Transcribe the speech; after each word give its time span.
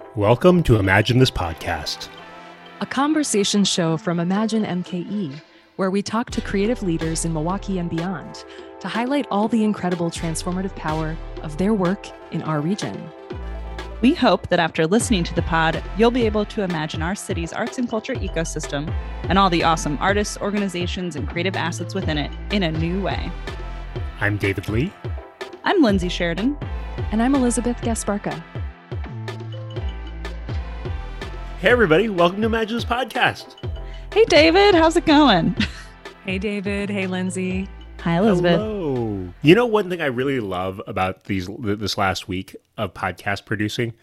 Welcome 0.00 0.62
to 0.64 0.76
Imagine 0.76 1.18
This 1.18 1.30
Podcast, 1.30 2.08
a 2.82 2.86
conversation 2.86 3.64
show 3.64 3.96
from 3.96 4.20
Imagine 4.20 4.62
MKE, 4.62 5.40
where 5.76 5.90
we 5.90 6.02
talk 6.02 6.30
to 6.32 6.42
creative 6.42 6.82
leaders 6.82 7.24
in 7.24 7.32
Milwaukee 7.32 7.78
and 7.78 7.88
beyond 7.88 8.44
to 8.80 8.88
highlight 8.88 9.26
all 9.30 9.48
the 9.48 9.64
incredible 9.64 10.10
transformative 10.10 10.76
power 10.76 11.16
of 11.42 11.56
their 11.56 11.72
work 11.72 12.08
in 12.30 12.42
our 12.42 12.60
region. 12.60 13.10
We 14.02 14.12
hope 14.12 14.50
that 14.50 14.58
after 14.58 14.86
listening 14.86 15.24
to 15.24 15.34
the 15.34 15.40
pod, 15.40 15.82
you'll 15.96 16.10
be 16.10 16.26
able 16.26 16.44
to 16.44 16.62
imagine 16.62 17.00
our 17.00 17.14
city's 17.14 17.54
arts 17.54 17.78
and 17.78 17.88
culture 17.88 18.14
ecosystem 18.14 18.92
and 19.22 19.38
all 19.38 19.48
the 19.48 19.64
awesome 19.64 19.96
artists, 19.98 20.36
organizations, 20.38 21.16
and 21.16 21.26
creative 21.26 21.56
assets 21.56 21.94
within 21.94 22.18
it 22.18 22.30
in 22.50 22.62
a 22.62 22.70
new 22.70 23.00
way. 23.00 23.32
I'm 24.20 24.36
David 24.36 24.68
Lee. 24.68 24.92
I'm 25.64 25.80
Lindsay 25.82 26.10
Sheridan. 26.10 26.58
And 27.12 27.22
I'm 27.22 27.34
Elizabeth 27.34 27.78
Gasparka. 27.78 28.42
Hey, 31.60 31.70
everybody. 31.70 32.08
Welcome 32.08 32.40
to 32.42 32.46
Imagine 32.46 32.76
This 32.76 32.84
Podcast. 32.84 33.54
Hey, 34.12 34.24
David. 34.26 34.74
How's 34.74 34.96
it 34.96 35.06
going? 35.06 35.56
Hey, 36.26 36.38
David. 36.38 36.90
Hey, 36.90 37.06
Lindsay. 37.06 37.68
Hi, 38.00 38.18
Elizabeth. 38.18 38.60
Hello. 38.60 39.28
You 39.42 39.54
know, 39.54 39.64
one 39.66 39.88
thing 39.88 40.00
I 40.02 40.06
really 40.06 40.40
love 40.40 40.82
about 40.86 41.24
these 41.24 41.48
this 41.58 41.96
last 41.96 42.28
week 42.28 42.54
of 42.76 42.92
podcast 42.92 43.46
producing 43.46 43.94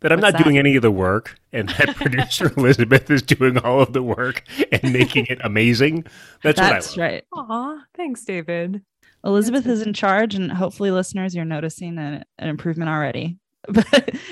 that 0.00 0.12
I'm 0.12 0.20
What's 0.20 0.32
not 0.32 0.38
that? 0.38 0.44
doing 0.44 0.58
any 0.58 0.76
of 0.76 0.82
the 0.82 0.90
work, 0.90 1.38
and 1.52 1.68
that 1.70 1.96
producer 1.96 2.52
Elizabeth 2.56 3.10
is 3.10 3.22
doing 3.22 3.56
all 3.58 3.80
of 3.80 3.92
the 3.92 4.02
work 4.02 4.42
and 4.70 4.92
making 4.92 5.26
it 5.26 5.38
amazing. 5.42 6.04
That's, 6.42 6.58
That's 6.58 6.96
what 6.96 7.02
I 7.04 7.06
love. 7.06 7.12
right. 7.12 7.24
Aw, 7.32 7.84
thanks, 7.94 8.24
David. 8.24 8.82
Elizabeth 9.24 9.66
is 9.66 9.82
in 9.82 9.94
charge, 9.94 10.34
and 10.34 10.52
hopefully, 10.52 10.90
listeners, 10.90 11.34
you're 11.34 11.44
noticing 11.44 11.96
an, 11.98 12.24
an 12.38 12.48
improvement 12.48 12.90
already. 12.90 13.38
But 13.68 13.86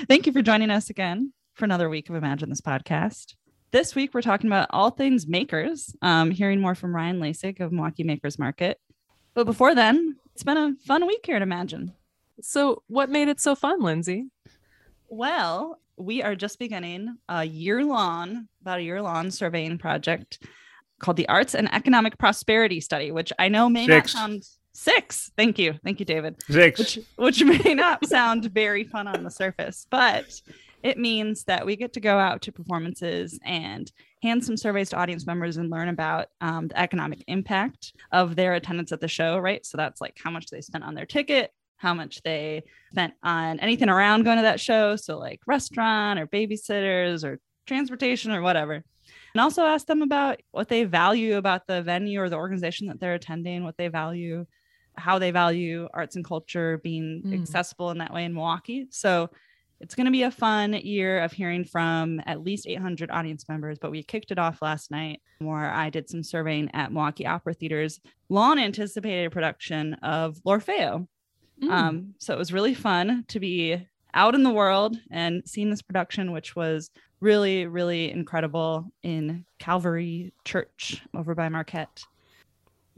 thank 0.09 0.27
you 0.27 0.33
for 0.33 0.41
joining 0.41 0.69
us 0.69 0.89
again 0.89 1.31
for 1.53 1.65
another 1.65 1.89
week 1.89 2.09
of 2.09 2.15
Imagine 2.15 2.49
This 2.49 2.61
podcast. 2.61 3.35
This 3.71 3.95
week, 3.95 4.13
we're 4.13 4.21
talking 4.21 4.47
about 4.49 4.67
all 4.71 4.89
things 4.89 5.27
makers, 5.27 5.95
um, 6.01 6.31
hearing 6.31 6.59
more 6.59 6.75
from 6.75 6.95
Ryan 6.95 7.19
Lasik 7.19 7.59
of 7.59 7.71
Milwaukee 7.71 8.03
Makers 8.03 8.37
Market. 8.37 8.79
But 9.33 9.45
before 9.45 9.73
then, 9.75 10.17
it's 10.33 10.43
been 10.43 10.57
a 10.57 10.73
fun 10.85 11.07
week 11.07 11.25
here 11.25 11.37
at 11.37 11.41
Imagine. 11.41 11.93
So, 12.41 12.83
what 12.87 13.09
made 13.09 13.27
it 13.27 13.39
so 13.39 13.55
fun, 13.55 13.81
Lindsay? 13.81 14.25
Well, 15.07 15.79
we 15.97 16.21
are 16.23 16.35
just 16.35 16.59
beginning 16.59 17.17
a 17.29 17.43
year 17.43 17.85
long, 17.85 18.47
about 18.61 18.79
a 18.79 18.83
year 18.83 19.01
long 19.01 19.31
surveying 19.31 19.77
project 19.77 20.45
called 20.99 21.17
the 21.17 21.27
Arts 21.29 21.55
and 21.55 21.73
Economic 21.73 22.17
Prosperity 22.17 22.79
Study, 22.79 23.11
which 23.11 23.31
I 23.39 23.47
know 23.47 23.69
may 23.69 23.85
Six. 23.85 24.13
not 24.13 24.19
sound 24.19 24.43
six. 24.73 25.31
Thank 25.37 25.59
you. 25.59 25.75
Thank 25.83 25.99
you, 25.99 26.05
David. 26.05 26.41
Six. 26.49 26.79
Which 26.79 26.99
which 27.15 27.43
may 27.43 27.73
not 27.73 28.05
sound 28.07 28.45
very 28.45 28.83
fun 28.83 29.07
on 29.07 29.23
the 29.23 29.31
surface, 29.31 29.85
but 29.89 30.41
it 30.83 30.97
means 30.97 31.43
that 31.45 31.65
we 31.65 31.75
get 31.75 31.93
to 31.93 31.99
go 31.99 32.17
out 32.17 32.41
to 32.43 32.51
performances 32.51 33.39
and 33.43 33.91
hand 34.23 34.43
some 34.43 34.57
surveys 34.57 34.89
to 34.89 34.97
audience 34.97 35.25
members 35.25 35.57
and 35.57 35.69
learn 35.69 35.89
about 35.89 36.27
um, 36.41 36.67
the 36.67 36.79
economic 36.79 37.23
impact 37.27 37.93
of 38.11 38.35
their 38.35 38.53
attendance 38.53 38.91
at 38.91 39.01
the 39.01 39.07
show, 39.07 39.37
right? 39.37 39.65
So 39.65 39.77
that's 39.77 40.01
like 40.01 40.17
how 40.23 40.31
much 40.31 40.47
they 40.47 40.61
spent 40.61 40.83
on 40.83 40.95
their 40.95 41.05
ticket, 41.05 41.51
how 41.77 41.93
much 41.93 42.21
they 42.23 42.63
spent 42.91 43.13
on 43.23 43.59
anything 43.59 43.89
around 43.89 44.23
going 44.23 44.37
to 44.37 44.43
that 44.43 44.59
show. 44.59 44.95
So, 44.95 45.17
like 45.17 45.41
restaurant 45.47 46.19
or 46.19 46.27
babysitters 46.27 47.23
or 47.23 47.39
transportation 47.65 48.31
or 48.31 48.41
whatever. 48.41 48.83
And 49.33 49.41
also 49.41 49.63
ask 49.65 49.87
them 49.87 50.01
about 50.01 50.41
what 50.51 50.67
they 50.67 50.83
value 50.83 51.37
about 51.37 51.65
the 51.67 51.81
venue 51.81 52.19
or 52.21 52.29
the 52.29 52.35
organization 52.37 52.87
that 52.87 52.99
they're 52.99 53.13
attending, 53.13 53.63
what 53.63 53.77
they 53.77 53.87
value, 53.87 54.45
how 54.95 55.19
they 55.19 55.31
value 55.31 55.87
arts 55.93 56.15
and 56.15 56.25
culture 56.25 56.79
being 56.83 57.23
Mm. 57.25 57.41
accessible 57.41 57.91
in 57.91 57.99
that 57.99 58.13
way 58.13 58.25
in 58.25 58.33
Milwaukee. 58.33 58.87
So, 58.89 59.29
it's 59.81 59.95
going 59.95 60.05
to 60.05 60.11
be 60.11 60.23
a 60.23 60.31
fun 60.31 60.73
year 60.73 61.21
of 61.21 61.31
hearing 61.31 61.65
from 61.65 62.21
at 62.25 62.43
least 62.43 62.67
800 62.67 63.09
audience 63.09 63.49
members, 63.49 63.79
but 63.79 63.91
we 63.91 64.03
kicked 64.03 64.31
it 64.31 64.37
off 64.37 64.61
last 64.61 64.91
night 64.91 65.21
where 65.39 65.71
I 65.71 65.89
did 65.89 66.09
some 66.09 66.23
surveying 66.23 66.69
at 66.73 66.91
Milwaukee 66.91 67.25
Opera 67.25 67.53
Theater's 67.53 67.99
long 68.29 68.59
anticipated 68.59 69.31
production 69.31 69.95
of 69.95 70.39
L'Orfeo. 70.45 71.07
Mm. 71.63 71.71
Um, 71.71 72.13
so 72.19 72.33
it 72.33 72.37
was 72.37 72.53
really 72.53 72.75
fun 72.75 73.25
to 73.29 73.39
be 73.39 73.87
out 74.13 74.35
in 74.35 74.43
the 74.43 74.51
world 74.51 74.97
and 75.09 75.41
seeing 75.45 75.69
this 75.69 75.81
production, 75.81 76.31
which 76.31 76.55
was 76.55 76.91
really, 77.19 77.65
really 77.65 78.11
incredible 78.11 78.85
in 79.03 79.45
Calvary 79.59 80.33
Church 80.45 81.01
over 81.15 81.33
by 81.33 81.49
Marquette. 81.49 82.03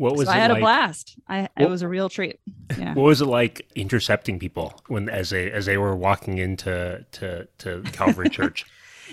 What 0.04 0.18
was 0.18 0.28
so 0.28 0.34
it 0.34 0.36
I 0.36 0.40
had 0.40 0.52
like? 0.52 0.58
a 0.58 0.62
blast. 0.62 1.18
I 1.30 1.50
it 1.58 1.70
was 1.70 1.82
a 1.82 1.88
real 1.88 2.10
treat. 2.10 2.40
Yeah. 2.78 2.94
What 2.94 3.04
was 3.04 3.22
it 3.22 3.26
like 3.26 3.66
intercepting 3.76 4.38
people 4.38 4.82
when 4.88 5.08
as 5.08 5.30
they 5.30 5.50
as 5.50 5.66
they 5.66 5.78
were 5.78 5.96
walking 5.96 6.38
into 6.40 7.06
to 7.14 7.48
to 7.60 7.82
Calvary 7.94 8.30
Church? 8.38 8.66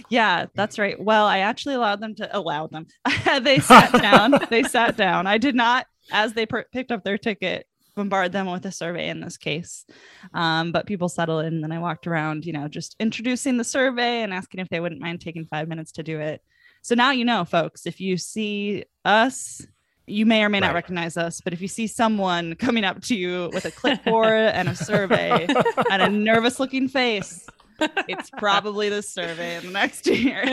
Yeah, 0.08 0.46
that's 0.54 0.78
right. 0.78 0.98
Well, 0.98 1.26
I 1.26 1.38
actually 1.38 1.76
allowed 1.76 2.00
them 2.00 2.14
to 2.16 2.36
allow 2.36 2.66
them. 2.66 2.86
they 3.42 3.60
sat 3.60 3.92
down. 3.92 4.34
they 4.50 4.64
sat 4.64 4.96
down. 4.96 5.26
I 5.26 5.38
did 5.38 5.54
not, 5.54 5.86
as 6.10 6.32
they 6.32 6.46
per- 6.46 6.66
picked 6.72 6.90
up 6.90 7.04
their 7.04 7.18
ticket, 7.18 7.66
bombard 7.94 8.32
them 8.32 8.50
with 8.50 8.64
a 8.66 8.72
survey 8.72 9.08
in 9.08 9.20
this 9.20 9.36
case. 9.36 9.84
Um, 10.34 10.72
but 10.72 10.86
people 10.86 11.08
settled 11.08 11.44
in, 11.44 11.54
and 11.54 11.62
then 11.62 11.72
I 11.72 11.78
walked 11.78 12.06
around, 12.06 12.46
you 12.46 12.52
know, 12.52 12.66
just 12.66 12.96
introducing 12.98 13.58
the 13.58 13.64
survey 13.64 14.22
and 14.22 14.32
asking 14.32 14.60
if 14.60 14.68
they 14.70 14.80
wouldn't 14.80 15.00
mind 15.00 15.20
taking 15.20 15.46
five 15.46 15.68
minutes 15.68 15.92
to 15.92 16.02
do 16.02 16.18
it. 16.18 16.42
So 16.82 16.94
now 16.94 17.10
you 17.10 17.24
know, 17.24 17.44
folks, 17.44 17.86
if 17.86 18.00
you 18.00 18.16
see 18.16 18.84
us. 19.04 19.64
You 20.10 20.26
may 20.26 20.42
or 20.44 20.48
may 20.48 20.60
not 20.60 20.74
recognize 20.74 21.16
us, 21.16 21.40
but 21.40 21.52
if 21.52 21.60
you 21.60 21.68
see 21.68 21.86
someone 21.86 22.54
coming 22.56 22.84
up 22.84 23.00
to 23.02 23.14
you 23.16 23.50
with 23.52 23.64
a 23.64 23.70
clipboard 23.70 24.32
and 24.54 24.68
a 24.68 24.74
survey 24.76 25.46
and 25.90 26.02
a 26.02 26.08
nervous 26.08 26.58
looking 26.60 26.88
face, 26.88 27.46
it's 28.08 28.30
probably 28.30 28.88
the 28.88 29.02
survey 29.02 29.56
in 29.56 29.66
the 29.66 29.72
next 29.72 30.06
year. 30.06 30.44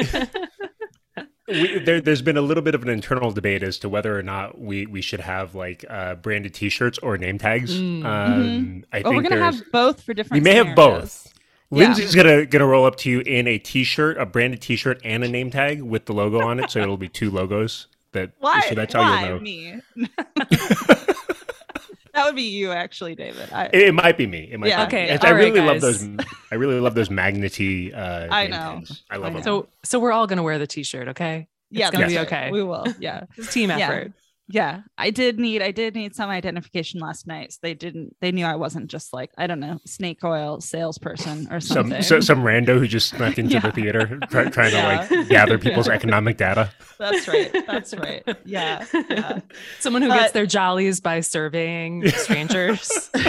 we, 1.48 1.80
there, 1.80 2.02
there's 2.02 2.22
been 2.22 2.38
a 2.38 2.42
little 2.42 2.64
bit 2.64 2.76
of 2.76 2.84
an 2.84 2.90
internal 2.90 3.32
debate 3.32 3.64
as 3.64 3.78
to 3.80 3.90
whether 3.90 4.18
or 4.18 4.24
not 4.24 4.60
we, 4.60 4.86
we 4.86 5.02
should 5.02 5.22
have 5.22 5.56
like 5.56 5.86
uh, 5.90 6.16
branded 6.16 6.54
T-shirts 6.54 6.98
or 7.00 7.18
name 7.18 7.38
tags. 7.38 7.74
Mm. 7.80 8.06
Um, 8.06 8.84
I 8.92 9.02
Oh, 9.04 9.12
we're 9.12 9.22
think 9.22 9.30
gonna 9.30 9.44
have 9.44 9.62
both 9.72 10.02
for 10.02 10.14
different. 10.14 10.44
we 10.44 10.50
may 10.50 10.56
have 10.56 10.76
both. 10.76 11.26
Yeah. 11.70 11.80
Lindsay's 11.80 12.16
gonna 12.16 12.46
gonna 12.46 12.66
roll 12.68 12.86
up 12.86 12.96
to 12.98 13.10
you 13.10 13.20
in 13.22 13.46
a 13.48 13.58
T-shirt, 13.58 14.18
a 14.18 14.26
branded 14.26 14.62
T-shirt, 14.62 15.02
and 15.04 15.24
a 15.24 15.28
name 15.28 15.52
tag 15.52 15.82
with 15.82 16.06
the 16.06 16.14
logo 16.14 16.40
on 16.42 16.60
it, 16.62 16.70
so 16.72 16.80
it'll 16.80 16.96
be 16.98 17.10
two 17.10 17.30
logos. 17.32 17.88
That 18.14 18.32
Why? 18.40 18.62
so 18.70 18.76
that's 18.76 18.94
how 18.94 19.02
why 19.02 19.28
you'll 19.28 19.38
know. 19.38 19.40
me? 19.44 19.82
that 22.14 22.26
would 22.26 22.36
be 22.36 22.44
you, 22.44 22.72
actually, 22.72 23.16
David. 23.16 23.50
I, 23.54 23.66
It, 23.68 23.76
it 23.90 23.94
might 23.94 24.18
be 24.18 24.26
me. 24.26 24.50
It 24.52 24.60
might 24.60 24.70
Yeah. 24.70 24.86
be. 24.86 24.88
Okay, 24.96 25.04
It's- 25.06 25.24
I 25.24 25.28
all 25.30 25.34
right, 25.36 25.40
really 25.40 25.62
love 25.62 25.82
those. 25.82 26.08
I 26.52 26.56
really 26.56 26.80
love 26.80 26.96
those 26.96 27.10
magnety. 27.10 27.94
Uh, 27.96 28.28
I 28.32 28.48
know. 28.48 28.58
tags. 28.58 29.04
I 29.12 29.18
love 29.18 29.32
I 29.32 29.34
them. 29.36 29.44
So, 29.44 29.70
so 29.84 30.00
we're 30.00 30.12
all 30.12 30.26
gonna 30.28 30.44
wear 30.44 30.58
the 30.58 30.68
T-shirt, 30.68 31.10
okay? 31.10 31.48
yeah, 31.70 31.92
gonna 31.92 32.08
be 32.08 32.20
okay. 32.20 32.50
We 32.52 32.64
will. 32.64 32.86
Yeah, 33.00 33.26
It's 33.36 33.52
team 33.54 33.70
effort. 33.70 34.14
yeah. 34.16 34.22
I 34.54 35.10
did 35.12 35.40
need. 35.40 35.62
I 35.62 35.72
did 35.72 35.94
need 35.96 36.16
some 36.16 36.30
identification 36.30 37.00
last 37.02 37.28
night. 37.28 37.52
So 37.54 37.60
they 37.62 37.74
didn't. 37.74 38.16
They 38.22 38.32
knew 38.32 38.46
I 38.46 38.56
wasn't 38.56 38.88
just 38.90 39.12
like 39.14 39.32
I 39.38 39.46
don't 39.48 39.60
know 39.60 39.80
snake 39.86 40.24
oil 40.24 40.62
salesperson 40.62 41.48
or 41.52 41.60
something. 41.60 42.02
some 42.02 42.22
so, 42.22 42.34
some 42.36 42.44
rando 42.44 42.80
who 42.80 42.88
just 42.88 43.10
snuck 43.10 43.38
into 43.38 43.54
Yeah. 43.56 43.60
the 43.60 43.72
theater 43.74 44.20
try, 44.30 44.46
trying 44.50 44.72
Yeah. 44.74 45.06
to 45.08 45.16
like 45.16 45.30
gather 45.30 45.58
people's 45.58 45.88
Yeah. 45.88 45.94
economic 45.96 46.38
data. 46.38 46.72
That's 46.98 47.28
right. 47.28 47.54
That's 47.68 47.94
right. 47.96 48.24
Yeah. 48.46 48.86
yeah. 49.10 49.40
Someone 49.80 50.02
who 50.02 50.08
But- 50.10 50.20
gets 50.20 50.32
their 50.34 50.46
jollies 50.46 51.02
by 51.02 51.20
surveying 51.20 52.08
strangers. 52.10 53.10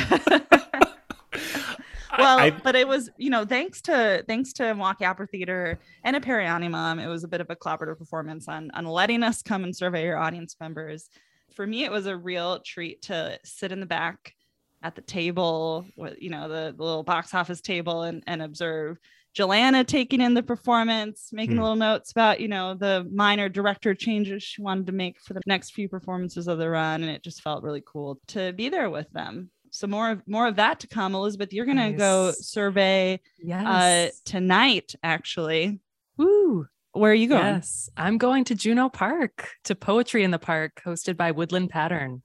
well 2.19 2.39
I, 2.39 2.51
but 2.51 2.75
it 2.77 2.87
was 2.87 3.11
you 3.17 3.31
know 3.31 3.45
thanks 3.45 3.81
to 3.83 4.25
thanks 4.27 4.53
to 4.55 4.75
Milwaukee 4.75 5.05
Opera 5.05 5.27
Theater 5.27 5.79
and 6.05 6.17
a 6.17 6.21
Periani 6.21 6.71
Mom, 6.71 6.99
it 6.99 7.07
was 7.07 7.25
a 7.25 7.29
bit 7.29 7.41
of 7.41 7.49
a 7.51 7.57
collaborative 7.57 7.99
performance 7.99 8.49
on 8.49 8.71
on 8.73 8.85
letting 8.85 9.23
us 9.23 9.43
come 9.43 9.65
and 9.65 9.75
survey 9.75 10.05
your 10.05 10.19
audience 10.19 10.57
members. 10.61 11.09
For 11.55 11.67
me, 11.67 11.85
it 11.85 11.91
was 11.91 12.07
a 12.07 12.17
real 12.17 12.61
treat 12.61 13.03
to 13.03 13.39
sit 13.45 13.73
in 13.73 13.81
the 13.81 13.87
back 13.87 14.35
at 14.83 14.95
the 14.95 15.01
table, 15.03 15.87
with 15.97 16.17
you 16.21 16.31
know 16.31 16.49
the, 16.49 16.75
the 16.77 16.83
little 16.83 17.03
box 17.03 17.35
office 17.35 17.61
table, 17.61 18.03
and 18.03 18.23
and 18.27 18.43
observe 18.43 18.99
Jill 19.35 19.53
Anna 19.53 19.85
taking 19.85 20.21
in 20.21 20.35
the 20.35 20.43
performance, 20.43 21.31
making 21.33 21.57
Hmm. 21.57 21.63
little 21.63 21.77
notes 21.77 22.13
about 22.13 22.41
you 22.41 22.49
know 22.49 22.75
the 22.75 23.09
minor 23.13 23.49
director 23.49 23.95
changes 23.95 24.43
she 24.43 24.63
wanted 24.63 24.87
to 24.87 24.93
make 24.93 25.21
for 25.21 25.35
the 25.35 25.41
next 25.47 25.73
few 25.73 25.89
performances 25.89 26.47
of 26.49 26.59
the 26.59 26.69
run, 26.71 27.03
and 27.03 27.11
it 27.11 27.23
just 27.25 27.43
felt 27.43 27.65
really 27.65 27.83
cool 27.85 28.21
to 28.29 28.53
be 28.53 28.69
there 28.69 28.89
with 28.91 29.11
them. 29.11 29.51
So 29.71 29.87
more 29.87 30.11
of 30.11 30.23
more 30.27 30.47
of 30.47 30.57
that 30.57 30.81
to 30.81 30.87
come. 30.87 31.15
Elizabeth, 31.15 31.53
you're 31.53 31.67
gonna 31.67 31.93
go 31.93 32.33
survey 32.33 33.21
yes. 33.39 33.65
uh 33.67 34.11
tonight, 34.25 34.95
actually. 35.03 35.81
Woo. 36.17 36.67
Where 36.93 37.13
are 37.13 37.15
you 37.15 37.29
going? 37.29 37.45
Yes, 37.45 37.89
I'm 37.97 38.19
going 38.19 38.45
to 38.45 38.55
Juneau 38.55 38.89
Park 38.89 39.51
to 39.65 39.75
Poetry 39.75 40.25
in 40.25 40.31
the 40.31 40.39
Park, 40.39 40.83
hosted 40.85 41.17
by 41.17 41.31
Woodland 41.31 41.71
Pattern. 41.71 42.23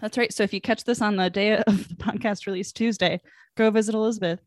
That's 0.00 0.18
right. 0.18 0.32
So 0.32 0.42
if 0.42 0.52
you 0.52 0.60
catch 0.60 0.84
this 0.84 1.00
on 1.00 1.16
the 1.16 1.30
day 1.30 1.56
of 1.66 1.88
the 1.88 1.94
podcast 1.94 2.46
release 2.46 2.72
Tuesday, 2.72 3.20
go 3.56 3.70
visit 3.70 3.94
Elizabeth 3.94 4.40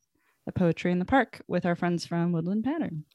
at 0.48 0.56
Poetry 0.56 0.92
in 0.92 1.00
the 1.00 1.06
Park 1.06 1.42
with 1.48 1.66
our 1.66 1.76
friends 1.76 2.06
from 2.06 2.32
Woodland 2.32 2.64
Pattern. 2.64 3.06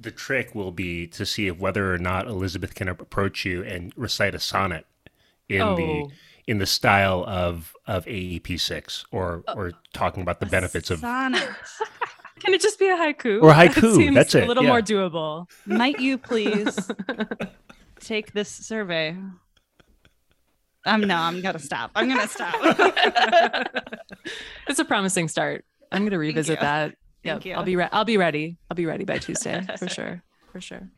the 0.00 0.10
trick 0.10 0.54
will 0.54 0.72
be 0.72 1.06
to 1.06 1.26
see 1.26 1.46
if 1.46 1.58
whether 1.58 1.92
or 1.92 1.98
not 1.98 2.26
Elizabeth 2.26 2.74
can 2.74 2.88
approach 2.88 3.44
you 3.44 3.62
and 3.62 3.92
recite 3.96 4.34
a 4.34 4.40
sonnet 4.40 4.86
in 5.48 5.60
oh, 5.60 5.76
the 5.76 6.06
in 6.50 6.58
the 6.58 6.66
style 6.66 7.24
of 7.28 7.72
of 7.86 8.04
AEP 8.06 8.58
six 8.60 9.04
or 9.12 9.44
or 9.54 9.72
talking 9.92 10.22
about 10.22 10.40
the 10.40 10.46
benefits 10.46 10.90
of. 10.90 11.00
Can 12.40 12.54
it 12.54 12.60
just 12.62 12.78
be 12.78 12.88
a 12.88 12.96
haiku? 12.96 13.42
Or 13.42 13.52
haiku, 13.52 13.94
seems 13.96 14.14
that's 14.16 14.34
it, 14.34 14.44
A 14.44 14.46
little 14.46 14.64
yeah. 14.64 14.70
more 14.70 14.80
doable. 14.80 15.46
Might 15.66 16.00
you 16.00 16.16
please 16.18 16.90
take 18.00 18.32
this 18.32 18.48
survey? 18.48 19.14
Um, 20.86 21.02
no, 21.02 21.16
I'm 21.16 21.40
gonna 21.42 21.58
stop. 21.58 21.90
I'm 21.94 22.08
gonna 22.08 22.26
stop. 22.26 22.54
it's 24.66 24.78
a 24.78 24.84
promising 24.84 25.28
start. 25.28 25.64
I'm 25.92 26.02
going 26.02 26.12
to 26.12 26.18
revisit 26.18 26.58
you. 26.58 26.62
that. 26.66 26.94
Thank 27.24 27.44
Yep, 27.44 27.44
you. 27.44 27.54
I'll 27.54 27.64
be 27.64 27.76
re- 27.76 27.88
I'll 27.92 28.04
be 28.06 28.16
ready. 28.16 28.56
I'll 28.70 28.74
be 28.76 28.86
ready 28.86 29.04
by 29.04 29.18
Tuesday 29.18 29.60
for 29.78 29.88
sure. 29.88 30.22
For 30.52 30.60
sure. 30.60 30.88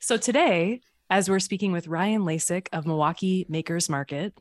So 0.00 0.16
today, 0.16 0.80
as 1.10 1.28
we're 1.28 1.40
speaking 1.40 1.72
with 1.72 1.88
Ryan 1.88 2.22
Lasik 2.22 2.68
of 2.72 2.86
Milwaukee 2.86 3.46
Makers 3.48 3.88
Market, 3.88 4.34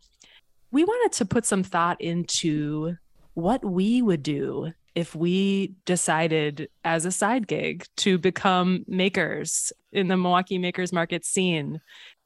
we 0.71 0.83
wanted 0.83 1.15
to 1.17 1.25
put 1.25 1.45
some 1.45 1.63
thought 1.63 2.01
into 2.01 2.97
what 3.33 3.63
we 3.63 4.01
would 4.01 4.23
do 4.23 4.73
if 4.95 5.15
we 5.15 5.75
decided 5.85 6.69
as 6.83 7.05
a 7.05 7.11
side 7.11 7.47
gig 7.47 7.85
to 7.97 8.17
become 8.17 8.83
makers 8.87 9.71
in 9.91 10.07
the 10.07 10.17
Milwaukee 10.17 10.57
Makers 10.57 10.91
Market 10.91 11.23
scene. 11.23 11.79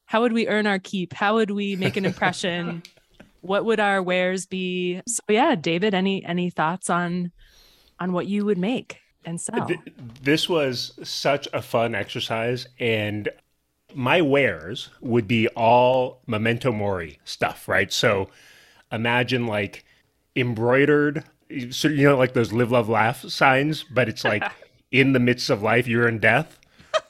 How 0.05 0.21
would 0.21 0.33
we 0.33 0.47
earn 0.47 0.65
our 0.65 0.79
keep? 0.79 1.13
How 1.13 1.35
would 1.35 1.51
we 1.51 1.75
make 1.75 1.97
an 1.97 2.05
impression? 2.05 2.81
what 3.41 3.65
would 3.65 3.79
our 3.79 4.01
wares 4.01 4.45
be? 4.45 5.01
So 5.07 5.21
yeah, 5.29 5.55
David, 5.55 5.93
any 5.93 6.23
any 6.25 6.49
thoughts 6.49 6.89
on 6.89 7.31
on 7.99 8.13
what 8.13 8.27
you 8.27 8.45
would 8.45 8.57
make 8.57 8.97
and 9.25 9.39
sell? 9.39 9.69
This 10.21 10.49
was 10.49 10.93
such 11.03 11.47
a 11.53 11.61
fun 11.61 11.93
exercise 11.93 12.67
and 12.79 13.29
my 13.95 14.21
wares 14.21 14.89
would 15.01 15.27
be 15.27 15.47
all 15.49 16.21
memento 16.27 16.71
mori 16.71 17.19
stuff 17.23 17.67
right? 17.67 17.91
So 17.91 18.29
imagine 18.91 19.47
like 19.47 19.83
embroidered 20.35 21.23
so 21.69 21.87
you 21.87 22.07
know 22.07 22.17
like 22.17 22.33
those 22.33 22.53
live 22.53 22.71
love 22.71 22.87
laugh 22.87 23.21
signs 23.29 23.83
but 23.83 24.07
it's 24.07 24.23
like 24.23 24.43
in 24.91 25.13
the 25.13 25.19
midst 25.19 25.49
of 25.49 25.61
life 25.61 25.87
you're 25.87 26.07
in 26.07 26.19
death? 26.19 26.57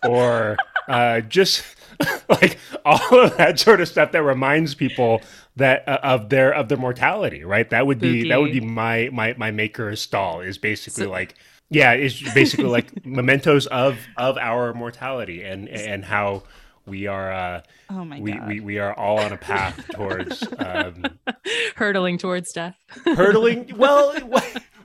Or 0.08 0.58
uh, 0.88 1.22
just 1.22 1.64
like 2.30 2.58
all 2.86 3.20
of 3.20 3.38
that 3.38 3.60
sort 3.60 3.82
of 3.82 3.88
stuff 3.88 4.12
that 4.12 4.24
reminds 4.24 4.76
people 4.76 5.22
that 5.56 5.88
uh, 5.88 6.00
of 6.04 6.30
their 6.30 6.54
of 6.54 6.70
their 6.70 6.78
mortality 6.78 7.44
right? 7.44 7.70
That 7.70 7.88
would 7.88 8.00
be 8.00 8.30
that 8.30 8.40
would 8.42 8.52
be 8.52 8.62
my 8.62 9.10
my 9.12 9.34
my 9.38 9.52
maker 9.52 9.96
stall 9.96 10.42
is 10.42 10.58
basically 10.58 11.06
So- 11.06 11.12
like 11.12 11.36
yeah 11.70 11.94
it's 11.94 12.22
basically 12.34 12.66
like 12.66 13.06
mementos 13.06 13.66
of 13.68 13.98
of 14.18 14.38
our 14.38 14.74
mortality 14.74 15.42
and 15.44 15.70
and 15.70 16.04
how 16.06 16.44
we 16.92 17.08
are 17.08 17.32
uh 17.32 17.62
oh 17.90 18.04
my 18.04 18.20
we, 18.20 18.34
god. 18.34 18.48
we 18.50 18.60
we 18.60 18.78
are 18.78 18.94
all 19.00 19.18
on 19.18 19.32
a 19.32 19.38
path 19.38 19.88
towards 19.94 20.44
um 20.60 21.06
Hurtling 21.78 22.18
towards 22.18 22.52
death. 22.52 22.76
hurtling 23.06 23.72
well 23.78 24.14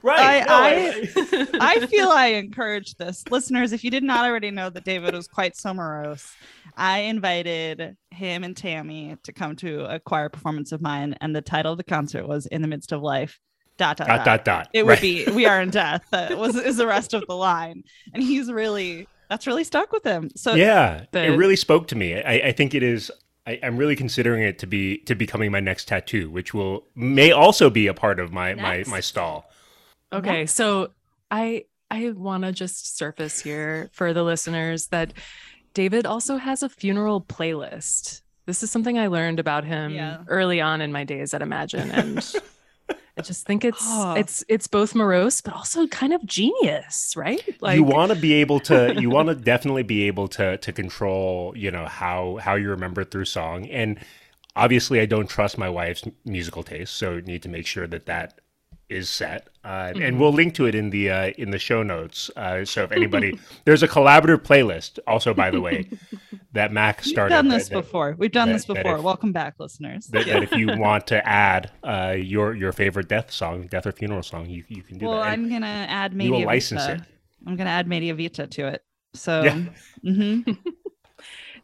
right 0.03 0.47
no, 0.47 0.55
I- 0.55 1.47
I 1.61 1.87
feel 1.87 2.09
I 2.09 2.27
encourage 2.29 2.95
this. 2.95 3.25
Listeners, 3.29 3.73
if 3.73 3.83
you 3.83 3.91
did 3.91 4.05
not 4.05 4.25
already 4.25 4.53
know 4.53 4.71
that 4.71 4.85
David 4.85 5.15
was 5.15 5.27
quite 5.27 5.57
so 5.57 5.75
morose, 5.75 6.31
I 6.77 7.01
invited 7.01 7.97
him 8.13 8.45
and 8.45 8.57
Tammy 8.57 9.17
to 9.25 9.33
come 9.33 9.57
to 9.57 9.85
a 9.93 9.99
choir 9.99 10.29
performance 10.29 10.71
of 10.71 10.81
mine, 10.81 11.17
and 11.21 11.35
the 11.35 11.43
title 11.43 11.73
of 11.73 11.79
the 11.79 11.85
concert 11.85 12.29
was 12.29 12.47
"In 12.47 12.63
the 12.63 12.69
Midst 12.69 12.93
of 12.93 13.03
Life." 13.03 13.41
Dot 13.79 13.97
dot 13.99 14.07
dot 14.07 14.17
dot. 14.19 14.25
dot 14.25 14.45
dot 14.45 14.69
It 14.73 14.83
right. 14.83 14.87
would 14.87 15.01
be 15.01 15.27
"We 15.35 15.45
Are 15.47 15.61
in 15.61 15.71
Death." 15.71 16.05
That 16.13 16.39
was 16.39 16.55
is 16.57 16.77
the 16.77 16.87
rest 16.87 17.13
of 17.13 17.25
the 17.27 17.35
line, 17.35 17.83
and 18.15 18.23
he's 18.23 18.51
really 18.51 19.09
that's 19.29 19.47
really 19.47 19.65
stuck 19.65 19.93
with 19.93 20.05
him. 20.05 20.31
So 20.37 20.55
yeah 20.55 21.05
it 21.13 21.37
really 21.37 21.57
spoke 21.57 21.89
to 21.89 21.97
me 21.97 22.23
i 22.23 22.35
i 22.49 22.53
think 22.53 22.75
it 22.75 22.83
is 22.83 23.11
I, 23.47 23.59
I'm 23.63 23.77
really 23.77 23.97
considering 23.97 24.43
it 24.43 24.59
to 24.59 24.67
be 24.67 24.99
to 24.99 25.15
becoming 25.15 25.53
my 25.53 25.61
next 25.61 25.87
tattoo, 25.87 26.29
which 26.31 26.53
will 26.53 26.85
may 26.97 27.31
also 27.31 27.71
be 27.71 27.87
a 27.87 27.95
part 27.95 28.19
of 28.19 28.33
my 28.33 28.55
Next. 28.55 28.89
my 28.89 28.97
my 28.97 29.01
stall. 29.01 29.49
Okay, 30.13 30.47
so 30.47 30.91
I 31.31 31.65
I 31.91 32.11
want 32.11 32.43
to 32.43 32.53
just 32.53 32.97
surface 32.99 33.41
here 33.41 33.89
for 33.93 34.13
the 34.13 34.25
listeners 34.25 34.89
that 34.89 35.13
David 35.75 36.07
also 36.07 36.37
has 36.39 36.63
a 36.63 36.69
funeral 36.69 37.21
playlist. 37.21 38.23
This 38.47 38.63
is 38.63 38.71
something 38.71 38.99
I 38.99 39.07
learned 39.09 39.39
about 39.39 39.65
him 39.65 39.93
Yeah. 39.95 40.25
early 40.27 40.61
on 40.61 40.81
in 40.81 40.91
my 40.93 41.05
days 41.05 41.33
at 41.35 41.43
Imagine 41.43 41.91
and 41.93 42.35
I 43.19 43.23
just 43.23 43.47
think 43.47 43.65
it's 43.65 43.83
Oh. 43.83 44.15
it's 44.15 44.45
it's 44.49 44.67
both 44.67 44.95
morose 44.95 45.41
but 45.41 45.55
also 45.55 45.87
kind 45.87 46.13
of 46.13 46.25
genius, 46.27 47.15
right? 47.17 47.43
Like 47.63 47.77
you 47.77 47.85
want 47.85 48.13
to 48.13 48.17
be 48.19 48.35
able 48.35 48.61
to 48.61 48.95
you 49.01 49.09
want 49.11 49.29
to 49.29 49.35
definitely 49.35 49.83
be 49.85 50.05
able 50.07 50.29
to 50.29 50.59
to 50.59 50.73
control 50.73 51.55
you 51.57 51.71
know 51.71 51.87
how 51.87 52.37
how 52.43 52.55
you 52.55 52.69
remember 52.71 53.05
through 53.05 53.25
song 53.25 53.67
and 53.69 53.99
obviously 54.55 55.01
i 55.01 55.07
don't 55.07 55.29
trust 55.29 55.59
my 55.59 55.69
wife's 55.69 56.03
musical 56.25 56.63
taste 56.63 56.95
so 56.95 57.21
need 57.21 57.43
to 57.43 57.49
make 57.49 57.67
sure 57.67 57.87
that 57.87 58.07
that 58.07 58.41
is 58.89 59.11
set 59.11 59.49
uh, 59.65 59.93
and 60.01 60.21
we'll 60.21 60.33
link 60.33 60.55
to 60.55 60.65
it 60.67 60.75
in 60.75 60.91
the 60.91 61.11
uh, 61.11 61.27
in 61.39 61.51
the 61.51 61.59
show 61.59 61.83
notes 61.83 62.31
uh, 62.37 62.65
so 62.65 62.85
if 62.85 62.93
anybody 62.93 63.37
there's 63.65 63.83
a 63.83 63.89
collaborative 63.89 64.39
playlist 64.43 64.99
also 65.09 65.35
by 65.35 65.51
the 65.51 65.61
way 65.61 65.89
that 66.53 66.73
mac 66.73 67.03
started. 67.03 67.05
we've 67.05 67.13
started 67.13 67.35
done 67.35 67.49
this 67.49 67.69
that- 67.69 67.75
before. 67.75 68.15
We've 68.19 68.31
done 68.31 68.49
that- 68.49 68.55
this 68.55 68.65
before. 68.65 68.97
if- 68.99 69.03
Welcome 69.03 69.33
back, 69.33 69.55
listeners. 69.59 70.07
that, 70.09 70.27
that 70.27 70.43
if 70.45 70.53
you 70.53 70.69
want 70.79 71.07
to 71.09 71.27
add 71.29 71.71
uh, 71.83 72.15
your 72.17 72.55
your 72.55 72.73
favorite 72.73 73.09
death 73.09 73.31
song, 73.33 73.67
death 73.67 73.87
or 73.87 73.93
funeral 73.93 74.23
song, 74.23 74.47
you 74.49 74.63
you 74.69 74.83
can 74.83 74.99
do 74.99 75.07
well, 75.07 75.21
that. 75.21 75.33
And 75.35 75.43
I'm 75.47 75.51
gonna 75.51 75.67
add 75.89 76.15
you 76.23 76.31
will 76.33 76.45
license 76.45 76.83
Vita. 76.87 76.95
it. 77.03 77.09
I'm 77.47 77.57
gonna 77.57 77.71
add 77.71 77.89
Media 77.89 78.15
Vita 78.15 78.47
to 78.47 78.69
it. 78.69 78.85
So 79.15 79.43
Yeah. 79.43 79.63
mhm. 80.05 80.59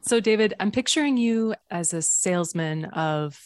So, 0.05 0.19
David, 0.19 0.55
I'm 0.59 0.73
picturing 0.73 1.17
you 1.17 1.55
as 1.71 1.95
a 1.95 2.03
salesman 2.03 2.87
of 2.87 3.39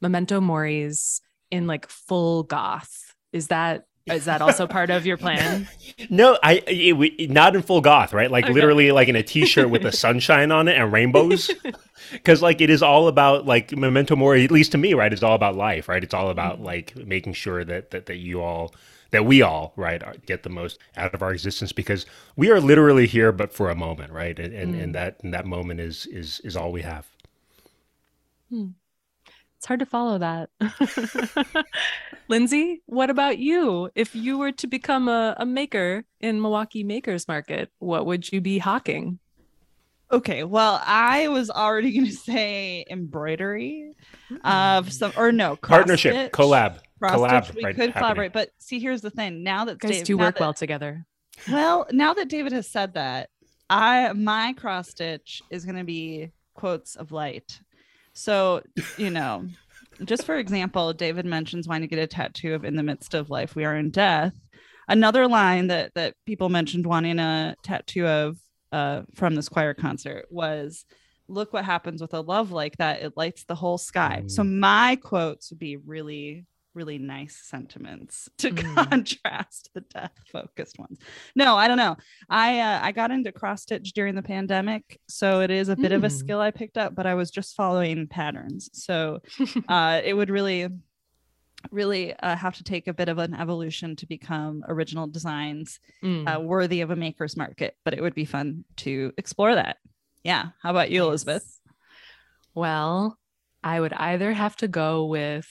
Memento 0.00 0.40
Mori's 0.40 1.20
in 1.50 1.66
like 1.66 1.86
full 1.88 2.42
goth. 2.44 3.09
Is 3.32 3.48
that 3.48 3.86
is 4.06 4.24
that 4.24 4.42
also 4.42 4.66
part 4.66 4.90
of 4.90 5.06
your 5.06 5.16
plan? 5.16 5.68
No, 6.08 6.38
I 6.42 6.62
it, 6.66 6.96
we- 6.96 7.28
not 7.30 7.54
in 7.54 7.62
full 7.62 7.80
goth, 7.80 8.12
right? 8.12 8.30
Like 8.30 8.44
Okay. 8.44 8.54
literally, 8.54 8.92
like 8.92 9.08
in 9.08 9.16
a 9.16 9.22
t-shirt 9.22 9.70
with 9.70 9.82
the 9.82 9.92
sunshine 9.92 10.50
on 10.50 10.68
it 10.68 10.76
and 10.76 10.92
rainbows, 10.92 11.50
because 12.12 12.42
like 12.42 12.60
it 12.60 12.70
is 12.70 12.82
all 12.82 13.08
about 13.08 13.46
like 13.46 13.76
memento 13.76 14.16
mori. 14.16 14.44
At 14.44 14.50
least 14.50 14.72
to 14.72 14.78
me, 14.78 14.94
right? 14.94 15.12
It's 15.12 15.22
all 15.22 15.34
about 15.34 15.56
life, 15.56 15.88
right? 15.88 16.02
It's 16.02 16.14
all 16.14 16.24
mm-hmm. 16.24 16.30
about 16.32 16.60
like 16.60 16.96
making 16.96 17.34
sure 17.34 17.64
that 17.64 17.90
that 17.90 18.06
that 18.06 18.16
you 18.16 18.40
all 18.42 18.74
that 19.10 19.24
we 19.26 19.42
all 19.42 19.72
right 19.76 20.02
are- 20.02 20.16
get 20.26 20.42
the 20.42 20.48
most 20.48 20.78
out 20.96 21.14
of 21.14 21.22
our 21.22 21.32
existence 21.32 21.72
because 21.72 22.06
we 22.36 22.50
are 22.50 22.60
literally 22.60 23.06
here 23.06 23.32
but 23.32 23.52
for 23.52 23.70
a 23.70 23.74
moment 23.74 24.12
right 24.12 24.38
and 24.38 24.54
and, 24.54 24.74
and 24.74 24.90
mm. 24.90 24.92
that 24.92 25.22
and 25.22 25.34
that 25.34 25.46
moment 25.46 25.80
is 25.80 26.06
is 26.06 26.40
is 26.40 26.56
all 26.56 26.72
we 26.72 26.82
have 26.82 27.06
hmm. 28.48 28.68
It's 29.60 29.66
hard 29.66 29.80
to 29.80 29.86
follow 29.86 30.16
that. 30.16 30.48
Lindsay, 32.28 32.80
what 32.86 33.10
about 33.10 33.36
you? 33.36 33.90
If 33.94 34.16
you 34.16 34.38
were 34.38 34.52
to 34.52 34.66
become 34.66 35.06
a, 35.06 35.34
a 35.36 35.44
maker 35.44 36.04
in 36.18 36.40
Milwaukee 36.40 36.82
Makers 36.82 37.28
Market, 37.28 37.70
what 37.78 38.06
would 38.06 38.32
you 38.32 38.40
be 38.40 38.56
hawking? 38.56 39.18
Okay, 40.10 40.44
well, 40.44 40.80
I 40.82 41.28
was 41.28 41.50
already 41.50 41.92
going 41.94 42.06
to 42.06 42.10
say 42.10 42.86
embroidery 42.88 43.92
hmm. 44.28 44.36
of 44.46 44.90
some, 44.90 45.12
or 45.14 45.30
no, 45.30 45.56
partnership 45.56 46.32
cross-stitch. 46.32 46.32
collab 46.32 46.78
collab 47.02 47.54
we 47.54 47.62
right, 47.62 47.74
could 47.74 47.90
happening. 47.90 47.92
collaborate, 47.92 48.32
but 48.32 48.48
see, 48.56 48.80
here's 48.80 49.02
the 49.02 49.10
thing. 49.10 49.42
Now 49.42 49.66
that 49.66 49.72
You 49.72 49.90
guys 49.90 49.98
Dave, 49.98 50.06
do 50.06 50.16
work 50.16 50.36
that- 50.36 50.40
well 50.40 50.54
together. 50.54 51.04
Well, 51.52 51.86
now 51.92 52.14
that 52.14 52.30
David 52.30 52.52
has 52.52 52.66
said 52.66 52.94
that, 52.94 53.28
I 53.68 54.10
my 54.14 54.54
cross 54.54 54.88
stitch 54.88 55.42
is 55.50 55.66
going 55.66 55.76
to 55.76 55.84
be 55.84 56.30
quotes 56.54 56.96
of 56.96 57.12
light. 57.12 57.60
So, 58.20 58.60
you 58.98 59.08
know, 59.10 59.48
just 60.04 60.26
for 60.26 60.36
example, 60.36 60.92
David 60.92 61.24
mentions 61.24 61.66
wanting 61.66 61.88
to 61.88 61.96
get 61.96 62.02
a 62.02 62.06
tattoo 62.06 62.52
of 62.52 62.66
"In 62.66 62.76
the 62.76 62.82
midst 62.82 63.14
of 63.14 63.30
life, 63.30 63.56
we 63.56 63.64
are 63.64 63.74
in 63.74 63.90
death." 63.90 64.34
Another 64.88 65.26
line 65.26 65.68
that 65.68 65.94
that 65.94 66.16
people 66.26 66.50
mentioned 66.50 66.84
wanting 66.84 67.18
a 67.18 67.56
tattoo 67.62 68.06
of 68.06 68.38
uh, 68.72 69.02
from 69.14 69.36
this 69.36 69.48
choir 69.48 69.72
concert 69.72 70.26
was, 70.30 70.84
"Look 71.28 71.54
what 71.54 71.64
happens 71.64 72.02
with 72.02 72.12
a 72.12 72.20
love 72.20 72.52
like 72.52 72.76
that; 72.76 73.00
it 73.00 73.16
lights 73.16 73.44
the 73.44 73.54
whole 73.54 73.78
sky." 73.78 74.24
So 74.26 74.42
Mm. 74.42 74.58
my 74.58 74.96
quotes 74.96 75.48
would 75.50 75.58
be 75.58 75.78
really 75.78 76.44
really 76.74 76.98
nice 76.98 77.36
sentiments 77.42 78.28
to 78.38 78.50
Mm. 78.60 78.90
contrast 78.90 79.70
the 79.74 79.80
death 79.80 80.12
focused 80.32 80.78
ones. 80.78 80.98
No 81.34 81.56
i 81.56 81.66
don't 81.68 81.76
know. 81.78 81.96
I 82.28 82.60
uh, 82.60 82.80
i 82.82 82.92
got 82.92 83.10
into 83.10 83.32
cross 83.32 83.62
stitch 83.62 83.92
during 83.92 84.14
the 84.14 84.22
pandemic 84.22 85.00
so 85.08 85.40
it 85.40 85.50
is 85.50 85.68
a 85.68 85.76
bit 85.76 85.92
of 85.92 86.04
a 86.04 86.08
Mm. 86.08 86.12
skill 86.18 86.40
i 86.40 86.50
picked 86.50 86.76
up 86.78 86.94
but 86.94 87.06
i 87.06 87.14
was 87.14 87.30
just 87.30 87.56
following 87.56 88.06
patterns. 88.06 88.70
So 88.72 89.20
uh 89.68 90.00
it 90.04 90.14
would 90.14 90.30
really 90.30 90.68
really 91.70 92.14
uh, 92.14 92.36
have 92.36 92.56
to 92.56 92.64
take 92.64 92.88
a 92.88 92.94
bit 92.94 93.10
of 93.10 93.18
an 93.18 93.34
evolution 93.34 93.94
to 93.96 94.06
become 94.06 94.62
original 94.68 95.06
designs 95.06 95.78
Mm. 96.02 96.26
uh, 96.36 96.40
worthy 96.40 96.80
of 96.80 96.90
a 96.90 96.96
maker's 96.96 97.36
market 97.36 97.76
but 97.84 97.92
it 97.94 98.00
would 98.02 98.14
be 98.14 98.24
fun 98.24 98.64
to 98.76 99.12
explore 99.18 99.54
that. 99.54 99.76
Yeah. 100.24 100.50
How 100.62 100.70
about 100.70 100.90
you 100.90 101.02
elizabeth? 101.02 101.60
Well, 102.54 103.18
I 103.62 103.78
would 103.80 103.92
either 103.92 104.32
have 104.32 104.56
to 104.56 104.68
go 104.68 105.04
with 105.06 105.46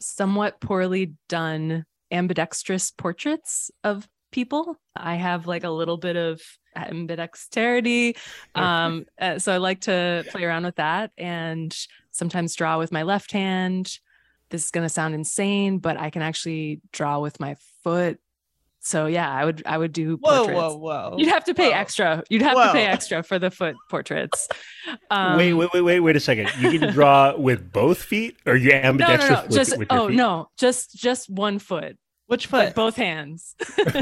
somewhat 0.00 0.60
poorly 0.60 1.14
done 1.28 1.84
ambidextrous 2.10 2.90
portraits 2.90 3.70
of 3.84 4.08
people. 4.30 4.76
I 4.94 5.14
have 5.14 5.46
like 5.46 5.64
a 5.64 5.70
little 5.70 5.96
bit 5.96 6.16
of 6.16 6.40
ambidexterity. 6.76 8.16
Um, 8.54 9.06
uh, 9.20 9.38
so 9.38 9.52
I 9.52 9.58
like 9.58 9.82
to 9.82 10.24
play 10.30 10.44
around 10.44 10.64
with 10.64 10.76
that 10.76 11.12
and 11.16 11.76
sometimes 12.10 12.54
draw 12.54 12.78
with 12.78 12.92
my 12.92 13.02
left 13.02 13.32
hand. 13.32 13.98
This 14.50 14.64
is 14.64 14.70
going 14.70 14.84
to 14.84 14.92
sound 14.92 15.14
insane, 15.14 15.78
but 15.78 15.98
I 15.98 16.10
can 16.10 16.22
actually 16.22 16.80
draw 16.92 17.20
with 17.20 17.40
my 17.40 17.56
foot 17.82 18.18
So 18.88 19.04
yeah, 19.04 19.30
I 19.30 19.44
would 19.44 19.62
I 19.66 19.76
would 19.76 19.92
do 19.92 20.16
Whoa, 20.16 20.46
portraits. 20.46 20.58
whoa, 20.58 20.76
whoa. 20.76 21.14
You'd 21.18 21.28
have 21.28 21.44
to 21.44 21.52
pay 21.52 21.68
Whoa. 21.68 21.76
extra. 21.76 22.24
You'd 22.30 22.40
have 22.40 22.56
to 22.56 22.72
pay 22.72 22.86
extra 22.86 23.22
for 23.22 23.38
the 23.38 23.50
foot 23.50 23.76
portraits. 23.90 24.48
Um, 25.10 25.36
wait, 25.36 25.52
wait, 25.52 25.68
wait, 25.74 25.82
wait, 25.82 26.00
wait 26.00 26.16
a 26.16 26.20
second. 26.20 26.48
You 26.58 26.78
can 26.78 26.90
draw 26.94 27.36
with 27.36 27.70
both 27.70 28.02
feet, 28.02 28.38
or 28.46 28.56
you 28.56 28.72
ambidextrous 28.72 29.28
No, 29.30 29.34
no, 29.34 29.34
ambidextrous 29.34 29.38
no. 29.38 29.42
with, 29.42 29.52
Just 29.68 29.78
with 29.78 29.88
oh 29.90 30.08
feet? 30.08 30.16
no, 30.16 30.48
just 30.56 30.96
just 30.96 31.28
one 31.28 31.58
foot, 31.58 31.98
Which 32.26 32.50
but 32.50 32.68
foot? 32.68 32.74
both 32.74 32.96
hands. 32.96 33.54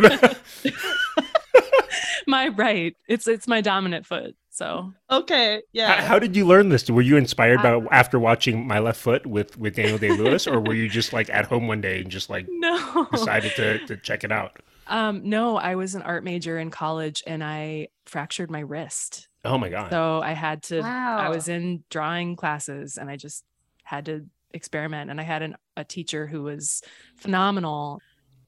my 2.29 2.49
right. 2.49 2.95
It's 3.09 3.27
it's 3.27 3.49
my 3.49 3.63
dominant 3.63 4.07
foot. 4.07 4.37
So 4.51 4.93
Okay. 5.11 5.63
Yeah. 5.73 6.01
How, 6.01 6.07
how 6.07 6.19
did 6.19 6.37
you 6.37 6.47
learn 6.47 6.69
this? 6.69 6.89
Were 6.89 7.03
you 7.03 7.17
inspired 7.17 7.63
by 7.63 7.81
after 7.91 8.19
watching 8.19 8.67
My 8.67 8.79
Left 8.79 9.01
Foot 9.01 9.27
with 9.27 9.59
with 9.59 9.75
Daniel 9.75 9.99
Day 9.99 10.11
Lewis, 10.11 10.47
or 10.47 10.61
were 10.61 10.75
you 10.75 10.89
just 10.89 11.13
like 11.13 11.29
at 11.31 11.47
home 11.47 11.67
one 11.67 11.81
day 11.81 12.01
and 12.01 12.11
just 12.11 12.31
like 12.31 12.47
no. 12.49 13.09
decided 13.13 13.53
to 13.57 13.85
to 13.87 13.97
check 13.97 14.23
it 14.25 14.31
out? 14.31 14.61
Um, 14.87 15.29
no, 15.29 15.57
I 15.57 15.75
was 15.75 15.95
an 15.95 16.03
art 16.03 16.23
major 16.25 16.59
in 16.59 16.71
college 16.71 17.23
and 17.27 17.43
I 17.43 17.89
fractured 18.05 18.51
my 18.51 18.61
wrist. 18.61 19.29
Oh 19.45 19.59
my 19.59 19.69
god! 19.69 19.91
So 19.91 20.21
I 20.23 20.33
had 20.33 20.63
to 20.65 20.81
wow. 20.81 21.19
I 21.19 21.29
was 21.29 21.49
in 21.49 21.85
drawing 21.91 22.37
classes 22.37 22.97
and 22.99 23.09
I 23.11 23.17
just 23.17 23.45
had 23.85 24.07
to 24.07 24.27
experiment. 24.53 25.11
And 25.11 25.21
I 25.21 25.25
had 25.25 25.43
an, 25.43 25.57
a 25.77 25.85
teacher 25.85 26.27
who 26.27 26.43
was 26.43 26.83
phenomenal. 27.17 28.01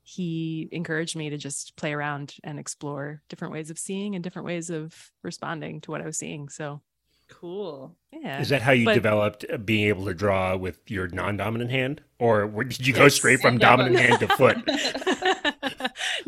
He 0.02 0.68
encouraged 0.72 1.16
me 1.16 1.30
to 1.30 1.36
just 1.36 1.76
play 1.76 1.92
around 1.92 2.34
and 2.42 2.58
explore 2.58 3.20
different 3.28 3.52
ways 3.52 3.70
of 3.70 3.78
seeing 3.78 4.14
and 4.14 4.24
different 4.24 4.46
ways 4.46 4.70
of 4.70 4.94
responding 5.22 5.80
to 5.82 5.90
what 5.90 6.00
I 6.00 6.06
was 6.06 6.16
seeing. 6.16 6.48
So, 6.48 6.80
cool. 7.28 7.94
yeah. 8.10 8.40
Is 8.40 8.48
that 8.48 8.62
how 8.62 8.72
you 8.72 8.86
But- 8.86 8.94
developed 8.94 9.44
uh, 9.52 9.58
being 9.58 9.88
able 9.88 10.06
to 10.06 10.14
draw 10.14 10.56
with 10.56 10.80
your 10.90 11.08
non-dominant 11.08 11.70
hand, 11.70 12.00
or 12.18 12.46
did 12.64 12.86
you 12.86 12.94
go 12.94 13.02
Yes. 13.04 13.14
straight 13.16 13.40
from 13.40 13.54
Yeah, 13.60 13.76
dominant 13.76 13.96
but- 13.96 14.04
hand 14.04 14.20
to 14.20 14.28
foot? 14.28 15.17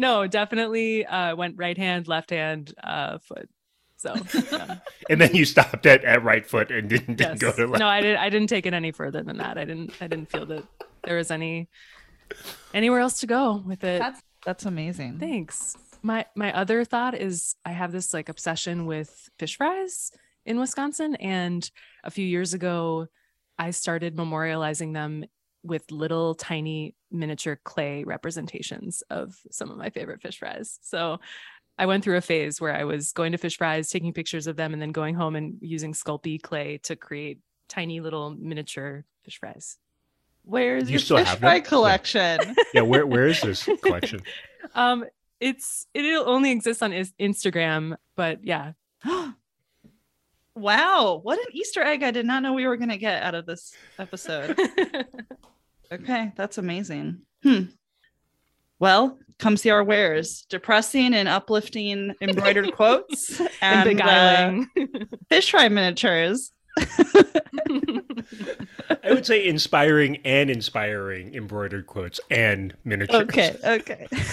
no, 0.01 0.27
definitely 0.27 1.05
uh, 1.05 1.37
went 1.37 1.59
right 1.59 1.77
hand, 1.77 2.09
left 2.09 2.31
hand, 2.31 2.75
uh, 2.83 3.19
foot. 3.19 3.51
So, 3.99 4.15
yeah. 4.51 4.79
And 5.11 5.21
then 5.21 5.35
you 5.35 5.45
stopped 5.45 5.85
at, 5.85 6.05
at 6.05 6.25
right 6.25 6.47
foot 6.47 6.71
and 6.71 6.89
didn't, 6.89 7.17
didn't 7.17 7.33
yes. 7.33 7.39
go 7.39 7.53
to 7.53 7.67
left. 7.67 7.81
No, 7.81 7.87
I 7.87 8.01
didn't. 8.01 8.19
I 8.19 8.31
didn't 8.31 8.49
take 8.49 8.65
it 8.65 8.73
any 8.73 8.93
further 8.93 9.23
than 9.23 9.37
that. 9.37 9.59
I 9.59 9.67
didn't. 9.67 9.93
I 10.01 10.07
didn't 10.07 10.31
feel 10.31 10.47
that 10.47 10.65
there 11.05 11.19
was 11.19 11.31
any 11.31 11.69
anywhere 12.73 13.01
else 13.01 13.21
to 13.21 13.27
go 13.27 13.63
with 13.67 13.85
it. 13.85 13.99
That's 13.99 14.23
that's 14.47 14.65
amazing. 14.65 15.19
Thanks. 15.19 15.77
My 16.03 16.25
my 16.35 16.51
other 16.57 16.85
thought 16.87 17.15
is 17.15 17.57
I 17.67 17.73
have 17.73 17.93
this 17.93 18.15
like 18.15 18.31
obsession 18.31 18.87
with 18.87 19.29
fish 19.39 19.59
fries 19.59 20.13
in 20.47 20.59
Wisconsin, 20.59 21.15
and 21.17 21.71
a 22.03 22.11
few 22.11 22.25
years 22.25 22.55
ago, 22.55 23.09
I 23.59 23.73
started 23.73 24.17
memorializing 24.17 24.95
them 24.95 25.27
with 25.63 25.91
little 25.91 26.35
tiny 26.35 26.95
miniature 27.11 27.61
clay 27.65 28.05
representations 28.05 29.03
of 29.11 29.37
some 29.51 29.71
of 29.71 29.77
my 29.77 29.91
favorite 29.91 30.23
fish 30.23 30.39
fries. 30.39 30.79
So 30.83 31.19
I 31.79 31.87
went 31.87 32.05
through 32.05 32.17
a 32.17 32.21
phase 32.23 32.61
where 32.61 32.75
I 32.75 32.85
was 32.85 33.13
going 33.13 33.33
to 33.33 33.39
fish 33.39 33.57
fries, 33.59 33.89
taking 33.91 34.13
pictures 34.13 34.47
of 34.47 34.57
them, 34.57 34.73
and 34.73 34.81
then 34.83 34.93
going 34.93 35.15
home 35.15 35.37
and 35.37 35.57
using 35.61 35.93
Sculpey 35.93 36.41
clay 36.41 36.79
to 36.85 36.97
create 36.97 37.39
tiny 37.69 38.01
little 38.01 38.31
miniature 38.31 39.05
fish 39.25 39.39
fries. 39.39 39.79
Where's 40.43 40.85
You 40.89 40.93
your 40.95 40.99
still 41.01 41.19
fish 41.19 41.29
have 41.29 41.39
fry 41.41 41.61
them? 41.61 41.67
Collection? 41.69 42.39
Yeah, 42.75 42.83
where 42.83 43.07
where 43.07 43.27
is 43.27 43.41
this 43.41 43.69
collection? 43.83 44.23
Um, 44.75 45.05
it's 45.41 45.87
it'll 45.95 46.29
only 46.29 46.51
exist 46.51 46.83
on 46.83 46.93
is- 46.93 47.13
Instagram, 47.21 47.97
but 48.17 48.45
yeah, 48.45 48.73
wow, 50.55 51.21
what 51.23 51.39
an 51.39 51.47
Easter 51.53 51.83
egg! 51.83 52.03
I 52.03 52.11
did 52.11 52.27
not 52.27 52.43
know 52.43 52.53
we 52.53 52.67
were 52.67 52.77
gonna 52.77 52.99
get 52.99 53.23
out 53.23 53.35
of 53.35 53.47
this 53.47 53.73
episode. 53.99 54.59
Okay, 55.93 56.33
that's 56.37 56.59
amazing. 56.59 57.23
Hmm. 57.43 57.63
Well, 58.79 59.19
come 59.39 59.57
see 59.57 59.71
our 59.71 59.83
wares: 59.83 60.47
depressing 60.49 61.15
and 61.15 61.29
uplifting 61.29 62.15
embroidered 62.21 62.73
quotes 62.77 63.41
and 63.41 63.51
and 63.61 64.01
uh, 64.01 64.61
beguiling. 64.65 64.69
fish 65.29 65.51
fry 65.51 65.69
miniatures. 65.69 66.53
I 69.03 69.13
would 69.13 69.27
say 69.27 69.47
inspiring 69.47 70.19
and 70.25 70.51
inspiring 70.51 71.35
embroidered 71.35 71.87
quotes 71.87 72.21
and 72.31 72.75
miniatures. 72.85 73.23
Okay, 73.23 73.57
okay. 73.65 74.07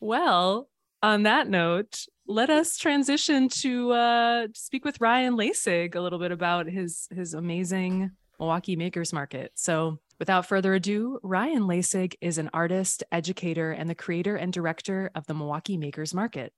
well, 0.00 0.68
on 1.02 1.24
that 1.24 1.48
note, 1.48 2.06
let 2.26 2.50
us 2.50 2.78
transition 2.78 3.48
to 3.48 3.92
uh, 3.92 4.46
speak 4.54 4.84
with 4.84 5.00
Ryan 5.00 5.36
Lasig 5.36 5.94
a 5.94 6.00
little 6.00 6.18
bit 6.18 6.32
about 6.32 6.66
his 6.66 7.08
his 7.14 7.34
amazing 7.34 8.12
Milwaukee 8.40 8.74
Makers 8.74 9.12
Market. 9.12 9.52
So, 9.54 9.98
without 10.18 10.46
further 10.46 10.74
ado, 10.74 11.20
Ryan 11.22 11.64
Lasig 11.64 12.14
is 12.20 12.38
an 12.38 12.50
artist, 12.52 13.04
educator, 13.12 13.70
and 13.70 13.88
the 13.88 13.94
creator 13.94 14.34
and 14.34 14.52
director 14.52 15.10
of 15.14 15.26
the 15.26 15.34
Milwaukee 15.34 15.76
Makers 15.76 16.14
Market. 16.14 16.52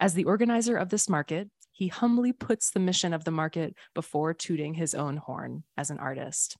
As 0.00 0.14
the 0.14 0.24
organizer 0.24 0.76
of 0.76 0.88
this 0.88 1.08
market, 1.08 1.50
he 1.70 1.88
humbly 1.88 2.32
puts 2.32 2.70
the 2.70 2.80
mission 2.80 3.12
of 3.12 3.24
the 3.24 3.30
market 3.30 3.74
before 3.94 4.32
tooting 4.32 4.74
his 4.74 4.94
own 4.94 5.18
horn 5.18 5.64
as 5.76 5.90
an 5.90 5.98
artist. 5.98 6.56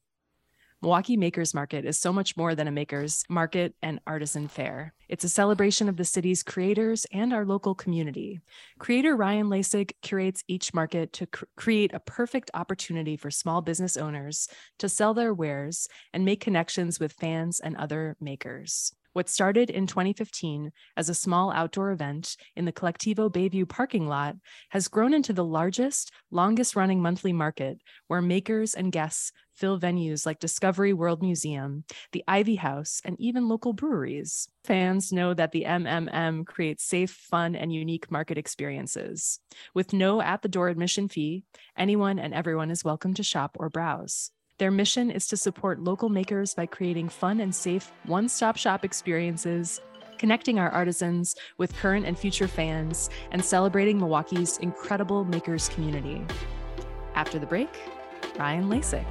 Milwaukee 0.87 1.16
Makers 1.16 1.52
Market 1.52 1.85
is 1.85 1.99
so 1.99 2.12
much 2.12 2.37
more 2.37 2.55
than 2.55 2.69
a 2.69 2.71
makers 2.71 3.25
market 3.28 3.75
and 3.83 3.99
artisan 4.07 4.47
fair. 4.47 4.95
It's 5.09 5.25
a 5.25 5.28
celebration 5.28 5.88
of 5.88 5.97
the 5.97 6.05
city's 6.05 6.45
creators 6.45 7.05
and 7.12 7.33
our 7.35 7.45
local 7.45 7.75
community. 7.75 8.38
Creator 8.78 9.16
Ryan 9.16 9.49
Lasig 9.49 9.90
curates 10.00 10.45
each 10.47 10.73
market 10.73 11.12
to 11.14 11.26
cr- 11.26 11.47
create 11.57 11.93
a 11.93 11.99
perfect 11.99 12.52
opportunity 12.55 13.16
for 13.16 13.33
small 13.33 13.62
business 13.62 13.97
owners 13.97 14.49
to 14.78 14.88
sell 14.88 15.12
their 15.12 15.35
wares 15.35 15.88
and 16.12 16.25
make 16.25 16.40
connections 16.40 17.00
with 17.00 17.14
fans 17.14 17.59
and 17.59 17.76
other 17.76 18.16
makers. 18.21 18.95
What 19.16 19.30
started 19.30 19.70
in 19.70 19.87
2015 19.87 20.73
as 20.94 21.08
a 21.08 21.14
small 21.14 21.50
outdoor 21.50 21.90
event 21.90 22.37
in 22.54 22.66
the 22.66 22.73
Colectivo 22.73 23.32
Bayview 23.32 23.66
parking 23.66 24.06
lot 24.06 24.37
has 24.68 24.88
grown 24.88 25.14
into 25.14 25.32
the 25.32 25.42
largest, 25.42 26.12
longest 26.30 26.76
running 26.76 27.00
monthly 27.00 27.32
market 27.32 27.78
where 28.08 28.20
makers 28.20 28.75
and 28.75 28.92
guests 28.92 29.32
fill 29.54 29.80
venues 29.80 30.26
like 30.26 30.38
Discovery 30.38 30.92
World 30.92 31.23
Museum, 31.23 31.85
the 32.12 32.25
Ivy 32.28 32.56
House, 32.56 33.00
and 33.06 33.18
even 33.18 33.49
local 33.49 33.73
breweries. 33.73 34.50
Fans 34.64 35.11
know 35.11 35.32
that 35.32 35.52
the 35.52 35.64
MMM 35.64 36.44
creates 36.44 36.85
safe, 36.85 37.11
fun, 37.11 37.56
and 37.56 37.73
unique 37.73 38.11
market 38.11 38.37
experiences. 38.37 39.40
With 39.73 39.94
no 39.94 40.20
at 40.20 40.42
the 40.42 40.49
door 40.49 40.68
admission 40.68 41.08
fee, 41.08 41.44
anyone 41.75 42.18
and 42.18 42.35
everyone 42.35 42.70
is 42.70 42.85
welcome 42.85 43.14
to 43.14 43.23
shop 43.23 43.56
or 43.58 43.70
browse. 43.70 44.30
Their 44.58 44.70
mission 44.70 45.10
is 45.10 45.26
to 45.28 45.36
support 45.36 45.80
local 45.80 46.08
makers 46.08 46.54
by 46.54 46.64
creating 46.64 47.10
fun 47.10 47.40
and 47.40 47.54
safe 47.54 47.92
one 48.04 48.26
stop 48.26 48.56
shop 48.56 48.86
experiences, 48.86 49.82
connecting 50.16 50.58
our 50.58 50.70
artisans 50.70 51.36
with 51.58 51.76
current 51.76 52.06
and 52.06 52.18
future 52.18 52.48
fans, 52.48 53.10
and 53.32 53.44
celebrating 53.44 53.98
Milwaukee's 53.98 54.56
incredible 54.58 55.26
makers 55.26 55.68
community. 55.68 56.25
After 57.14 57.38
the 57.38 57.44
break, 57.44 57.68
Ryan 58.38 58.70
Lasik. 58.70 59.04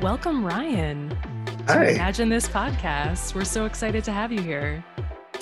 Welcome, 0.00 0.44
Ryan. 0.44 1.23
Hi. 1.66 1.86
Imagine 1.92 2.28
this 2.28 2.46
podcast. 2.46 3.34
We're 3.34 3.44
so 3.44 3.64
excited 3.64 4.04
to 4.04 4.12
have 4.12 4.30
you 4.30 4.42
here. 4.42 4.84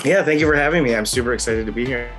Yeah, 0.04 0.22
thank 0.22 0.38
you 0.38 0.46
for 0.46 0.54
having 0.54 0.84
me. 0.84 0.94
I'm 0.94 1.04
super 1.04 1.34
excited 1.34 1.66
to 1.66 1.72
be 1.72 1.84
here. 1.84 2.12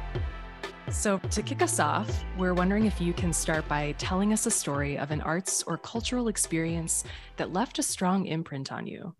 So, 0.89 1.19
to 1.19 1.41
kick 1.41 1.61
us 1.61 1.79
off, 1.79 2.25
we're 2.37 2.53
wondering 2.53 2.85
if 2.85 2.99
you 2.99 3.13
can 3.13 3.31
start 3.31 3.65
by 3.69 3.93
telling 3.97 4.33
us 4.33 4.45
a 4.45 4.51
story 4.51 4.97
of 4.97 5.11
an 5.11 5.21
arts 5.21 5.63
or 5.63 5.77
cultural 5.77 6.27
experience 6.27 7.05
that 7.37 7.53
left 7.53 7.79
a 7.79 7.83
strong 7.83 8.25
imprint 8.25 8.73
on 8.73 8.87
you. 8.87 9.15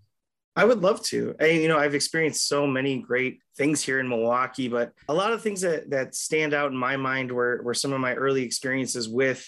I 0.58 0.66
would 0.66 0.82
love 0.82 1.02
to. 1.06 1.34
I, 1.40 1.46
you 1.46 1.70
know, 1.70 1.80
I've 1.80 1.96
experienced 1.96 2.50
so 2.50 2.68
many 2.68 3.00
great 3.00 3.40
things 3.56 3.82
here 3.82 4.02
in 4.02 4.10
Milwaukee, 4.10 4.68
but 4.68 4.92
a 5.08 5.14
lot 5.14 5.32
of 5.32 5.42
things 5.42 5.62
that 5.62 5.90
that 5.92 6.14
stand 6.14 6.54
out 6.54 6.72
in 6.72 6.78
my 6.78 6.98
mind 6.98 7.32
were 7.32 7.62
were 7.64 7.74
some 7.74 7.94
of 7.94 8.02
my 8.02 8.16
early 8.16 8.44
experiences 8.44 9.08
with 9.08 9.48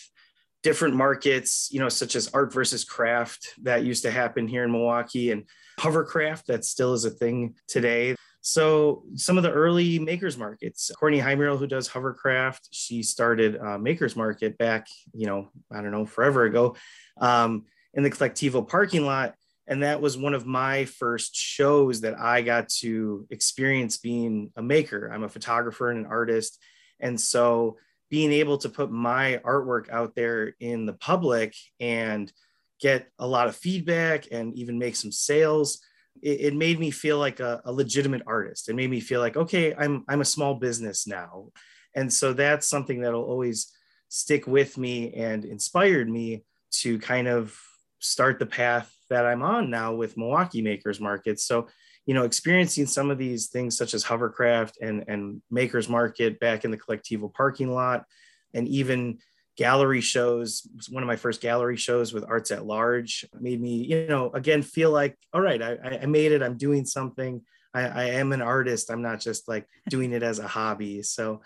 different 0.65 0.95
markets, 0.95 1.69
you 1.72 1.79
know, 1.79 1.89
such 1.89 2.15
as 2.15 2.27
art 2.34 2.51
versus 2.51 2.84
craft 2.84 3.53
that 3.62 3.84
used 3.84 4.01
to 4.01 4.10
happen 4.10 4.48
here 4.48 4.63
in 4.63 4.72
Milwaukee 4.72 5.29
and 5.29 5.43
hovercraft 5.79 6.48
that 6.48 6.65
still 6.65 6.93
is 6.93 7.05
a 7.05 7.12
thing 7.12 7.53
today. 7.67 8.15
So 8.41 9.03
some 9.13 9.38
of 9.38 9.43
the 9.43 9.51
early 9.51 10.00
makers 10.00 10.39
markets, 10.39 10.89
Courtney 10.98 11.19
Heimerl, 11.19 11.60
who 11.60 11.67
does 11.67 11.88
hovercraft, 11.88 12.69
she 12.72 13.03
started 13.03 13.60
uh, 13.60 13.77
makers 13.77 14.15
market 14.15 14.57
back, 14.57 14.88
you 15.13 15.27
know, 15.27 15.50
I 15.72 15.84
don't 15.84 15.91
know, 15.91 16.07
forever 16.07 16.45
ago 16.45 16.75
um, 17.22 17.65
in 17.93 18.01
the 18.01 18.10
Colectivo 18.10 18.67
parking 18.67 19.05
lot. 19.05 19.36
And 19.67 19.84
that 19.84 20.01
was 20.01 20.17
one 20.17 20.34
of 20.34 20.48
my 20.48 20.86
first 20.86 21.36
shows 21.36 22.01
that 22.01 22.19
I 22.19 22.41
got 22.41 22.69
to 22.81 23.27
experience 23.29 23.98
being 23.98 24.51
a 24.55 24.63
maker. 24.63 25.12
I'm 25.13 25.24
a 25.24 25.29
photographer 25.29 25.91
and 25.91 26.05
an 26.05 26.12
artist. 26.12 26.60
And 27.00 27.22
so 27.22 27.77
being 28.09 28.31
able 28.31 28.57
to 28.59 28.69
put 28.69 28.91
my 28.91 29.39
artwork 29.43 29.89
out 29.89 30.15
there 30.15 30.53
in 30.59 30.85
the 30.85 30.93
public 30.93 31.55
and 31.79 32.31
get 32.79 33.07
a 33.19 33.27
lot 33.27 33.47
of 33.47 33.55
feedback 33.55 34.25
and 34.31 34.53
even 34.55 34.77
make 34.77 34.95
some 34.95 35.12
sales 35.12 35.81
it, 36.21 36.41
it 36.41 36.55
made 36.55 36.79
me 36.79 36.91
feel 36.91 37.19
like 37.19 37.39
a, 37.39 37.62
a 37.65 37.71
legitimate 37.71 38.24
artist. 38.27 38.69
It 38.69 38.75
made 38.75 38.89
me 38.89 39.00
feel 39.00 39.19
like, 39.19 39.38
okay, 39.38 39.74
I'm 39.75 40.03
I'm 40.07 40.21
a 40.21 40.25
small 40.25 40.55
business 40.55 41.07
now. 41.07 41.50
And 41.95 42.12
so 42.12 42.33
that's 42.33 42.67
something 42.67 43.01
that'll 43.01 43.24
always 43.24 43.71
stick 44.09 44.47
with 44.47 44.77
me 44.77 45.13
and 45.13 45.45
inspired 45.45 46.09
me 46.09 46.43
to 46.71 47.00
kind 47.00 47.27
of 47.27 47.57
start 48.00 48.39
the 48.39 48.45
path 48.45 48.93
that 49.09 49.25
I'm 49.25 49.41
on 49.41 49.69
now 49.69 49.93
with 49.93 50.17
Milwaukee 50.17 50.62
Makers 50.62 51.00
Market. 51.00 51.39
So, 51.39 51.67
you 52.05 52.13
know, 52.13 52.24
experiencing 52.24 52.85
some 52.85 53.09
of 53.09 53.17
these 53.17 53.47
things 53.47 53.77
such 53.77 53.93
as 53.93 54.03
hovercraft 54.03 54.77
and, 54.81 55.05
and 55.07 55.41
Makers 55.50 55.89
Market 55.89 56.39
back 56.39 56.63
in 56.63 56.71
the 56.71 56.77
Colectivo 56.77 57.33
parking 57.33 57.74
lot, 57.74 58.05
and 58.53 58.67
even 58.67 59.19
gallery 59.57 60.01
shows 60.01 60.67
one 60.89 61.01
of 61.01 61.07
my 61.07 61.15
first 61.15 61.41
gallery 61.41 61.77
shows 61.77 62.13
with 62.13 62.25
arts 62.27 62.51
at 62.51 62.65
large 62.65 63.25
made 63.39 63.62
me 63.62 63.85
you 63.85 64.05
know 64.05 64.29
again 64.31 64.62
feel 64.62 64.91
like 64.91 65.17
all 65.33 65.39
right 65.39 65.62
i, 65.62 66.00
I 66.01 66.05
made 66.07 66.33
it 66.33 66.43
i'm 66.43 66.57
doing 66.57 66.85
something. 66.85 67.41
I, 67.74 67.83
I 67.83 68.03
am 68.05 68.33
an 68.33 68.41
artist 68.41 68.91
i'm 68.91 69.01
not 69.01 69.21
just 69.21 69.47
like 69.47 69.65
doing 69.89 70.12
it 70.12 70.24
as 70.24 70.39
a 70.39 70.47
hobby. 70.47 71.03
So 71.03 71.41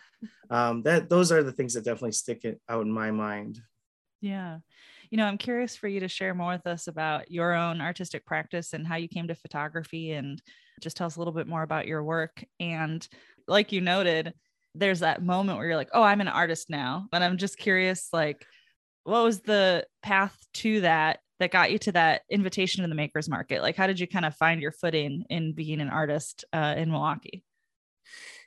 um, 0.49 0.81
that 0.83 1.09
those 1.09 1.31
are 1.31 1.43
the 1.43 1.51
things 1.51 1.75
that 1.75 1.83
definitely 1.83 2.13
stick 2.13 2.45
it 2.45 2.59
out 2.67 2.83
in 2.83 2.91
my 2.91 3.11
mind. 3.11 3.61
Yeah 4.21 4.59
you 5.09 5.17
know, 5.17 5.25
I'm 5.25 5.37
curious 5.37 5.75
for 5.75 5.87
you 5.87 5.99
to 6.01 6.07
share 6.07 6.35
more 6.35 6.53
with 6.53 6.67
us 6.67 6.87
about 6.87 7.31
your 7.31 7.53
own 7.53 7.81
artistic 7.81 8.25
practice 8.25 8.73
and 8.73 8.85
how 8.85 8.95
you 8.95 9.07
came 9.07 9.27
to 9.27 9.35
photography 9.35 10.11
and 10.11 10.41
just 10.81 10.97
tell 10.97 11.07
us 11.07 11.15
a 11.15 11.19
little 11.19 11.33
bit 11.33 11.47
more 11.47 11.63
about 11.63 11.87
your 11.87 12.03
work. 12.03 12.43
And 12.59 13.05
like 13.47 13.71
you 13.71 13.81
noted, 13.81 14.33
there's 14.75 14.99
that 14.99 15.23
moment 15.23 15.57
where 15.57 15.67
you're 15.67 15.75
like, 15.75 15.89
oh, 15.93 16.03
I'm 16.03 16.21
an 16.21 16.27
artist 16.27 16.69
now. 16.69 17.07
And 17.11 17.23
I'm 17.23 17.37
just 17.37 17.57
curious, 17.57 18.09
like, 18.13 18.45
what 19.03 19.23
was 19.23 19.41
the 19.41 19.85
path 20.03 20.37
to 20.55 20.81
that 20.81 21.19
that 21.39 21.51
got 21.51 21.71
you 21.71 21.79
to 21.79 21.91
that 21.93 22.21
invitation 22.29 22.83
to 22.83 22.87
the 22.87 22.95
makers 22.95 23.27
market? 23.29 23.61
Like, 23.61 23.75
how 23.75 23.87
did 23.87 23.99
you 23.99 24.07
kind 24.07 24.25
of 24.25 24.35
find 24.35 24.61
your 24.61 24.71
footing 24.71 25.23
in 25.29 25.53
being 25.53 25.81
an 25.81 25.89
artist 25.89 26.45
uh, 26.53 26.75
in 26.77 26.91
Milwaukee? 26.91 27.43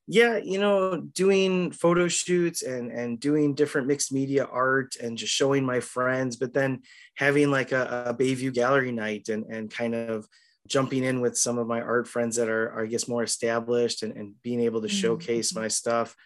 Yeah 0.08 0.36
you 0.36 0.58
know 0.58 1.00
doing 1.00 1.70
photo 1.70 2.08
shoots 2.08 2.62
and 2.62 2.90
and 2.90 3.20
doing 3.20 3.54
different 3.54 3.86
mixed 3.86 4.12
media 4.12 4.44
art 4.50 4.96
and 5.00 5.16
just 5.16 5.32
showing 5.32 5.64
my 5.64 5.78
friends 5.78 6.36
but 6.36 6.52
then 6.52 6.82
having 7.14 7.50
like 7.50 7.72
a, 7.72 8.04
a 8.06 8.14
bayview 8.14 8.52
gallery 8.52 8.90
night 8.90 9.28
and 9.28 9.44
and 9.46 9.70
kind 9.70 9.94
of 9.94 10.26
jumping 10.66 11.04
in 11.04 11.20
with 11.20 11.36
some 11.36 11.58
of 11.58 11.66
my 11.66 11.80
art 11.80 12.08
friends 12.08 12.36
that 12.36 12.48
are, 12.48 12.70
are 12.72 12.82
i 12.82 12.86
guess 12.86 13.08
more 13.08 13.22
established 13.22 14.02
and, 14.02 14.16
and 14.16 14.34
being 14.42 14.60
able 14.60 14.80
to 14.80 14.88
mm-hmm. 14.88 14.96
showcase 14.96 15.54
my 15.54 15.68
stuff. 15.68 16.16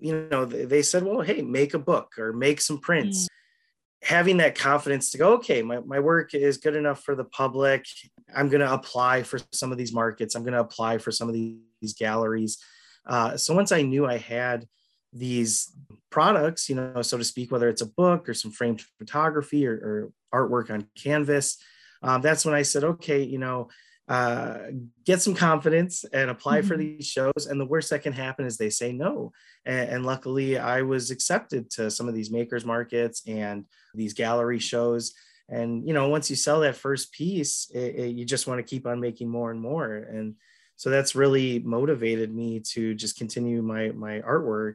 You 0.00 0.26
know 0.30 0.44
they, 0.44 0.64
they, 0.64 0.82
said 0.82 1.04
well 1.04 1.20
hey 1.20 1.40
make 1.40 1.72
a 1.74 1.78
book 1.78 2.18
or 2.18 2.32
make 2.32 2.60
some 2.60 2.78
prints. 2.78 3.24
Mm-hmm. 3.24 4.14
having 4.14 4.36
that 4.38 4.56
confidence 4.56 5.10
to 5.12 5.18
go 5.18 5.34
okay 5.34 5.62
my, 5.62 5.78
my 5.78 6.00
work 6.00 6.34
is 6.34 6.58
good 6.58 6.74
enough 6.74 7.04
for 7.04 7.14
the 7.14 7.24
public. 7.24 7.86
I'm 8.34 8.48
going 8.48 8.60
to 8.60 8.72
apply 8.72 9.22
for 9.22 9.38
some 9.52 9.70
of 9.70 9.78
these 9.78 9.92
markets. 9.92 10.34
I'm 10.34 10.42
going 10.42 10.54
to 10.54 10.60
apply 10.60 10.98
for 10.98 11.12
some 11.12 11.28
of 11.28 11.34
these, 11.34 11.56
these 11.80 11.94
galleries 11.94 12.58
uh, 13.06 13.36
so 13.36 13.54
once 13.54 13.72
I 13.72 13.82
knew 13.82 14.06
I 14.06 14.18
had 14.18 14.66
these 15.12 15.72
products, 16.10 16.68
you 16.68 16.74
know, 16.74 17.02
so 17.02 17.18
to 17.18 17.24
speak, 17.24 17.50
whether 17.50 17.68
it's 17.68 17.82
a 17.82 17.86
book 17.86 18.28
or 18.28 18.34
some 18.34 18.50
framed 18.50 18.82
photography 18.98 19.66
or, 19.66 20.12
or 20.32 20.48
artwork 20.48 20.70
on 20.70 20.88
canvas, 20.96 21.58
um, 22.02 22.20
that's 22.20 22.44
when 22.44 22.54
I 22.54 22.62
said, 22.62 22.84
okay, 22.84 23.22
you 23.22 23.38
know, 23.38 23.68
uh, 24.06 24.58
get 25.04 25.22
some 25.22 25.34
confidence 25.34 26.04
and 26.12 26.30
apply 26.30 26.58
mm-hmm. 26.58 26.68
for 26.68 26.76
these 26.76 27.06
shows. 27.06 27.46
And 27.48 27.58
the 27.58 27.64
worst 27.64 27.88
that 27.90 28.02
can 28.02 28.12
happen 28.12 28.44
is 28.44 28.56
they 28.56 28.68
say 28.68 28.92
no. 28.92 29.32
And, 29.64 29.88
and, 29.88 30.06
luckily, 30.06 30.58
I 30.58 30.82
was 30.82 31.10
accepted 31.10 31.70
to 31.72 31.90
some 31.90 32.06
of 32.06 32.14
these 32.14 32.30
makers 32.30 32.66
markets 32.66 33.22
and 33.26 33.64
these 33.94 34.12
gallery 34.12 34.58
shows. 34.58 35.14
And 35.48 35.86
you 35.86 35.94
know, 35.94 36.08
once 36.08 36.28
you 36.28 36.36
sell 36.36 36.60
that 36.60 36.76
first 36.76 37.12
piece, 37.12 37.70
it, 37.74 37.94
it, 37.96 38.16
you 38.16 38.24
just 38.26 38.46
want 38.46 38.58
to 38.58 38.62
keep 38.62 38.86
on 38.86 39.00
making 39.00 39.28
more 39.28 39.50
and 39.50 39.60
more. 39.60 39.94
And 39.94 40.34
so 40.76 40.90
that's 40.90 41.14
really 41.14 41.60
motivated 41.60 42.34
me 42.34 42.60
to 42.60 42.94
just 42.94 43.16
continue 43.16 43.62
my 43.62 43.90
my 43.90 44.20
artwork. 44.20 44.74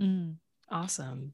Mm, 0.00 0.36
awesome. 0.70 1.32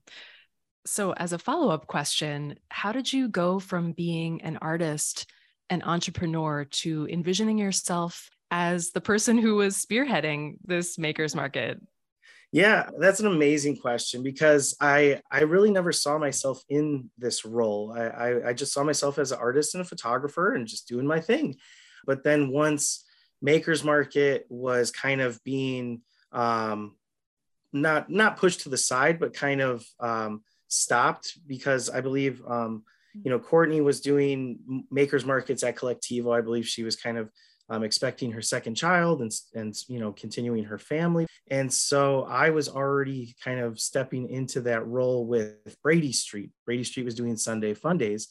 So 0.87 1.13
as 1.13 1.33
a 1.33 1.39
follow-up 1.39 1.87
question 1.87 2.59
how 2.71 2.93
did 2.93 3.13
you 3.13 3.29
go 3.29 3.59
from 3.59 3.93
being 3.93 4.43
an 4.43 4.59
artist 4.59 5.31
an 5.69 5.83
entrepreneur 5.83 6.65
to 6.65 7.07
envisioning 7.09 7.59
yourself 7.59 8.29
as 8.51 8.91
the 8.91 9.01
person 9.01 9.39
who 9.39 9.55
was 9.57 9.77
spearheading 9.77 10.57
this 10.65 10.99
makers 10.99 11.35
market? 11.35 11.81
Yeah 12.53 12.89
that's 12.99 13.21
an 13.21 13.27
amazing 13.27 13.77
question 13.77 14.25
because 14.25 14.75
i 14.81 15.21
i 15.31 15.43
really 15.43 15.71
never 15.71 15.93
saw 15.93 16.19
myself 16.19 16.63
in 16.69 17.11
this 17.19 17.45
role. 17.45 17.93
I 17.97 18.07
i, 18.07 18.49
I 18.49 18.53
just 18.55 18.73
saw 18.73 18.83
myself 18.83 19.19
as 19.19 19.31
an 19.31 19.39
artist 19.39 19.75
and 19.75 19.83
a 19.83 19.85
photographer 19.85 20.55
and 20.55 20.67
just 20.67 20.89
doing 20.89 21.07
my 21.07 21.21
thing. 21.21 21.57
But 22.07 22.25
then 22.25 22.51
once 22.51 23.05
makers 23.43 23.85
market 23.85 24.47
was 24.49 24.91
kind 24.91 25.21
of 25.21 25.43
being 25.45 26.03
um, 26.33 26.97
not 27.73 28.11
not 28.11 28.37
pushed 28.37 28.61
to 28.61 28.69
the 28.69 28.77
side, 28.77 29.19
but 29.19 29.35
kind 29.35 29.61
of 29.61 29.85
um, 29.99 30.43
stopped 30.69 31.39
because 31.47 31.91
I 31.91 32.01
believe 32.01 32.43
um, 32.47 32.85
you 33.23 33.31
know 33.31 33.39
Courtney 33.39 33.81
was 33.81 34.01
doing 34.01 34.85
makers 34.91 35.25
markets 35.25 35.63
at 35.63 35.77
Colectivo. 35.77 36.37
I 36.37 36.41
believe 36.41 36.67
she 36.67 36.83
was 36.83 36.97
kind 36.97 37.19
of 37.19 37.31
um, 37.69 37.85
expecting 37.85 38.33
her 38.33 38.43
second 38.43 38.75
child 38.75 39.23
and 39.23 39.33
and 39.55 39.75
you 39.89 40.01
know 40.01 40.13
continuing 40.13 40.65
her 40.65 40.79
family. 40.79 41.27
And 41.51 41.73
so 41.73 42.25
I 42.25 42.51
was 42.51 42.69
already 42.69 43.35
kind 43.43 43.61
of 43.61 43.81
stepping 43.81 44.29
into 44.29 44.61
that 44.63 44.87
role 44.87 45.27
with 45.27 45.77
Brady 45.83 46.13
Street. 46.13 46.51
Brady 46.67 46.85
Street 46.85 47.05
was 47.05 47.15
doing 47.15 47.37
Sunday 47.37 47.75
Fun 47.75 47.99
Days, 47.99 48.29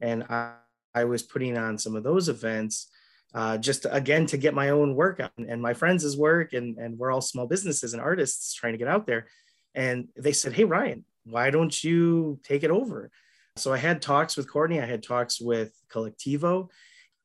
and 0.00 0.24
I, 0.24 0.54
I 0.94 1.04
was 1.04 1.22
putting 1.22 1.58
on 1.58 1.78
some 1.78 1.96
of 1.96 2.02
those 2.02 2.28
events 2.28 2.88
uh, 3.34 3.58
just 3.58 3.86
again 3.90 4.26
to 4.26 4.36
get 4.36 4.54
my 4.54 4.70
own 4.70 4.94
work 4.94 5.20
out 5.20 5.32
and 5.36 5.62
my 5.62 5.74
friends' 5.74 6.16
work 6.16 6.52
and, 6.52 6.78
and 6.78 6.98
we're 6.98 7.12
all 7.12 7.20
small 7.20 7.46
businesses 7.46 7.92
and 7.92 8.02
artists 8.02 8.54
trying 8.54 8.72
to 8.72 8.78
get 8.78 8.88
out 8.88 9.06
there. 9.06 9.26
And 9.74 10.08
they 10.16 10.32
said 10.32 10.52
hey 10.52 10.64
ryan 10.64 11.04
why 11.24 11.50
don't 11.50 11.84
you 11.84 12.40
take 12.42 12.64
it 12.64 12.70
over? 12.70 13.10
So 13.56 13.72
i 13.72 13.76
had 13.76 14.02
talks 14.02 14.36
with 14.36 14.50
courtney 14.50 14.80
i 14.80 14.86
had 14.86 15.02
talks 15.02 15.40
with 15.40 15.72
colectivo. 15.92 16.68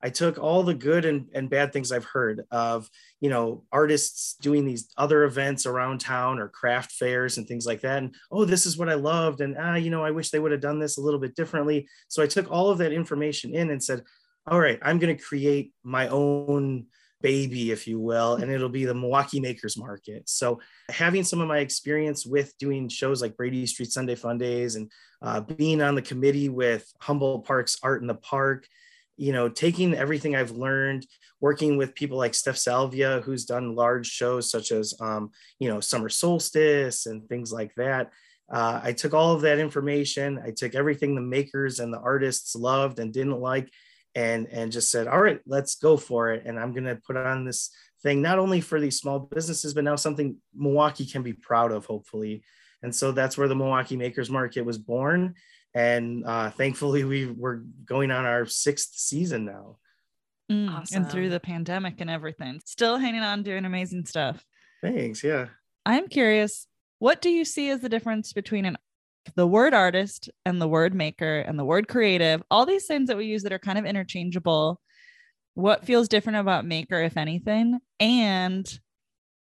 I 0.04 0.10
took 0.10 0.38
all 0.38 0.62
the 0.62 0.76
good 0.76 1.06
and, 1.06 1.30
and 1.34 1.50
bad 1.50 1.74
things 1.74 1.92
i've 1.92 2.06
heard 2.06 2.44
of 2.52 2.88
you 3.20 3.30
know 3.30 3.64
artists 3.72 4.36
doing 4.40 4.66
these 4.66 4.90
other 4.98 5.24
events 5.24 5.66
around 5.66 6.02
town 6.02 6.38
or 6.38 6.50
craft 6.50 6.92
fairs 6.92 7.38
and 7.38 7.48
things 7.48 7.66
like 7.66 7.82
that. 7.82 8.00
And 8.00 8.14
oh 8.32 8.46
this 8.46 8.68
is 8.68 8.78
what 8.78 8.90
i 8.90 8.94
loved 8.94 9.42
and 9.42 9.56
ah 9.58 9.76
you 9.76 9.90
know 9.90 10.04
i 10.04 10.12
wish 10.12 10.30
they 10.30 10.40
would 10.40 10.52
have 10.52 10.62
done 10.62 10.78
this 10.78 10.98
a 10.98 11.02
little 11.02 11.20
bit 11.20 11.36
differently. 11.36 11.88
So 12.10 12.22
i 12.22 12.28
took 12.28 12.52
all 12.52 12.70
of 12.70 12.78
that 12.78 12.92
information 12.92 13.56
in 13.56 13.72
and 13.72 13.84
said 13.84 14.04
all 14.48 14.60
right, 14.60 14.80
I'm 14.82 15.00
going 15.00 15.16
to 15.16 15.24
create 15.24 15.74
my 15.84 16.08
own 16.08 16.88
baby, 17.22 17.72
if 17.72 17.88
you 17.88 18.00
will, 18.00 18.36
and 18.36 18.52
it'll 18.52 18.70
be 18.70 18.86
the 18.86 18.94
Milwaukee 18.94 19.40
Makers 19.40 19.78
Market. 19.78 20.30
So, 20.30 20.60
having 20.90 21.24
some 21.24 21.42
of 21.42 21.48
my 21.48 21.60
experience 21.60 22.26
with 22.26 22.56
doing 22.60 22.88
shows 22.88 23.22
like 23.22 23.38
Brady 23.38 23.66
Street 23.66 23.92
Sunday 23.92 24.16
Fun 24.16 24.38
Days 24.38 24.76
and 24.76 24.92
uh, 25.22 25.42
being 25.42 25.82
on 25.82 25.96
the 25.96 26.02
committee 26.02 26.50
with 26.50 26.86
Humboldt 27.02 27.46
Park's 27.46 27.78
Art 27.82 28.02
in 28.02 28.08
the 28.08 28.14
Park, 28.14 28.68
you 29.18 29.34
know, 29.34 29.50
taking 29.50 29.96
everything 29.96 30.36
I've 30.36 30.52
learned, 30.52 31.08
working 31.40 31.78
with 31.78 31.96
people 31.96 32.18
like 32.18 32.36
Steph 32.36 32.58
Salvia, 32.58 33.22
who's 33.22 33.46
done 33.46 33.76
large 33.76 34.08
shows 34.08 34.52
such 34.52 34.72
as, 34.72 34.94
um, 35.00 35.32
you 35.58 35.70
know, 35.70 35.80
Summer 35.80 36.10
Soulstice 36.10 37.08
and 37.08 37.28
things 37.28 37.52
like 37.52 37.74
that. 37.76 38.12
Uh, 38.52 38.80
I 38.84 38.92
took 38.92 39.14
all 39.14 39.34
of 39.34 39.42
that 39.42 39.58
information. 39.58 40.40
I 40.46 40.52
took 40.52 40.76
everything 40.76 41.16
the 41.16 41.22
makers 41.22 41.80
and 41.80 41.92
the 41.92 42.00
artists 42.00 42.56
loved 42.56 43.00
and 43.00 43.12
didn't 43.12 43.40
like, 43.40 43.72
and 44.16 44.48
and 44.48 44.72
just 44.72 44.90
said 44.90 45.08
all 45.08 45.22
right 45.22 45.42
let's 45.46 45.76
go 45.76 45.98
for 45.98 46.32
it. 46.32 46.44
And 46.46 46.60
i'm 46.60 46.72
going 46.72 46.86
to 46.86 46.96
put 46.96 47.18
on 47.18 47.46
this 47.46 47.70
thing 48.02 48.22
not 48.22 48.40
only 48.40 48.62
for 48.62 48.80
these 48.80 48.98
small 48.98 49.20
businesses 49.20 49.74
but 49.74 49.84
now 49.84 49.96
something 49.96 50.38
milwaukee 50.56 51.06
can 51.06 51.22
be 51.22 51.34
proud 51.34 51.72
of 51.72 51.86
hopefully. 51.86 52.44
And 52.82 52.94
so 52.94 53.12
that's 53.12 53.38
where 53.38 53.48
the 53.48 53.56
milwaukee 53.56 53.98
makers 53.98 54.30
market 54.30 54.62
was 54.62 54.78
born. 54.78 55.36
And 55.74 56.24
uh, 56.26 56.52
thankfully 56.52 57.04
we 57.04 57.26
were 57.26 57.64
going 57.84 58.12
on 58.12 58.26
our 58.26 58.46
sixth 58.46 58.94
season 58.96 59.46
now. 59.46 59.78
Mm, 60.52 60.72
awesome. 60.72 61.02
and 61.02 61.12
through 61.12 61.30
the 61.30 61.40
pandemic 61.40 62.00
and 62.02 62.10
everything 62.10 62.62
still 62.64 62.98
hanging 62.98 63.24
on 63.24 63.42
doing 63.42 63.66
amazing 63.66 64.06
stuff. 64.06 64.46
Thanks 64.82 65.24
yeah. 65.24 65.48
I'm 65.86 66.08
curious 66.08 66.68
what 67.00 67.22
do 67.22 67.30
you 67.30 67.44
see 67.44 67.70
as 67.70 67.82
the 67.82 67.90
difference 67.90 68.34
between 68.34 68.66
an 68.66 68.78
the 69.36 69.48
word 69.48 69.74
artist 69.74 70.30
and 70.46 70.62
the 70.62 70.68
word 70.68 70.94
maker 70.94 71.40
and 71.40 71.58
the 71.58 71.66
word 71.66 71.88
creative, 71.88 72.44
all 72.52 72.66
these 72.66 72.86
things 72.86 73.08
that 73.08 73.18
we 73.18 73.26
use 73.26 73.44
that 73.44 73.54
are 73.54 73.60
kind 73.60 73.78
of 73.78 73.86
interchangeable. 73.86 74.80
What 75.56 75.86
feels 75.86 76.08
different 76.08 76.40
about 76.40 76.66
maker, 76.66 77.02
if 77.02 77.18
anything? 77.18 77.80
And 78.00 78.68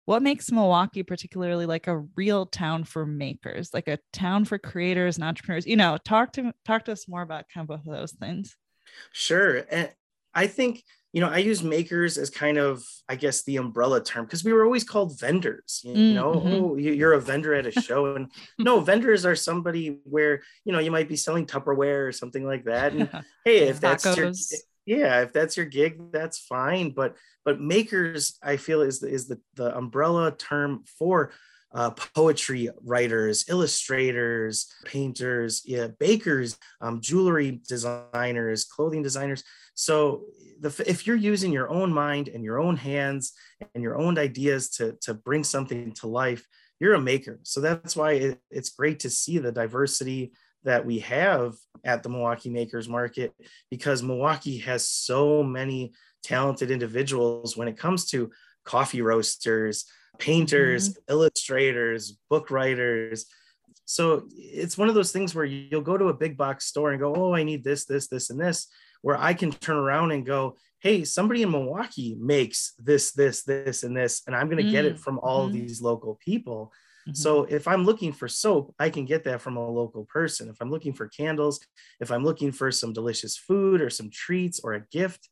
what 0.06 0.22
makes 0.22 0.52
Milwaukee 0.52 1.04
particularly 1.04 1.66
like 1.66 1.88
a 1.88 2.04
real 2.16 2.46
town 2.46 2.84
for 2.84 3.06
makers, 3.06 3.74
like 3.74 3.88
a 3.88 4.00
town 4.12 4.46
for 4.46 4.58
creators 4.58 5.16
and 5.16 5.24
entrepreneurs? 5.24 5.66
You 5.66 5.78
know, 5.78 5.98
talk 6.04 6.34
to 6.34 6.54
talk 6.66 6.86
to 6.86 6.92
us 6.92 7.08
more 7.08 7.22
about 7.22 7.46
kind 7.54 7.64
of 7.64 7.70
both 7.70 7.88
of 7.88 7.98
those 8.00 8.12
things. 8.12 8.58
Sure. 9.14 9.64
And 9.72 9.90
I 10.34 10.48
think 10.48 10.84
you 11.14 11.22
know, 11.22 11.30
I 11.30 11.38
use 11.38 11.64
makers 11.64 12.18
as 12.18 12.32
kind 12.32 12.58
of, 12.58 12.84
I 13.08 13.16
guess, 13.16 13.44
the 13.44 13.58
umbrella 13.58 14.04
term 14.04 14.26
because 14.26 14.44
we 14.44 14.52
were 14.52 14.66
always 14.66 14.84
called 14.84 15.20
vendors. 15.20 15.82
You 15.84 15.94
mm, 15.94 16.14
know, 16.16 16.34
mm-hmm. 16.34 16.54
oh, 16.66 16.76
you're 16.76 17.14
a 17.14 17.22
vendor 17.22 17.54
at 17.54 17.68
a 17.68 17.72
show, 17.72 18.16
and 18.16 18.32
no, 18.60 18.80
vendors 18.80 19.24
are 19.26 19.36
somebody 19.36 20.00
where 20.04 20.42
you 20.66 20.74
know 20.74 20.80
you 20.80 20.92
might 20.92 21.08
be 21.08 21.16
selling 21.16 21.46
Tupperware 21.46 22.08
or 22.08 22.12
something 22.12 22.44
like 22.44 22.66
that. 22.66 22.94
And 22.94 23.10
hey, 23.46 23.68
if 23.68 23.80
that's 23.80 24.06
your, 24.18 24.32
yeah 24.86 25.22
if 25.22 25.32
that's 25.32 25.56
your 25.56 25.66
gig 25.66 26.12
that's 26.12 26.38
fine 26.38 26.90
but 26.90 27.16
but 27.46 27.60
makers 27.60 28.38
i 28.44 28.58
feel 28.58 28.82
is 28.82 29.00
the, 29.00 29.08
is 29.08 29.28
the, 29.28 29.40
the 29.56 29.76
umbrella 29.78 30.32
term 30.32 30.84
for 30.98 31.32
uh, 31.74 31.90
poetry 32.16 32.70
writers 32.84 33.46
illustrators 33.50 34.72
painters 34.86 35.64
yeah 35.66 35.88
bakers 36.00 36.58
um, 36.82 37.02
jewelry 37.02 37.62
designers 37.68 38.66
clothing 38.66 39.02
designers. 39.02 39.44
So 39.76 40.26
the, 40.60 40.84
if 40.86 41.08
you're 41.08 41.16
using 41.16 41.52
your 41.52 41.70
own 41.70 41.92
mind 41.92 42.28
and 42.28 42.44
your 42.44 42.60
own 42.60 42.78
hands 42.78 43.34
and 43.74 43.84
your 43.84 43.98
own 43.98 44.20
ideas 44.20 44.70
to, 44.72 44.96
to 45.02 45.16
bring 45.16 45.44
something 45.44 45.94
to 45.94 46.08
life 46.08 46.46
you're 46.80 46.96
a 46.96 47.02
maker. 47.02 47.40
So 47.44 47.62
that's 47.62 47.96
why 47.96 48.12
it, 48.14 48.40
it's 48.52 48.72
great 48.72 49.00
to 49.00 49.10
see 49.10 49.38
the 49.38 49.54
diversity 49.54 50.34
that 50.64 50.86
we 50.86 51.00
have 51.00 51.54
at 51.86 52.04
the 52.04 52.10
Milwaukee 52.10 52.50
Makers 52.50 52.90
Market 52.90 53.34
because 53.70 54.04
Milwaukee 54.04 54.58
has 54.60 54.88
so 54.88 55.44
many 55.44 55.94
talented 56.24 56.72
individuals 56.72 57.56
when 57.56 57.68
it 57.70 57.78
comes 57.78 58.10
to 58.12 58.32
coffee 58.66 59.02
roasters, 59.02 59.86
painters, 60.20 60.90
mm-hmm. 60.90 61.14
illustrators, 61.14 62.18
book 62.30 62.52
writers. 62.52 63.26
So 63.86 64.28
it's 64.36 64.78
one 64.78 64.90
of 64.90 64.96
those 64.96 65.12
things 65.12 65.36
where 65.36 65.46
you'll 65.46 65.82
go 65.82 65.98
to 65.98 66.08
a 66.08 66.14
big 66.14 66.38
box 66.38 66.66
store 66.66 66.92
and 66.92 67.00
go, 67.00 67.14
Oh, 67.16 67.34
I 67.34 67.44
need 67.44 67.64
this, 67.64 67.86
this, 67.86 68.08
this, 68.08 68.30
and 68.30 68.40
this, 68.40 68.68
where 69.02 69.18
I 69.18 69.34
can 69.34 69.52
turn 69.52 69.78
around 69.78 70.12
and 70.12 70.26
go, 70.26 70.56
Hey, 70.80 71.04
somebody 71.04 71.44
in 71.44 71.52
Milwaukee 71.52 72.16
makes 72.20 72.74
this, 72.78 73.12
this, 73.12 73.44
this, 73.44 73.84
and 73.84 73.96
this, 73.96 74.24
and 74.28 74.36
I'm 74.36 74.48
going 74.48 74.58
to 74.58 74.64
mm-hmm. 74.64 74.72
get 74.72 74.86
it 74.86 74.96
mm, 74.96 75.00
from 75.00 75.20
all 75.20 75.48
mm-hmm. 75.48 75.48
of 75.48 75.54
these 75.54 75.82
local 75.82 76.18
people. 76.24 76.72
Mm-hmm. 77.08 77.16
So 77.16 77.44
if 77.44 77.68
I'm 77.68 77.84
looking 77.84 78.14
for 78.14 78.28
soap, 78.28 78.74
I 78.80 78.90
can 78.90 79.06
get 79.06 79.26
that 79.26 79.42
from 79.42 79.58
a 79.58 79.70
local 79.70 80.06
person. 80.06 80.50
If 80.50 80.58
I'm 80.62 80.72
looking 80.72 80.94
for 80.94 81.08
candles, 81.10 81.60
if 82.00 82.12
I'm 82.12 82.24
looking 82.24 82.52
for 82.52 82.72
some 82.72 82.94
delicious 82.94 83.38
food 83.38 83.82
or 83.82 83.90
some 83.90 84.10
treats 84.10 84.62
or 84.62 84.74
a 84.74 84.86
gift, 84.92 85.28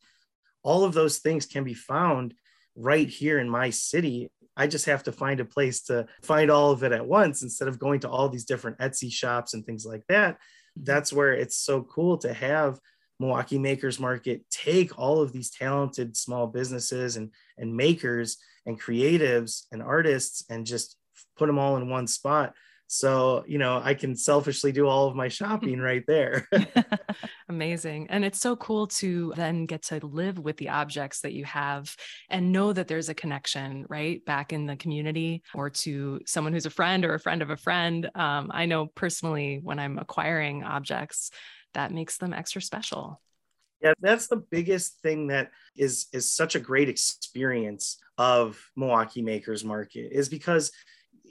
all 0.63 0.83
of 0.83 0.93
those 0.93 1.19
things 1.19 1.45
can 1.45 1.63
be 1.63 1.73
found 1.73 2.33
right 2.75 3.07
here 3.07 3.39
in 3.39 3.49
my 3.49 3.69
city. 3.69 4.29
I 4.57 4.67
just 4.67 4.85
have 4.85 5.03
to 5.03 5.11
find 5.11 5.39
a 5.39 5.45
place 5.45 5.83
to 5.83 6.07
find 6.21 6.51
all 6.51 6.71
of 6.71 6.83
it 6.83 6.91
at 6.91 7.05
once 7.05 7.41
instead 7.41 7.67
of 7.67 7.79
going 7.79 8.01
to 8.01 8.09
all 8.09 8.29
these 8.29 8.45
different 8.45 8.77
Etsy 8.79 9.11
shops 9.11 9.53
and 9.53 9.65
things 9.65 9.85
like 9.85 10.03
that. 10.09 10.35
Mm-hmm. 10.35 10.83
That's 10.83 11.13
where 11.13 11.33
it's 11.33 11.57
so 11.57 11.83
cool 11.83 12.17
to 12.19 12.33
have 12.33 12.79
Milwaukee 13.19 13.59
Makers 13.59 13.99
Market 13.99 14.43
take 14.49 14.97
all 14.97 15.21
of 15.21 15.31
these 15.31 15.51
talented 15.51 16.17
small 16.17 16.47
businesses 16.47 17.17
and, 17.17 17.31
and 17.57 17.75
makers 17.75 18.37
and 18.65 18.81
creatives 18.81 19.65
and 19.71 19.81
artists 19.81 20.43
and 20.49 20.65
just 20.65 20.97
put 21.37 21.47
them 21.47 21.59
all 21.59 21.77
in 21.77 21.89
one 21.89 22.07
spot 22.07 22.53
so 22.93 23.41
you 23.47 23.57
know 23.57 23.79
i 23.85 23.93
can 23.93 24.17
selfishly 24.17 24.73
do 24.73 24.85
all 24.85 25.07
of 25.07 25.15
my 25.15 25.27
shopping 25.39 25.79
right 25.79 26.03
there. 26.07 26.47
Amazing. 27.49 28.07
And 28.09 28.25
it's 28.25 28.39
so 28.39 28.55
cool 28.55 28.87
to 28.87 29.33
then 29.35 29.65
get 29.65 29.83
to 29.83 30.05
live 30.05 30.39
with 30.39 30.57
the 30.57 30.69
objects 30.69 31.21
that 31.21 31.33
you 31.33 31.45
have 31.45 31.95
and 32.29 32.51
know 32.51 32.73
that 32.73 32.87
there's 32.87 33.09
a 33.09 33.13
connection 33.13 33.85
right 33.89 34.23
back 34.25 34.53
in 34.53 34.65
the 34.65 34.75
community 34.75 35.43
or 35.53 35.69
to 35.69 36.19
someone 36.25 36.53
who's 36.53 36.65
a 36.65 36.69
friend 36.69 37.05
or 37.05 37.13
a 37.13 37.19
friend 37.19 37.41
of 37.41 37.49
a 37.49 37.57
friend. 37.57 38.09
Um, 38.15 38.51
i 38.53 38.65
know 38.65 38.87
personally 38.87 39.59
when 39.63 39.79
i'm 39.79 39.97
acquiring 39.97 40.63
objects 40.63 41.31
that 41.73 41.91
makes 41.91 42.17
them 42.17 42.33
extra 42.33 42.61
special. 42.61 43.21
Yeah 43.81 43.93
that's 43.99 44.27
the 44.27 44.37
biggest 44.37 44.99
thing 45.01 45.27
that 45.27 45.51
is 45.75 46.07
is 46.11 46.31
such 46.31 46.55
a 46.55 46.59
great 46.59 46.89
experience 46.89 47.97
of 48.17 48.59
milwaukee 48.75 49.21
makers 49.21 49.63
market 49.63 50.11
is 50.11 50.29
because 50.29 50.71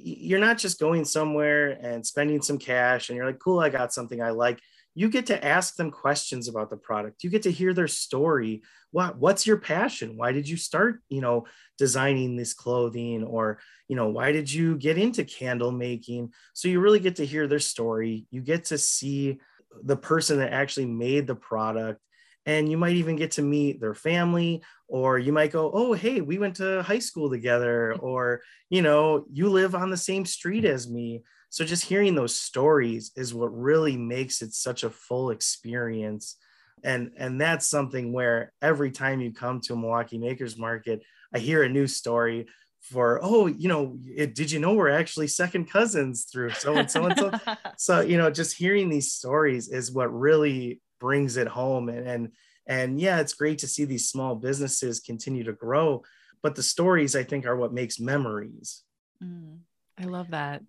you're 0.02 0.40
not 0.40 0.58
just 0.58 0.80
going 0.80 1.04
somewhere 1.04 1.78
and 1.82 2.06
spending 2.06 2.42
some 2.42 2.58
cash 2.58 3.08
and 3.08 3.16
you're 3.16 3.26
like, 3.26 3.38
cool, 3.38 3.60
I 3.60 3.68
got 3.68 3.92
something 3.92 4.22
I 4.22 4.30
like. 4.30 4.60
You 4.94 5.08
get 5.08 5.26
to 5.26 5.44
ask 5.44 5.76
them 5.76 5.90
questions 5.90 6.48
about 6.48 6.70
the 6.70 6.76
product. 6.76 7.22
You 7.22 7.30
get 7.30 7.42
to 7.42 7.52
hear 7.52 7.72
their 7.72 7.88
story. 7.88 8.62
What 8.90 9.18
what's 9.18 9.46
your 9.46 9.58
passion? 9.58 10.16
Why 10.16 10.32
did 10.32 10.48
you 10.48 10.56
start, 10.56 11.00
you 11.08 11.20
know, 11.20 11.46
designing 11.78 12.36
this 12.36 12.54
clothing 12.54 13.22
or, 13.22 13.60
you 13.88 13.94
know, 13.94 14.08
why 14.08 14.32
did 14.32 14.52
you 14.52 14.76
get 14.76 14.98
into 14.98 15.24
candle 15.24 15.70
making? 15.70 16.32
So 16.54 16.68
you 16.68 16.80
really 16.80 17.00
get 17.00 17.16
to 17.16 17.26
hear 17.26 17.46
their 17.46 17.60
story. 17.60 18.26
You 18.30 18.40
get 18.40 18.64
to 18.66 18.78
see 18.78 19.38
the 19.82 19.96
person 19.96 20.38
that 20.38 20.52
actually 20.52 20.86
made 20.86 21.26
the 21.26 21.36
product 21.36 22.00
and 22.46 22.70
you 22.70 22.76
might 22.76 22.96
even 22.96 23.16
get 23.16 23.32
to 23.32 23.42
meet 23.42 23.80
their 23.80 23.94
family 23.94 24.62
or 24.88 25.18
you 25.18 25.32
might 25.32 25.52
go 25.52 25.70
oh 25.72 25.92
hey 25.92 26.20
we 26.20 26.38
went 26.38 26.56
to 26.56 26.82
high 26.82 26.98
school 26.98 27.30
together 27.30 27.94
or 28.00 28.40
you 28.68 28.82
know 28.82 29.24
you 29.32 29.48
live 29.48 29.74
on 29.74 29.90
the 29.90 29.96
same 29.96 30.24
street 30.24 30.64
as 30.64 30.88
me. 30.88 31.22
So 31.52 31.64
just 31.64 31.84
hearing 31.84 32.14
those 32.14 32.38
stories 32.38 33.10
is 33.16 33.34
what 33.34 33.48
really 33.48 33.96
makes 33.96 34.40
it 34.40 34.54
such 34.54 34.84
a 34.84 34.90
full 34.90 35.30
experience. 35.30 36.36
And 36.84 37.10
and 37.16 37.40
that's 37.40 37.66
something 37.66 38.12
where 38.12 38.52
every 38.62 38.92
time 38.92 39.20
you 39.20 39.32
come 39.32 39.60
to 39.62 39.74
a 39.74 39.76
milwaukee 39.76 40.16
makers 40.16 40.56
market 40.56 41.02
i 41.34 41.38
hear 41.38 41.62
a 41.62 41.68
new 41.68 41.86
story 41.86 42.46
for 42.80 43.20
oh 43.22 43.46
you 43.46 43.68
know 43.68 43.98
it, 44.06 44.34
did 44.34 44.50
you 44.50 44.58
know 44.58 44.74
we're 44.74 44.88
actually 44.88 45.26
second 45.26 45.70
cousins 45.70 46.24
through 46.24 46.50
so 46.50 46.74
and 46.74 46.90
so 46.90 47.04
and 47.04 47.18
so? 47.18 47.30
So 47.76 48.00
you 48.00 48.16
know 48.16 48.30
just 48.30 48.56
hearing 48.56 48.88
these 48.88 49.12
stories 49.12 49.68
is 49.68 49.92
what 49.92 50.12
really 50.12 50.80
brings 51.00 51.36
it 51.36 51.48
home. 51.48 51.88
And 51.88 52.06
and 52.06 52.32
and 52.70 53.00
yeah 53.00 53.20
it's 53.20 53.34
great 53.34 53.58
to 53.58 53.66
see 53.66 53.84
these 53.84 54.08
small 54.08 54.34
businesses 54.34 55.00
continue 55.00 55.44
to 55.44 55.52
grow 55.52 56.02
but 56.42 56.54
the 56.54 56.62
stories 56.62 57.14
i 57.14 57.22
think 57.22 57.44
are 57.44 57.56
what 57.56 57.74
makes 57.74 58.00
memories. 58.00 58.82
Mm, 59.22 59.58
i 59.98 60.04
love 60.04 60.30
that. 60.30 60.62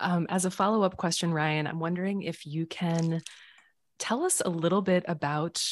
Um, 0.00 0.26
as 0.30 0.46
a 0.46 0.50
follow-up 0.50 0.96
question 0.96 1.32
ryan 1.32 1.66
i'm 1.66 1.78
wondering 1.78 2.22
if 2.22 2.46
you 2.46 2.66
can 2.66 3.20
tell 3.98 4.24
us 4.24 4.40
a 4.44 4.48
little 4.48 4.82
bit 4.82 5.04
about 5.06 5.62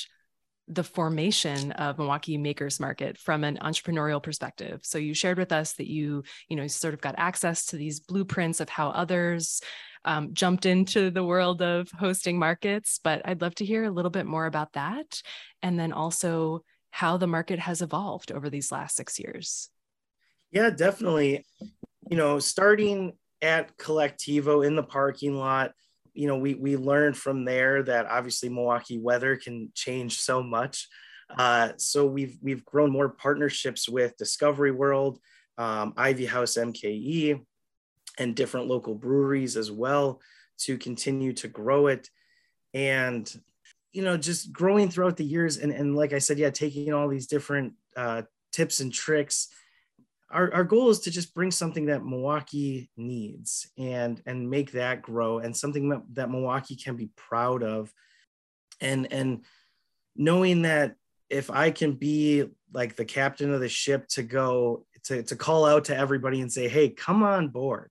the 0.69 0.85
formation 0.85 1.73
of 1.73 1.99
Milwaukee 1.99 2.37
Makers 2.37 2.79
Market 2.79 3.17
from 3.19 3.43
an 3.43 3.59
entrepreneurial 3.63 4.23
perspective. 4.23 4.81
So 4.83 4.99
you 4.99 5.15
shared 5.15 5.39
with 5.39 5.53
us 5.53 5.73
that 5.75 5.89
you, 5.89 6.23
you 6.49 6.57
know, 6.57 6.67
sort 6.67 6.95
of 6.95 7.01
got 7.01 7.15
access 7.17 7.67
to 7.67 7.77
these 7.77 8.01
blueprints 8.01 8.61
of 8.61 8.69
how 8.69 8.91
others 8.91 9.61
um, 10.05 10.35
jumped 10.35 10.67
into 10.67 11.11
the 11.11 11.25
world 11.25 11.63
of 11.63 11.91
hosting 11.91 12.39
markets, 12.39 13.01
but 13.03 13.23
I'd 13.25 13.41
love 13.41 13.55
to 13.57 13.65
hear 13.65 13.85
a 13.85 13.91
little 13.91 14.11
bit 14.11 14.27
more 14.27 14.47
about 14.47 14.75
that. 14.75 15.23
And 15.63 15.79
then 15.79 15.93
also 15.93 16.63
how 16.91 17.17
the 17.17 17.27
market 17.27 17.59
has 17.59 17.83
evolved 17.83 18.33
over 18.33 18.51
these 18.51 18.73
last 18.73 18.97
six 18.97 19.19
years. 19.19 19.71
Yeah, 20.51 20.71
definitely. 20.71 21.45
You 22.11 22.17
know, 22.17 22.39
starting 22.39 23.13
at 23.43 23.77
Colectivo 23.77 24.67
in 24.67 24.77
the 24.77 24.83
parking 24.83 25.37
lot, 25.37 25.73
you 26.19 26.27
know, 26.27 26.37
we, 26.37 26.55
we 26.55 26.77
learned 26.77 27.17
from 27.17 27.45
there 27.45 27.81
that 27.85 28.07
obviously 28.07 28.49
Milwaukee 28.49 28.99
weather 28.99 29.37
can 29.37 29.71
change 29.73 30.21
so 30.21 30.43
much. 30.43 30.89
Uh, 31.31 31.71
so 31.77 32.07
we've 32.07 32.37
we've 32.43 32.65
grown 32.65 32.91
more 32.91 33.09
partnerships 33.09 33.89
with 33.89 34.17
Discovery 34.17 34.73
World, 34.73 35.21
um, 35.59 35.93
Ivy 35.97 36.27
House 36.27 36.55
MKE, 36.55 37.41
and 38.19 38.35
different 38.35 38.67
local 38.67 38.97
breweries 38.97 39.57
as 39.57 39.71
well 39.71 40.21
to 40.63 40.77
continue 40.77 41.33
to 41.35 41.47
grow 41.47 41.87
it 41.87 42.11
and 42.75 43.41
you 43.93 44.03
know 44.03 44.17
just 44.17 44.53
growing 44.53 44.91
throughout 44.91 45.17
the 45.17 45.25
years 45.25 45.57
and, 45.57 45.73
and 45.73 45.97
like 45.97 46.13
i 46.13 46.19
said 46.19 46.39
yeah 46.39 46.51
taking 46.51 46.93
all 46.93 47.09
these 47.09 47.27
different 47.27 47.73
uh, 47.97 48.23
tips 48.53 48.81
and 48.81 48.93
tricks 48.93 49.49
our, 50.31 50.53
our 50.53 50.65
goal 50.65 50.91
is 50.91 51.01
to 51.01 51.11
just 51.11 51.35
bring 51.35 51.51
something 51.51 51.87
that 51.87 52.05
milwaukee 52.05 52.91
needs 52.97 53.71
and 53.79 54.23
and 54.27 54.51
make 54.51 54.73
that 54.73 55.03
grow 55.03 55.39
and 55.39 55.57
something 55.57 55.89
that, 55.89 56.03
that 56.13 56.31
milwaukee 56.31 56.77
can 56.77 56.97
be 56.97 57.11
proud 57.17 57.63
of 57.63 57.93
and 58.81 59.13
and 59.13 59.45
knowing 60.17 60.63
that 60.63 60.95
if 61.31 61.51
i 61.51 61.71
can 61.71 61.93
be 61.93 62.45
like 62.73 62.97
the 62.97 63.05
captain 63.05 63.53
of 63.53 63.61
the 63.61 63.69
ship 63.69 64.07
to 64.09 64.23
go 64.23 64.85
to, 65.05 65.23
to 65.23 65.37
call 65.37 65.65
out 65.65 65.87
to 65.87 65.97
everybody 65.97 66.41
and 66.41 66.53
say 66.53 66.69
hey 66.69 66.89
come 66.91 67.23
on 67.23 67.49
board 67.49 67.91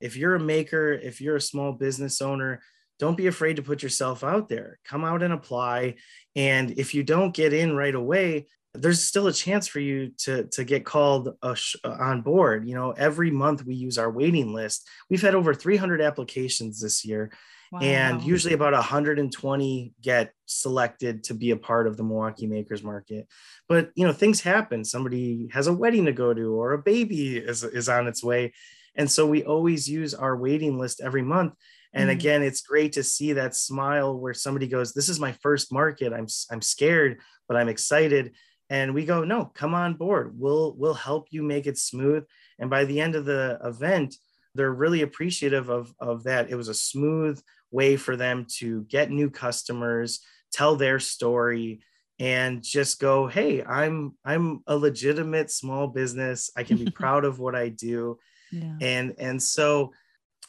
if 0.00 0.16
you're 0.16 0.36
a 0.36 0.40
maker, 0.40 0.92
if 0.92 1.20
you're 1.20 1.36
a 1.36 1.40
small 1.40 1.72
business 1.72 2.22
owner, 2.22 2.60
don't 2.98 3.16
be 3.16 3.26
afraid 3.26 3.56
to 3.56 3.62
put 3.62 3.82
yourself 3.82 4.24
out 4.24 4.48
there. 4.48 4.78
Come 4.84 5.04
out 5.04 5.22
and 5.22 5.32
apply. 5.32 5.96
And 6.34 6.78
if 6.78 6.94
you 6.94 7.02
don't 7.02 7.34
get 7.34 7.52
in 7.52 7.76
right 7.76 7.94
away, 7.94 8.48
there's 8.80 9.04
still 9.04 9.26
a 9.26 9.32
chance 9.32 9.66
for 9.66 9.80
you 9.80 10.10
to, 10.18 10.44
to 10.44 10.64
get 10.64 10.84
called 10.84 11.36
sh- 11.54 11.76
on 11.84 12.22
board. 12.22 12.68
You 12.68 12.74
know, 12.74 12.92
every 12.92 13.30
month 13.30 13.64
we 13.64 13.74
use 13.74 13.98
our 13.98 14.10
waiting 14.10 14.52
list. 14.52 14.88
We've 15.10 15.22
had 15.22 15.34
over 15.34 15.54
300 15.54 16.00
applications 16.00 16.80
this 16.80 17.04
year. 17.04 17.30
Wow. 17.70 17.80
And 17.80 18.22
usually 18.22 18.54
about 18.54 18.72
120 18.72 19.92
get 20.00 20.32
selected 20.46 21.24
to 21.24 21.34
be 21.34 21.50
a 21.50 21.56
part 21.56 21.86
of 21.86 21.96
the 21.96 22.02
Milwaukee 22.02 22.46
Makers 22.46 22.82
Market. 22.82 23.28
But 23.68 23.90
you 23.94 24.06
know, 24.06 24.12
things 24.12 24.40
happen. 24.40 24.84
Somebody 24.84 25.48
has 25.52 25.66
a 25.66 25.72
wedding 25.72 26.06
to 26.06 26.12
go 26.12 26.32
to, 26.32 26.54
or 26.54 26.72
a 26.72 26.78
baby 26.78 27.36
is, 27.36 27.64
is 27.64 27.88
on 27.88 28.06
its 28.06 28.24
way. 28.24 28.54
And 28.96 29.10
so 29.10 29.26
we 29.26 29.44
always 29.44 29.88
use 29.88 30.14
our 30.14 30.36
waiting 30.36 30.78
list 30.78 31.00
every 31.02 31.22
month. 31.22 31.54
And 31.92 32.04
mm-hmm. 32.04 32.18
again, 32.18 32.42
it's 32.42 32.62
great 32.62 32.92
to 32.92 33.02
see 33.02 33.34
that 33.34 33.54
smile 33.54 34.18
where 34.18 34.34
somebody 34.34 34.66
goes, 34.66 34.92
This 34.92 35.08
is 35.08 35.20
my 35.20 35.32
first 35.42 35.72
market. 35.72 36.12
I'm, 36.12 36.26
I'm 36.50 36.62
scared, 36.62 37.20
but 37.48 37.56
I'm 37.56 37.68
excited. 37.68 38.34
And 38.70 38.94
we 38.94 39.04
go, 39.04 39.24
No, 39.24 39.46
come 39.46 39.74
on 39.74 39.94
board. 39.94 40.38
We'll, 40.38 40.74
we'll 40.76 40.94
help 40.94 41.28
you 41.30 41.42
make 41.42 41.66
it 41.66 41.78
smooth. 41.78 42.24
And 42.58 42.68
by 42.68 42.84
the 42.84 43.00
end 43.00 43.14
of 43.14 43.24
the 43.24 43.58
event, 43.64 44.16
they're 44.54 44.72
really 44.72 45.02
appreciative 45.02 45.68
of, 45.68 45.94
of 46.00 46.24
that. 46.24 46.50
It 46.50 46.56
was 46.56 46.68
a 46.68 46.74
smooth 46.74 47.40
way 47.70 47.96
for 47.96 48.16
them 48.16 48.46
to 48.58 48.82
get 48.84 49.10
new 49.10 49.30
customers, 49.30 50.20
tell 50.52 50.76
their 50.76 50.98
story, 50.98 51.80
and 52.20 52.62
just 52.62 52.98
go 52.98 53.26
hey 53.26 53.62
i'm 53.64 54.14
i'm 54.24 54.60
a 54.66 54.76
legitimate 54.76 55.50
small 55.50 55.86
business 55.86 56.50
i 56.56 56.62
can 56.62 56.76
be 56.76 56.90
proud 56.90 57.24
of 57.24 57.38
what 57.38 57.54
i 57.54 57.68
do 57.68 58.18
yeah. 58.50 58.74
and 58.80 59.14
and 59.18 59.42
so 59.42 59.92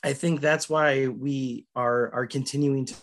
i 0.04 0.14
think 0.14 0.42
that's 0.42 0.70
why 0.70 1.08
we 1.08 1.66
are 1.76 2.12
are 2.14 2.26
continuing 2.26 2.86
to 2.86 2.96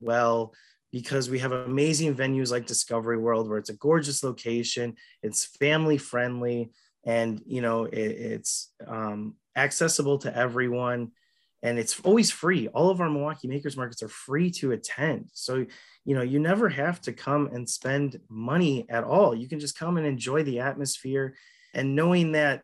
well 0.00 0.52
because 0.92 1.30
we 1.30 1.38
have 1.38 1.52
amazing 1.52 2.14
venues 2.14 2.50
like 2.50 2.66
discovery 2.66 3.18
world 3.18 3.48
where 3.48 3.58
it's 3.58 3.70
a 3.70 3.76
gorgeous 3.76 4.22
location 4.22 4.94
it's 5.22 5.44
family 5.44 5.98
friendly 5.98 6.70
and 7.04 7.42
you 7.46 7.62
know 7.62 7.84
it, 7.84 7.98
it's 7.98 8.72
um, 8.86 9.34
accessible 9.56 10.18
to 10.18 10.36
everyone 10.36 11.10
and 11.62 11.78
it's 11.78 12.00
always 12.00 12.30
free. 12.30 12.68
All 12.68 12.90
of 12.90 13.00
our 13.00 13.10
milwaukee 13.10 13.48
makers 13.48 13.76
markets 13.76 14.02
are 14.02 14.08
free 14.08 14.50
to 14.52 14.72
attend. 14.72 15.30
So 15.32 15.66
you 16.04 16.14
know 16.14 16.22
you 16.22 16.38
never 16.40 16.68
have 16.68 17.00
to 17.02 17.12
come 17.12 17.48
and 17.52 17.68
spend 17.68 18.20
money 18.28 18.86
at 18.88 19.04
all. 19.04 19.34
You 19.34 19.48
can 19.48 19.60
just 19.60 19.78
come 19.78 19.96
and 19.96 20.06
enjoy 20.06 20.42
the 20.42 20.60
atmosphere 20.60 21.34
and 21.74 21.94
knowing 21.94 22.32
that 22.32 22.62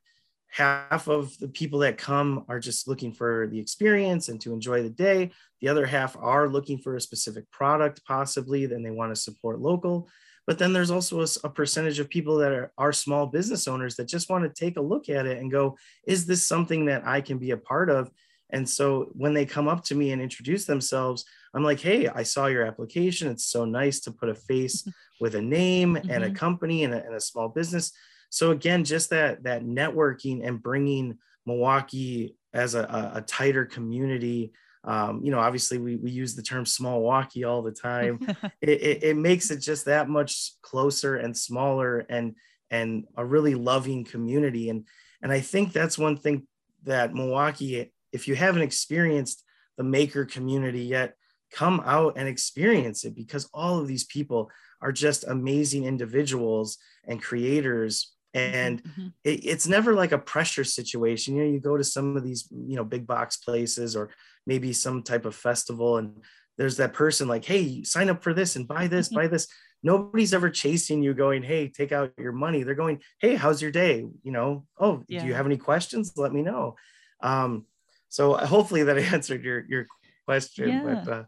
half 0.49 1.09
of 1.09 1.37
the 1.39 1.49
people 1.49 1.81
that 1.81 1.99
come 1.99 2.45
are 2.49 2.59
just 2.59 2.89
looking 2.89 3.13
for 3.13 3.47
the 3.51 3.59
experience 3.59 4.29
and 4.29 4.41
to 4.41 4.53
enjoy 4.53 4.83
the 4.83 4.91
day 4.91 5.31
the 5.67 5.73
other 5.73 5.87
half 5.87 6.17
are 6.21 6.49
looking 6.49 6.79
for 6.79 6.95
a 6.95 7.01
specific 7.01 7.51
product 7.51 8.01
possibly 8.07 8.67
then 8.67 8.83
they 8.83 8.91
want 8.91 9.15
to 9.15 9.21
support 9.21 9.61
local 9.61 10.09
but 10.47 10.61
then 10.61 10.73
there's 10.73 10.93
also 10.93 11.21
a, 11.23 11.27
a, 11.43 11.51
percentage 11.51 11.99
of 11.99 12.09
people 12.09 12.37
that 12.37 12.53
are, 12.53 12.73
are 12.79 12.93
small 12.93 13.27
business 13.27 13.67
owners 13.67 13.97
that 13.97 14.07
just 14.07 14.31
want 14.31 14.45
to 14.45 14.65
take 14.65 14.77
a 14.77 14.81
look 14.81 15.09
at 15.09 15.27
it 15.27 15.39
and 15.39 15.51
go 15.51 15.77
is 16.07 16.25
this 16.25 16.47
something 16.47 16.87
that 16.87 17.05
i 17.07 17.21
can 17.21 17.39
be 17.39 17.51
a 17.51 17.57
part 17.57 17.91
of 17.91 18.11
and 18.51 18.69
so 18.69 19.11
when 19.13 19.35
they 19.35 19.45
come 19.45 19.69
up 19.69 19.85
to 19.85 19.95
me 19.95 20.13
and 20.13 20.23
introduce 20.23 20.67
themselves, 20.67 21.25
I'm 21.55 21.65
like, 21.65 21.81
hey, 21.81 22.09
I 22.09 22.23
saw 22.23 22.47
your 22.47 22.65
application. 22.65 23.29
It's 23.29 23.47
so 23.47 23.65
nice 23.65 24.01
to 24.01 24.13
put 24.13 24.29
a 24.29 24.35
face 24.35 24.87
with 25.21 25.35
a 25.35 25.43
name 25.43 25.95
mm-hmm. 25.95 26.11
and 26.11 26.23
a 26.23 26.29
mm-hmm. 26.29 26.37
company 26.37 26.85
and 26.85 26.95
a, 26.95 27.05
and 27.05 27.15
a, 27.15 27.21
small 27.21 27.49
business. 27.49 27.93
So 28.31 28.51
again, 28.51 28.85
just 28.85 29.11
that 29.11 29.45
that 29.45 29.65
networking 29.65 30.47
and 30.47 30.63
bringing 30.63 31.19
Milwaukee 31.47 32.37
as 32.53 32.75
a, 32.75 32.83
a, 32.83 33.19
a 33.19 33.23
tighter 33.23 33.65
community. 33.65 34.53
Um, 34.87 35.21
you 35.25 35.33
know, 35.33 35.41
obviously 35.41 35.79
we, 35.79 35.97
we 35.97 36.11
use 36.11 36.35
the 36.35 36.43
term 36.43 36.65
Smallwaukee 36.65 37.49
all 37.49 37.63
the 37.63 37.73
time. 37.73 38.21
it, 38.61 38.69
it, 38.69 39.03
it 39.03 39.17
makes 39.17 39.51
it 39.51 39.59
just 39.59 39.87
that 39.87 40.09
much 40.09 40.53
closer 40.63 41.17
and 41.17 41.37
smaller 41.37 41.99
and 42.09 42.35
and 42.71 43.05
a 43.17 43.25
really 43.25 43.55
loving 43.55 44.05
community. 44.05 44.71
And 44.71 44.87
and 45.23 45.33
I 45.33 45.41
think 45.41 45.73
that's 45.73 45.99
one 45.99 46.17
thing 46.17 46.47
that 46.85 47.15
Milwaukee 47.15 47.93
if 48.13 48.29
you 48.29 48.35
haven't 48.35 48.63
experienced 48.63 49.45
the 49.77 49.85
maker 49.85 50.25
community 50.25 50.85
yet, 50.85 51.17
come 51.51 51.83
out 51.85 52.15
and 52.17 52.29
experience 52.29 53.05
it 53.05 53.15
because 53.15 53.49
all 53.53 53.79
of 53.79 53.87
these 53.87 54.05
people 54.05 54.51
are 54.81 54.93
just 54.93 55.25
amazing 55.25 55.85
individuals 55.85 56.79
and 57.07 57.23
creators 57.23 58.16
and 58.37 58.85
mm-hmm. 58.85 59.07
it, 59.25 59.45
it's 59.45 59.67
never 59.67 59.95
like 59.95 60.13
a 60.13 60.19
pressure 60.19 60.65
situation 60.65 61.35
you 61.35 61.43
know 61.43 61.51
you 61.51 61.59
go 61.59 61.77
to 61.77 61.85
some 61.85 62.17
of 62.17 62.23
these 62.23 62.49
you 62.51 62.77
know 62.77 62.85
big 62.85 63.07
box 63.07 63.39
places 63.39 63.97
or 63.97 64.11
maybe 64.47 64.73
some 64.73 65.03
type 65.03 65.25
of 65.25 65.35
festival 65.35 65.97
and 65.97 66.23
there's 66.59 66.77
that 66.77 66.93
person 66.93 67.27
like 67.27 67.45
hey 67.45 67.83
sign 67.83 68.11
up 68.11 68.23
for 68.23 68.35
this 68.35 68.57
and 68.57 68.69
buy 68.69 68.87
this 68.87 69.09
mm-hmm. 69.09 69.17
buy 69.17 69.27
this 69.27 69.49
nobody's 69.83 70.35
ever 70.35 70.51
chasing 70.51 71.03
you 71.03 71.15
going 71.15 71.43
hey 71.43 71.69
take 71.69 71.93
out 71.93 72.13
your 72.19 72.33
money 72.33 72.63
they're 72.63 72.75
going 72.75 73.01
hey 73.21 73.35
how's 73.35 73.63
your 73.63 73.71
day 73.71 74.07
you 74.23 74.33
know 74.33 74.67
oh 74.79 75.03
yeah. 75.09 75.21
do 75.21 75.27
you 75.27 75.35
have 75.35 75.47
any 75.47 75.57
questions 75.57 76.13
let 76.17 76.33
me 76.33 76.43
know 76.43 76.77
um, 77.23 77.65
so 78.11 78.35
uh, 78.35 78.47
hopefully 78.47 78.83
that 78.83 78.99
answered 79.15 79.43
your 79.43 79.65
your 79.67 79.87
question 80.27 80.69
yeah. 80.69 80.83
but 80.83 81.13
uh, 81.13 81.25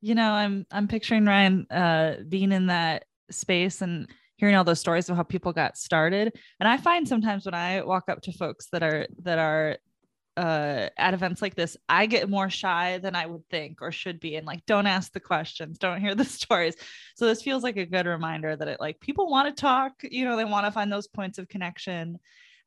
you 0.00 0.14
know 0.14 0.30
i'm 0.32 0.66
i'm 0.70 0.88
picturing 0.88 1.26
ryan 1.26 1.66
uh 1.70 2.14
being 2.28 2.50
in 2.50 2.66
that 2.66 3.04
space 3.30 3.82
and 3.82 4.08
hearing 4.38 4.54
all 4.54 4.64
those 4.64 4.80
stories 4.80 5.10
of 5.10 5.16
how 5.16 5.22
people 5.22 5.52
got 5.52 5.76
started 5.76 6.32
and 6.58 6.68
i 6.68 6.76
find 6.76 7.06
sometimes 7.06 7.44
when 7.44 7.54
i 7.54 7.82
walk 7.82 8.08
up 8.08 8.22
to 8.22 8.32
folks 8.32 8.68
that 8.72 8.82
are 8.82 9.06
that 9.22 9.38
are 9.38 9.76
uh, 10.38 10.88
at 10.96 11.14
events 11.14 11.42
like 11.42 11.56
this, 11.56 11.76
I 11.88 12.06
get 12.06 12.30
more 12.30 12.48
shy 12.48 12.98
than 12.98 13.16
I 13.16 13.26
would 13.26 13.42
think 13.50 13.82
or 13.82 13.90
should 13.90 14.20
be, 14.20 14.36
and 14.36 14.46
like 14.46 14.64
don't 14.66 14.86
ask 14.86 15.12
the 15.12 15.18
questions, 15.18 15.78
don't 15.78 16.00
hear 16.00 16.14
the 16.14 16.24
stories. 16.24 16.76
So 17.16 17.26
this 17.26 17.42
feels 17.42 17.64
like 17.64 17.76
a 17.76 17.84
good 17.84 18.06
reminder 18.06 18.54
that 18.54 18.68
it 18.68 18.78
like 18.78 19.00
people 19.00 19.28
want 19.28 19.54
to 19.54 19.60
talk, 19.60 19.94
you 20.02 20.24
know, 20.24 20.36
they 20.36 20.44
want 20.44 20.64
to 20.64 20.70
find 20.70 20.92
those 20.92 21.08
points 21.08 21.38
of 21.38 21.48
connection, 21.48 22.20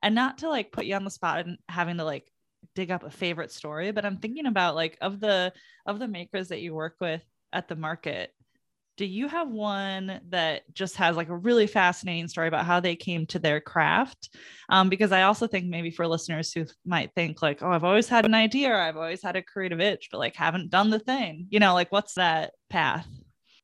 and 0.03 0.13
not 0.13 0.39
to 0.39 0.49
like 0.49 0.73
put 0.73 0.86
you 0.86 0.95
on 0.95 1.05
the 1.05 1.10
spot 1.10 1.45
and 1.45 1.57
having 1.69 1.97
to 1.97 2.03
like 2.03 2.29
dig 2.75 2.91
up 2.91 3.03
a 3.03 3.10
favorite 3.10 3.53
story, 3.53 3.91
but 3.91 4.05
I'm 4.05 4.17
thinking 4.17 4.47
about 4.47 4.75
like 4.75 4.97
of 4.99 5.21
the 5.21 5.53
of 5.86 5.97
the 5.97 6.10
makers 6.10 6.49
that 6.49 6.60
you 6.60 6.73
work 6.73 6.97
with 6.99 7.23
at 7.53 7.69
the 7.69 7.77
market, 7.77 8.34
do 9.01 9.07
you 9.07 9.27
have 9.27 9.49
one 9.49 10.21
that 10.29 10.61
just 10.75 10.95
has 10.95 11.17
like 11.17 11.29
a 11.29 11.35
really 11.35 11.65
fascinating 11.65 12.27
story 12.27 12.47
about 12.47 12.67
how 12.67 12.79
they 12.79 12.95
came 12.95 13.25
to 13.25 13.39
their 13.39 13.59
craft 13.59 14.29
um, 14.69 14.89
because 14.89 15.11
i 15.11 15.23
also 15.23 15.47
think 15.47 15.65
maybe 15.65 15.89
for 15.89 16.05
listeners 16.05 16.53
who 16.53 16.67
might 16.85 17.11
think 17.15 17.41
like 17.41 17.63
oh 17.63 17.71
i've 17.71 17.83
always 17.83 18.07
had 18.07 18.25
an 18.25 18.35
idea 18.35 18.69
or 18.69 18.77
i've 18.77 18.97
always 18.97 19.23
had 19.23 19.35
a 19.35 19.41
creative 19.41 19.81
itch 19.81 20.09
but 20.11 20.19
like 20.19 20.35
haven't 20.35 20.69
done 20.69 20.91
the 20.91 20.99
thing 20.99 21.47
you 21.49 21.59
know 21.59 21.73
like 21.73 21.91
what's 21.91 22.13
that 22.13 22.51
path 22.69 23.07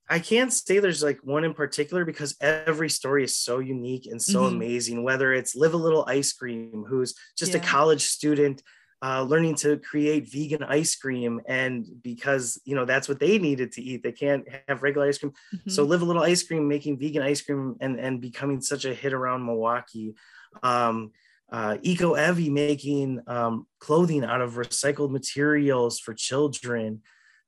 I 0.10 0.19
can't 0.19 0.54
say 0.54 0.80
there's 0.80 1.04
like 1.04 1.19
one 1.21 1.43
in 1.43 1.54
particular 1.54 2.06
because 2.06 2.38
every 2.39 2.89
story 2.89 3.26
is 3.26 3.38
so 3.38 3.60
unique 3.60 4.08
and 4.10 4.21
so 4.21 4.43
mm-hmm. 4.43 4.56
amazing. 4.56 5.04
Whether 5.04 5.34
it's 5.34 5.54
Live 5.54 5.73
a 5.73 5.78
Little 5.78 6.06
Ice 6.08 6.32
Cream, 6.32 6.86
who's 6.88 7.13
just 7.38 7.52
yeah. 7.52 7.58
a 7.58 7.62
college 7.62 8.06
student 8.06 8.63
uh, 9.04 9.22
learning 9.22 9.56
to 9.56 9.78
create 9.78 10.32
vegan 10.32 10.64
ice 10.64 10.96
cream 10.96 11.40
and 11.48 11.86
because 12.02 12.60
you 12.66 12.76
know 12.76 12.86
that's 12.86 13.08
what 13.08 13.20
they 13.20 13.38
needed 13.38 13.72
to 13.72 13.82
eat 13.82 14.02
they 14.02 14.12
can't 14.12 14.46
have 14.68 14.82
regular 14.82 15.08
ice 15.08 15.20
cream. 15.20 15.34
Mm-hmm. 15.54 15.70
so 15.70 15.84
live 15.84 16.02
a 16.02 16.06
little 16.06 16.24
ice 16.24 16.44
cream 16.44 16.68
making 16.68 16.98
vegan 16.98 17.22
ice 17.22 17.42
cream 17.42 17.76
and 17.80 18.00
and 18.00 18.20
becoming 18.20 18.62
such 18.62 18.86
a 18.86 18.94
hit 18.94 19.14
around 19.14 19.46
milwaukee. 19.46 20.16
Um, 20.64 21.12
uh, 21.50 21.78
eco 21.82 22.18
evie 22.18 22.50
making 22.50 23.22
um, 23.28 23.68
clothing 23.80 24.24
out 24.24 24.42
of 24.42 24.56
recycled 24.56 25.12
materials 25.12 26.00
for 26.00 26.14
children. 26.14 27.02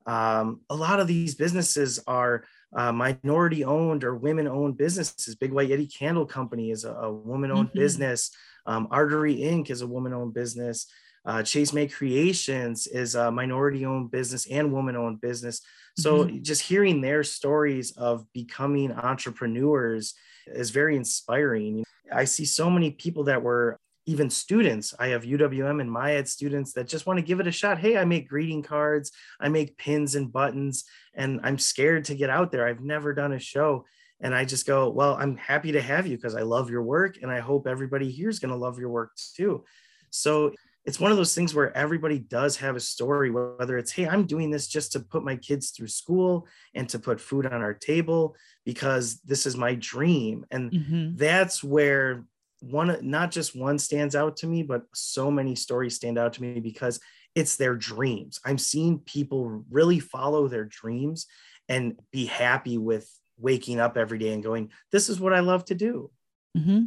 Um, 0.05 0.61
a 0.69 0.75
lot 0.75 0.99
of 0.99 1.07
these 1.07 1.35
businesses 1.35 1.99
are 2.07 2.45
uh, 2.73 2.93
minority 2.93 3.65
owned 3.65 4.03
or 4.03 4.15
women 4.15 4.47
owned 4.47 4.77
businesses. 4.77 5.35
Big 5.35 5.51
white 5.51 5.69
yeti 5.69 5.93
candle 5.93 6.25
company 6.25 6.71
is 6.71 6.85
a, 6.85 6.93
a 6.93 7.11
woman 7.11 7.51
owned 7.51 7.69
mm-hmm. 7.69 7.79
business. 7.79 8.31
Um, 8.65 8.87
artery 8.91 9.37
inc 9.37 9.69
is 9.69 9.81
a 9.81 9.87
woman 9.87 10.13
owned 10.13 10.33
business 10.33 10.87
uh, 11.25 11.43
Chase 11.43 11.73
May 11.73 11.87
Creations 11.87 12.87
is 12.87 13.15
a 13.15 13.31
minority 13.31 13.85
owned 13.85 14.11
business 14.11 14.47
and 14.49 14.71
woman 14.71 14.95
owned 14.95 15.21
business. 15.21 15.61
So 15.97 16.25
mm-hmm. 16.25 16.41
just 16.41 16.61
hearing 16.61 17.01
their 17.01 17.23
stories 17.23 17.91
of 17.91 18.25
becoming 18.33 18.91
entrepreneurs 18.91 20.13
is 20.47 20.69
very 20.69 20.95
inspiring. 20.95 21.83
I 22.11 22.25
see 22.25 22.45
so 22.45 22.69
many 22.69 22.91
people 22.91 23.25
that 23.25 23.41
were 23.41 23.79
even 24.05 24.29
students. 24.29 24.95
I 24.97 25.09
have 25.09 25.23
UWM 25.23 25.81
and 25.81 25.89
MIAD 25.89 26.27
students 26.27 26.73
that 26.73 26.87
just 26.87 27.05
want 27.05 27.19
to 27.19 27.25
give 27.25 27.39
it 27.39 27.47
a 27.47 27.51
shot. 27.51 27.77
Hey, 27.77 27.95
I 27.95 28.05
make 28.05 28.27
greeting 28.27 28.63
cards, 28.63 29.11
I 29.39 29.49
make 29.49 29.77
pins 29.77 30.15
and 30.15 30.31
buttons, 30.31 30.85
and 31.13 31.39
I'm 31.43 31.59
scared 31.59 32.05
to 32.05 32.15
get 32.15 32.31
out 32.31 32.51
there. 32.51 32.67
I've 32.67 32.81
never 32.81 33.13
done 33.13 33.33
a 33.33 33.39
show. 33.39 33.85
And 34.21 34.33
I 34.33 34.45
just 34.45 34.65
go, 34.65 34.89
well, 34.89 35.15
I'm 35.15 35.37
happy 35.37 35.71
to 35.73 35.81
have 35.81 36.07
you 36.07 36.17
because 36.17 36.35
I 36.35 36.41
love 36.41 36.69
your 36.69 36.83
work 36.83 37.19
and 37.21 37.31
I 37.31 37.39
hope 37.39 37.67
everybody 37.67 38.09
here 38.09 38.29
is 38.29 38.39
going 38.39 38.51
to 38.51 38.57
love 38.57 38.79
your 38.79 38.89
work 38.89 39.11
too. 39.35 39.63
So 40.09 40.53
it's 40.89 40.99
one 40.99 41.11
of 41.11 41.17
those 41.17 41.35
things 41.35 41.53
where 41.53 41.71
everybody 41.77 42.17
does 42.17 42.57
have 42.57 42.75
a 42.75 42.79
story, 42.79 43.29
whether 43.29 43.77
it's, 43.77 43.91
hey, 43.91 44.07
I'm 44.07 44.25
doing 44.25 44.49
this 44.49 44.67
just 44.67 44.91
to 44.93 44.99
put 44.99 45.23
my 45.23 45.35
kids 45.35 45.69
through 45.69 45.89
school 45.89 46.47
and 46.73 46.89
to 46.89 46.97
put 46.97 47.21
food 47.21 47.45
on 47.45 47.61
our 47.61 47.75
table 47.75 48.35
because 48.65 49.21
this 49.21 49.45
is 49.45 49.55
my 49.55 49.75
dream. 49.75 50.47
And 50.49 50.71
mm-hmm. 50.71 51.15
that's 51.15 51.63
where 51.63 52.25
one, 52.61 52.97
not 53.03 53.29
just 53.29 53.55
one 53.55 53.77
stands 53.77 54.15
out 54.15 54.37
to 54.37 54.47
me, 54.47 54.63
but 54.63 54.81
so 54.95 55.29
many 55.29 55.53
stories 55.53 55.93
stand 55.93 56.17
out 56.17 56.33
to 56.33 56.41
me 56.41 56.59
because 56.59 56.99
it's 57.35 57.55
their 57.55 57.75
dreams. 57.75 58.39
I'm 58.43 58.57
seeing 58.57 58.97
people 58.97 59.63
really 59.69 59.99
follow 59.99 60.47
their 60.47 60.65
dreams 60.65 61.27
and 61.67 61.99
be 62.11 62.25
happy 62.25 62.79
with 62.79 63.07
waking 63.37 63.79
up 63.79 63.95
every 63.95 64.17
day 64.17 64.33
and 64.33 64.41
going, 64.41 64.71
this 64.91 65.07
is 65.07 65.19
what 65.19 65.33
I 65.33 65.41
love 65.41 65.65
to 65.65 65.75
do. 65.75 66.09
Mm-hmm. 66.57 66.85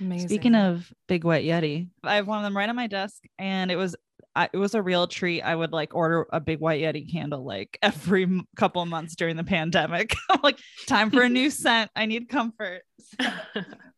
Amazing. 0.00 0.28
Speaking 0.28 0.54
of 0.54 0.92
Big 1.06 1.24
White 1.24 1.44
Yeti, 1.44 1.88
I 2.02 2.16
have 2.16 2.26
one 2.26 2.38
of 2.38 2.44
them 2.44 2.56
right 2.56 2.68
on 2.68 2.76
my 2.76 2.86
desk, 2.86 3.24
and 3.38 3.70
it 3.70 3.76
was 3.76 3.96
I, 4.36 4.48
it 4.52 4.56
was 4.56 4.74
a 4.74 4.82
real 4.82 5.06
treat. 5.06 5.42
I 5.42 5.54
would 5.54 5.72
like 5.72 5.94
order 5.94 6.26
a 6.32 6.40
Big 6.40 6.60
White 6.60 6.82
Yeti 6.82 7.10
candle 7.10 7.44
like 7.44 7.78
every 7.82 8.42
couple 8.56 8.84
months 8.86 9.14
during 9.14 9.36
the 9.36 9.44
pandemic. 9.44 10.14
I'm 10.30 10.40
like, 10.42 10.58
time 10.86 11.10
for 11.10 11.22
a 11.22 11.28
new 11.28 11.50
scent. 11.50 11.90
I 11.94 12.06
need 12.06 12.28
comfort. 12.28 12.82
So, 12.98 13.30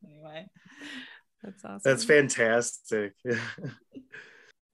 anyway, 0.04 0.46
that's 1.42 1.64
awesome. 1.64 1.80
That's 1.84 2.04
fantastic. 2.04 3.14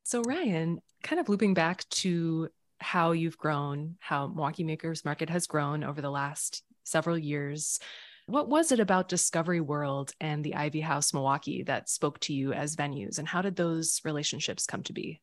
so 0.02 0.22
Ryan, 0.22 0.80
kind 1.02 1.20
of 1.20 1.28
looping 1.28 1.54
back 1.54 1.88
to 1.90 2.48
how 2.80 3.12
you've 3.12 3.38
grown, 3.38 3.96
how 4.00 4.26
Milwaukee 4.26 4.64
Makers 4.64 5.04
Market 5.04 5.30
has 5.30 5.46
grown 5.46 5.84
over 5.84 6.00
the 6.00 6.10
last 6.10 6.62
several 6.84 7.16
years. 7.16 7.78
What 8.26 8.48
was 8.48 8.72
it 8.72 8.80
about 8.80 9.08
Discovery 9.08 9.60
World 9.60 10.12
and 10.20 10.44
the 10.44 10.54
Ivy 10.54 10.80
House 10.80 11.12
Milwaukee 11.12 11.64
that 11.64 11.88
spoke 11.88 12.20
to 12.20 12.32
you 12.32 12.52
as 12.52 12.76
venues, 12.76 13.18
and 13.18 13.26
how 13.26 13.42
did 13.42 13.56
those 13.56 14.00
relationships 14.04 14.66
come 14.66 14.82
to 14.84 14.92
be? 14.92 15.20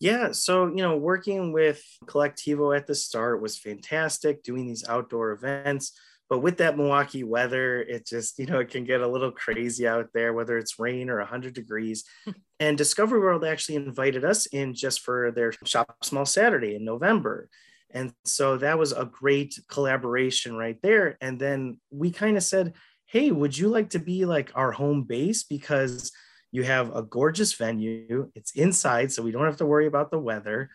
Yeah, 0.00 0.32
so 0.32 0.66
you 0.66 0.82
know, 0.82 0.96
working 0.96 1.52
with 1.52 1.82
Colectivo 2.04 2.76
at 2.76 2.86
the 2.86 2.94
start 2.94 3.40
was 3.42 3.58
fantastic. 3.58 4.42
Doing 4.42 4.66
these 4.66 4.86
outdoor 4.88 5.32
events, 5.32 5.92
but 6.30 6.40
with 6.40 6.58
that 6.58 6.76
Milwaukee 6.76 7.24
weather, 7.24 7.80
it 7.82 8.06
just, 8.06 8.38
you 8.38 8.46
know, 8.46 8.60
it 8.60 8.70
can 8.70 8.84
get 8.84 9.02
a 9.02 9.08
little 9.08 9.30
crazy 9.30 9.86
out 9.86 10.08
there, 10.14 10.32
whether 10.32 10.56
it's 10.56 10.78
rain 10.78 11.10
or 11.10 11.18
100 11.18 11.54
degrees. 11.54 12.04
Hmm. 12.24 12.30
and 12.60 12.78
Discovery 12.78 13.20
World 13.20 13.44
actually 13.44 13.76
invited 13.76 14.24
us 14.24 14.46
in 14.46 14.74
just 14.74 15.00
for 15.00 15.30
their 15.30 15.52
Shop 15.64 15.96
Small 16.02 16.24
Saturday 16.24 16.74
in 16.74 16.84
November. 16.84 17.48
And 17.94 18.12
so 18.24 18.58
that 18.58 18.78
was 18.78 18.92
a 18.92 19.06
great 19.06 19.58
collaboration 19.68 20.56
right 20.56 20.76
there. 20.82 21.16
And 21.20 21.38
then 21.38 21.80
we 21.90 22.10
kind 22.10 22.36
of 22.36 22.42
said, 22.42 22.74
hey, 23.06 23.30
would 23.30 23.56
you 23.56 23.68
like 23.68 23.90
to 23.90 23.98
be 23.98 24.26
like 24.26 24.50
our 24.54 24.72
home 24.72 25.04
base? 25.04 25.44
Because 25.44 26.12
you 26.50 26.64
have 26.64 26.94
a 26.94 27.02
gorgeous 27.02 27.54
venue, 27.54 28.30
it's 28.34 28.52
inside, 28.52 29.10
so 29.10 29.22
we 29.22 29.32
don't 29.32 29.46
have 29.46 29.56
to 29.56 29.66
worry 29.66 29.86
about 29.86 30.10
the 30.10 30.18
weather, 30.18 30.70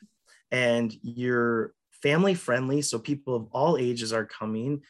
and 0.51 0.93
you're 1.01 1.73
family 2.01 2.33
friendly, 2.33 2.81
so 2.81 2.99
people 2.99 3.35
of 3.35 3.47
all 3.51 3.77
ages 3.77 4.11
are 4.11 4.25
coming 4.25 4.81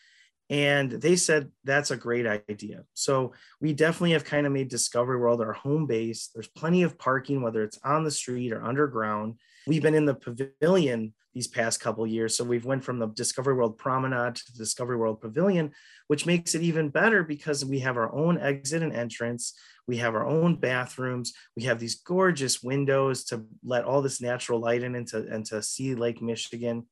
and 0.49 0.91
they 0.91 1.15
said 1.15 1.51
that's 1.63 1.91
a 1.91 1.97
great 1.97 2.25
idea. 2.25 2.83
So 2.95 3.33
we 3.61 3.73
definitely 3.73 4.13
have 4.13 4.25
kind 4.25 4.47
of 4.47 4.51
made 4.51 4.67
Discovery 4.67 5.17
World 5.17 5.41
our 5.41 5.53
home 5.53 5.85
base. 5.85 6.29
There's 6.33 6.47
plenty 6.47 6.81
of 6.81 6.97
parking, 6.97 7.41
whether 7.41 7.63
it's 7.63 7.79
on 7.83 8.03
the 8.03 8.11
street 8.11 8.51
or 8.51 8.63
underground. 8.63 9.35
We've 9.67 9.83
been 9.83 9.93
in 9.93 10.05
the 10.05 10.15
pavilion 10.15 11.13
these 11.39 11.47
past 11.47 11.79
couple 11.79 12.05
years. 12.05 12.35
So 12.35 12.43
we've 12.43 12.65
went 12.65 12.83
from 12.83 12.99
the 12.99 13.07
Discovery 13.07 13.53
World 13.53 13.77
Promenade 13.77 14.35
to 14.35 14.51
the 14.51 14.57
Discovery 14.57 14.97
World 14.97 15.21
Pavilion, 15.21 15.71
which 16.07 16.25
makes 16.25 16.53
it 16.53 16.61
even 16.61 16.89
better 16.89 17.23
because 17.23 17.63
we 17.63 17.79
have 17.79 17.95
our 17.95 18.13
own 18.13 18.37
exit 18.37 18.83
and 18.83 18.91
entrance. 18.91 19.57
We 19.87 19.95
have 19.99 20.15
our 20.15 20.27
own 20.27 20.57
bathrooms. 20.57 21.31
We 21.55 21.63
have 21.63 21.79
these 21.79 21.95
gorgeous 21.95 22.61
windows 22.61 23.23
to 23.27 23.45
let 23.63 23.85
all 23.85 24.01
this 24.01 24.19
natural 24.19 24.59
light 24.59 24.83
in 24.83 24.95
and 24.95 25.07
to, 25.07 25.25
and 25.33 25.45
to 25.45 25.63
see 25.63 25.95
Lake 25.95 26.21
Michigan 26.21 26.85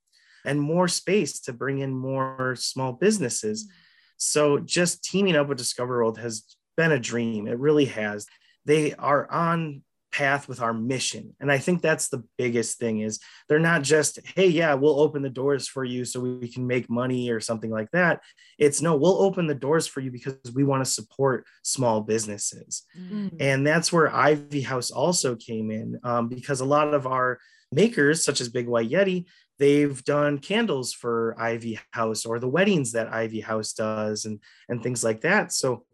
and 0.45 0.61
more 0.61 0.87
space 0.87 1.41
to 1.41 1.51
bring 1.51 1.79
in 1.79 1.91
more 1.91 2.55
small 2.57 2.93
businesses. 2.93 3.65
Mm. 3.65 3.71
So 4.15 4.59
just 4.59 5.03
teaming 5.03 5.35
up 5.35 5.49
with 5.49 5.57
Discovery 5.57 5.97
World 5.97 6.19
has 6.19 6.55
been 6.77 6.93
a 6.93 6.99
dream. 6.99 7.47
It 7.47 7.59
really 7.59 7.85
has. 7.87 8.27
They 8.63 8.93
are 8.93 9.29
on 9.29 9.81
path 10.11 10.47
with 10.47 10.61
our 10.61 10.73
mission 10.73 11.35
and 11.39 11.51
i 11.51 11.57
think 11.57 11.81
that's 11.81 12.07
the 12.07 12.23
biggest 12.37 12.79
thing 12.79 13.01
is 13.01 13.19
they're 13.47 13.59
not 13.59 13.81
just 13.83 14.19
hey 14.35 14.47
yeah 14.47 14.73
we'll 14.73 14.99
open 14.99 15.21
the 15.21 15.29
doors 15.29 15.67
for 15.67 15.83
you 15.83 16.05
so 16.05 16.19
we 16.19 16.47
can 16.47 16.65
make 16.65 16.89
money 16.89 17.29
or 17.29 17.39
something 17.39 17.69
like 17.69 17.91
that 17.91 18.21
it's 18.57 18.81
no 18.81 18.95
we'll 18.95 19.21
open 19.21 19.47
the 19.47 19.55
doors 19.55 19.85
for 19.85 19.99
you 19.99 20.09
because 20.09 20.35
we 20.53 20.63
want 20.63 20.83
to 20.83 20.89
support 20.89 21.45
small 21.63 22.01
businesses 22.01 22.83
mm-hmm. 22.97 23.27
and 23.39 23.67
that's 23.67 23.91
where 23.91 24.13
ivy 24.15 24.61
house 24.61 24.91
also 24.91 25.35
came 25.35 25.69
in 25.71 25.99
um, 26.03 26.29
because 26.29 26.61
a 26.61 26.65
lot 26.65 26.93
of 26.93 27.05
our 27.05 27.37
makers 27.71 28.23
such 28.23 28.39
as 28.39 28.49
big 28.49 28.67
white 28.67 28.89
yeti 28.89 29.25
they've 29.59 30.03
done 30.03 30.37
candles 30.37 30.93
for 30.93 31.35
Ivy 31.39 31.79
House 31.91 32.25
or 32.25 32.39
the 32.39 32.47
weddings 32.47 32.91
that 32.91 33.11
Ivy 33.11 33.41
House 33.41 33.73
does 33.73 34.25
and 34.25 34.39
and 34.69 34.83
things 34.83 35.03
like 35.03 35.21
that. 35.21 35.51
So 35.51 35.85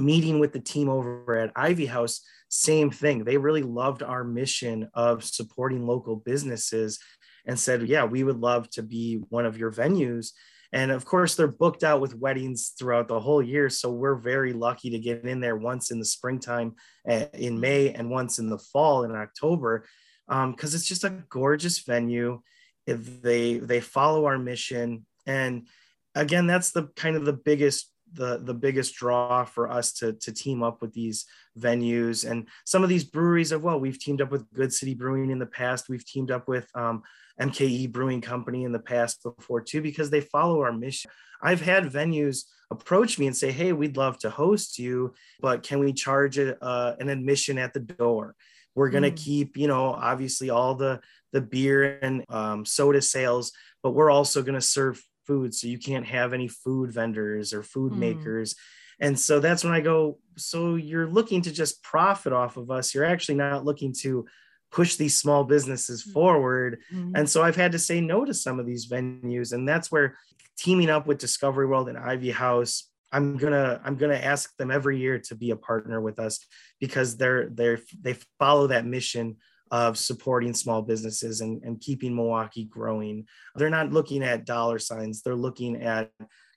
meeting 0.00 0.40
with 0.40 0.52
the 0.52 0.60
team 0.60 0.88
over 0.88 1.36
at 1.38 1.52
Ivy 1.54 1.86
House, 1.86 2.20
same 2.48 2.90
thing. 2.90 3.24
They 3.24 3.36
really 3.36 3.62
loved 3.62 4.02
our 4.02 4.24
mission 4.24 4.88
of 4.94 5.22
supporting 5.24 5.86
local 5.86 6.16
businesses 6.16 6.98
and 7.46 7.58
said, 7.58 7.88
"Yeah, 7.88 8.04
we 8.04 8.24
would 8.24 8.38
love 8.38 8.68
to 8.70 8.82
be 8.82 9.16
one 9.28 9.46
of 9.46 9.56
your 9.56 9.70
venues." 9.70 10.32
And 10.72 10.90
of 10.92 11.04
course, 11.04 11.34
they're 11.34 11.48
booked 11.48 11.82
out 11.82 12.00
with 12.00 12.14
weddings 12.14 12.74
throughout 12.78 13.08
the 13.08 13.18
whole 13.20 13.42
year. 13.42 13.68
So 13.68 13.90
we're 13.90 14.14
very 14.14 14.52
lucky 14.52 14.90
to 14.90 14.98
get 14.98 15.24
in 15.24 15.40
there 15.40 15.56
once 15.56 15.90
in 15.90 15.98
the 15.98 16.04
springtime 16.04 16.76
eh, 17.06 17.26
in 17.34 17.58
May 17.58 17.92
and 17.92 18.08
once 18.08 18.38
in 18.38 18.48
the 18.48 18.58
fall 18.58 19.02
in 19.02 19.12
October 19.12 19.84
because 20.30 20.74
um, 20.74 20.76
it's 20.76 20.86
just 20.86 21.02
a 21.02 21.24
gorgeous 21.28 21.80
venue 21.80 22.40
if 22.86 23.20
they 23.20 23.58
they 23.58 23.80
follow 23.80 24.26
our 24.26 24.38
mission 24.38 25.04
and 25.26 25.66
again 26.14 26.46
that's 26.46 26.70
the 26.70 26.84
kind 26.94 27.16
of 27.16 27.24
the 27.24 27.32
biggest 27.32 27.92
the 28.12 28.38
the 28.38 28.54
biggest 28.54 28.94
draw 28.94 29.44
for 29.44 29.70
us 29.70 29.92
to 29.94 30.12
to 30.14 30.32
team 30.32 30.62
up 30.62 30.82
with 30.82 30.92
these 30.92 31.26
venues. 31.58 32.28
And 32.28 32.48
some 32.64 32.82
of 32.82 32.88
these 32.88 33.04
breweries 33.04 33.52
as 33.52 33.60
well 33.60 33.78
we've 33.78 33.98
teamed 33.98 34.20
up 34.20 34.30
with 34.30 34.50
good 34.52 34.72
city 34.72 34.94
brewing 34.94 35.30
in 35.30 35.38
the 35.38 35.46
past. 35.46 35.88
We've 35.88 36.04
teamed 36.04 36.30
up 36.30 36.48
with 36.48 36.68
um, 36.74 37.02
mke 37.40 37.90
brewing 37.90 38.20
company 38.20 38.64
in 38.64 38.72
the 38.72 38.78
past 38.78 39.22
before 39.22 39.62
too 39.62 39.80
because 39.80 40.10
they 40.10 40.20
follow 40.20 40.60
our 40.60 40.72
mission. 40.72 41.10
I've 41.42 41.62
had 41.62 41.84
venues 41.84 42.44
approach 42.70 43.18
me 43.18 43.26
and 43.26 43.36
say 43.36 43.50
hey 43.50 43.72
we'd 43.72 43.96
love 43.96 44.18
to 44.18 44.30
host 44.30 44.78
you 44.78 45.12
but 45.40 45.62
can 45.64 45.80
we 45.80 45.92
charge 45.92 46.38
a, 46.38 46.62
uh, 46.62 46.94
an 47.00 47.08
admission 47.08 47.58
at 47.58 47.72
the 47.72 47.80
door? 47.80 48.34
We're 48.74 48.90
going 48.90 49.02
to 49.02 49.10
mm. 49.10 49.16
keep 49.16 49.56
you 49.56 49.68
know 49.68 49.86
obviously 49.86 50.50
all 50.50 50.74
the 50.74 51.00
the 51.32 51.40
beer 51.40 51.98
and 52.02 52.24
um, 52.28 52.64
soda 52.64 53.00
sales, 53.00 53.52
but 53.82 53.92
we're 53.92 54.10
also 54.10 54.42
going 54.42 54.54
to 54.54 54.60
serve 54.60 55.02
food. 55.30 55.54
So 55.54 55.68
you 55.68 55.78
can't 55.78 56.06
have 56.06 56.32
any 56.32 56.48
food 56.48 56.90
vendors 56.90 57.54
or 57.54 57.62
food 57.62 57.92
mm. 57.92 57.98
makers. 57.98 58.56
And 58.98 59.18
so 59.18 59.38
that's 59.38 59.62
when 59.62 59.72
I 59.72 59.80
go, 59.80 60.18
so 60.36 60.74
you're 60.74 61.06
looking 61.06 61.42
to 61.42 61.52
just 61.52 61.84
profit 61.84 62.32
off 62.32 62.56
of 62.56 62.68
us. 62.68 62.92
You're 62.92 63.04
actually 63.04 63.36
not 63.36 63.64
looking 63.64 63.94
to 64.00 64.26
push 64.72 64.96
these 64.96 65.16
small 65.16 65.44
businesses 65.44 66.04
mm. 66.04 66.12
forward. 66.12 66.80
Mm. 66.92 67.12
And 67.14 67.30
so 67.30 67.44
I've 67.44 67.54
had 67.54 67.72
to 67.72 67.78
say 67.78 68.00
no 68.00 68.24
to 68.24 68.34
some 68.34 68.58
of 68.58 68.66
these 68.66 68.88
venues. 68.88 69.52
And 69.52 69.68
that's 69.68 69.92
where 69.92 70.16
teaming 70.58 70.90
up 70.90 71.06
with 71.06 71.18
Discovery 71.18 71.68
World 71.68 71.88
and 71.88 71.96
Ivy 71.96 72.32
House 72.32 72.90
I'm 73.12 73.36
gonna 73.36 73.80
I'm 73.84 73.96
gonna 73.96 74.14
ask 74.14 74.56
them 74.56 74.70
every 74.70 74.98
year 74.98 75.18
to 75.18 75.34
be 75.34 75.50
a 75.50 75.56
partner 75.56 76.00
with 76.00 76.18
us 76.18 76.46
because 76.78 77.16
they're 77.16 77.48
they're 77.48 77.80
they 78.00 78.16
follow 78.38 78.68
that 78.68 78.86
mission 78.86 79.38
of 79.70 79.96
supporting 79.96 80.54
small 80.54 80.82
businesses 80.82 81.40
and, 81.40 81.62
and 81.62 81.80
keeping 81.80 82.14
Milwaukee 82.14 82.64
growing. 82.64 83.26
They're 83.54 83.70
not 83.70 83.92
looking 83.92 84.22
at 84.22 84.46
dollar 84.46 84.78
signs, 84.78 85.22
they're 85.22 85.34
looking 85.34 85.82
at 85.82 86.10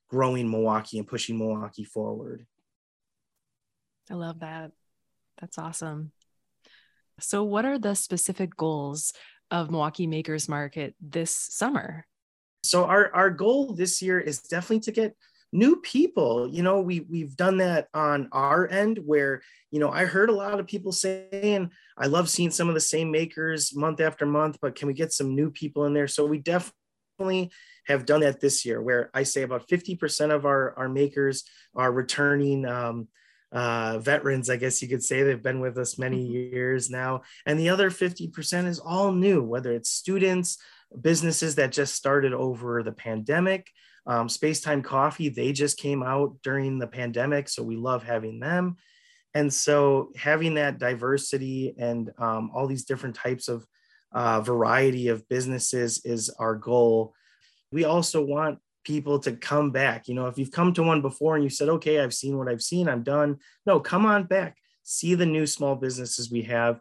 growing 0.09 0.49
Milwaukee 0.49 0.99
and 0.99 1.07
pushing 1.07 1.37
Milwaukee 1.37 1.83
forward. 1.83 2.45
I 4.09 4.15
love 4.15 4.39
that. 4.39 4.71
That's 5.39 5.57
awesome. 5.57 6.11
So, 7.19 7.43
what 7.43 7.65
are 7.65 7.77
the 7.77 7.95
specific 7.95 8.55
goals 8.55 9.13
of 9.51 9.69
Milwaukee 9.69 10.07
Makers 10.07 10.49
Market 10.49 10.95
this 10.99 11.35
summer? 11.35 12.05
So, 12.63 12.85
our, 12.85 13.13
our 13.13 13.29
goal 13.29 13.73
this 13.73 14.01
year 14.01 14.19
is 14.19 14.39
definitely 14.39 14.81
to 14.81 14.91
get 14.91 15.15
new 15.53 15.75
people 15.77 16.47
you 16.47 16.63
know 16.63 16.81
we 16.81 17.01
we've 17.01 17.37
done 17.37 17.57
that 17.57 17.87
on 17.93 18.27
our 18.31 18.67
end 18.67 18.99
where 19.05 19.41
you 19.69 19.79
know 19.79 19.91
i 19.91 20.03
heard 20.03 20.29
a 20.29 20.33
lot 20.33 20.59
of 20.59 20.65
people 20.65 20.91
saying 20.91 21.69
i 21.97 22.07
love 22.07 22.27
seeing 22.27 22.49
some 22.49 22.67
of 22.67 22.73
the 22.73 22.81
same 22.81 23.11
makers 23.11 23.75
month 23.75 24.01
after 24.01 24.25
month 24.25 24.57
but 24.61 24.75
can 24.75 24.87
we 24.87 24.93
get 24.93 25.13
some 25.13 25.35
new 25.35 25.49
people 25.51 25.85
in 25.85 25.93
there? 25.93 26.07
So 26.07 26.25
we 26.25 26.39
definitely 26.39 27.51
have 27.85 28.05
done 28.05 28.21
that 28.21 28.39
this 28.39 28.65
year 28.65 28.81
where 28.81 29.09
i 29.13 29.23
say 29.23 29.43
about 29.43 29.67
50% 29.67 30.33
of 30.33 30.45
our 30.45 30.73
our 30.77 30.89
makers 30.89 31.43
are 31.75 31.91
returning 31.91 32.65
um, 32.65 33.07
uh, 33.51 33.99
veterans 33.99 34.49
i 34.49 34.55
guess 34.55 34.81
you 34.81 34.87
could 34.87 35.03
say. 35.03 35.21
They've 35.21 35.41
been 35.41 35.59
with 35.59 35.77
us 35.77 35.99
many 35.99 36.23
mm-hmm. 36.23 36.55
years 36.55 36.89
now. 36.89 37.21
And 37.45 37.59
the 37.59 37.69
other 37.69 37.91
50% 37.91 38.65
is 38.65 38.79
all 38.79 39.11
new 39.11 39.43
whether 39.43 39.71
it's 39.71 39.91
students 39.91 40.57
businesses 40.99 41.55
that 41.55 41.71
just 41.71 41.95
started 41.95 42.33
over 42.33 42.83
the 42.83 42.91
pandemic 42.91 43.71
um, 44.05 44.27
Spacetime 44.27 44.83
Coffee, 44.83 45.29
they 45.29 45.53
just 45.53 45.77
came 45.77 46.03
out 46.03 46.35
during 46.43 46.79
the 46.79 46.87
pandemic, 46.87 47.49
so 47.49 47.63
we 47.63 47.77
love 47.77 48.03
having 48.03 48.39
them. 48.39 48.75
And 49.33 49.51
so 49.51 50.11
having 50.15 50.55
that 50.55 50.77
diversity 50.77 51.73
and 51.77 52.11
um, 52.17 52.51
all 52.53 52.67
these 52.67 52.85
different 52.85 53.15
types 53.15 53.47
of 53.47 53.65
uh, 54.11 54.41
variety 54.41 55.07
of 55.07 55.27
businesses 55.27 56.05
is 56.05 56.29
our 56.37 56.55
goal. 56.55 57.13
We 57.71 57.85
also 57.85 58.23
want 58.23 58.59
people 58.83 59.17
to 59.19 59.31
come 59.31 59.71
back. 59.71 60.07
You 60.07 60.13
know, 60.13 60.27
if 60.27 60.37
you've 60.37 60.51
come 60.51 60.73
to 60.73 60.83
one 60.83 61.01
before 61.01 61.35
and 61.35 61.43
you 61.43 61.49
said, 61.49 61.69
okay, 61.69 61.99
I've 61.99 62.13
seen 62.13 62.37
what 62.37 62.49
I've 62.49 62.61
seen, 62.61 62.87
I'm 62.87 63.01
done. 63.01 63.37
No, 63.65 63.79
come 63.79 64.05
on 64.05 64.25
back, 64.25 64.57
see 64.83 65.15
the 65.15 65.25
new 65.25 65.47
small 65.47 65.75
businesses 65.75 66.29
we 66.29 66.43
have, 66.43 66.79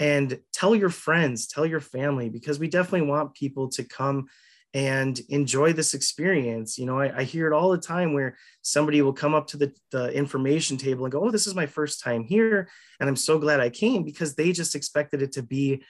and 0.00 0.40
tell 0.52 0.74
your 0.74 0.90
friends, 0.90 1.46
tell 1.46 1.66
your 1.66 1.80
family, 1.80 2.30
because 2.30 2.58
we 2.58 2.66
definitely 2.66 3.06
want 3.06 3.34
people 3.34 3.68
to 3.68 3.84
come 3.84 4.26
and 4.74 5.20
enjoy 5.28 5.72
this 5.72 5.94
experience. 5.94 6.78
You 6.78 6.86
know, 6.86 6.98
I, 6.98 7.18
I, 7.18 7.24
hear 7.24 7.46
it 7.46 7.54
all 7.54 7.70
the 7.70 7.78
time 7.78 8.14
where 8.14 8.38
somebody 8.62 9.02
will 9.02 9.12
come 9.12 9.34
up 9.34 9.46
to 9.48 9.58
the, 9.58 9.72
the 9.90 10.10
information 10.12 10.78
table 10.78 11.04
and 11.04 11.12
go, 11.12 11.24
Oh, 11.24 11.30
this 11.30 11.46
is 11.46 11.54
my 11.54 11.66
first 11.66 12.02
time 12.02 12.24
here. 12.24 12.68
And 12.98 13.08
I'm 13.08 13.16
so 13.16 13.38
glad 13.38 13.60
I 13.60 13.68
came 13.68 14.02
because 14.02 14.34
they 14.34 14.52
just 14.52 14.74
expected 14.74 15.20
it 15.20 15.32
to 15.32 15.42
be, 15.42 15.82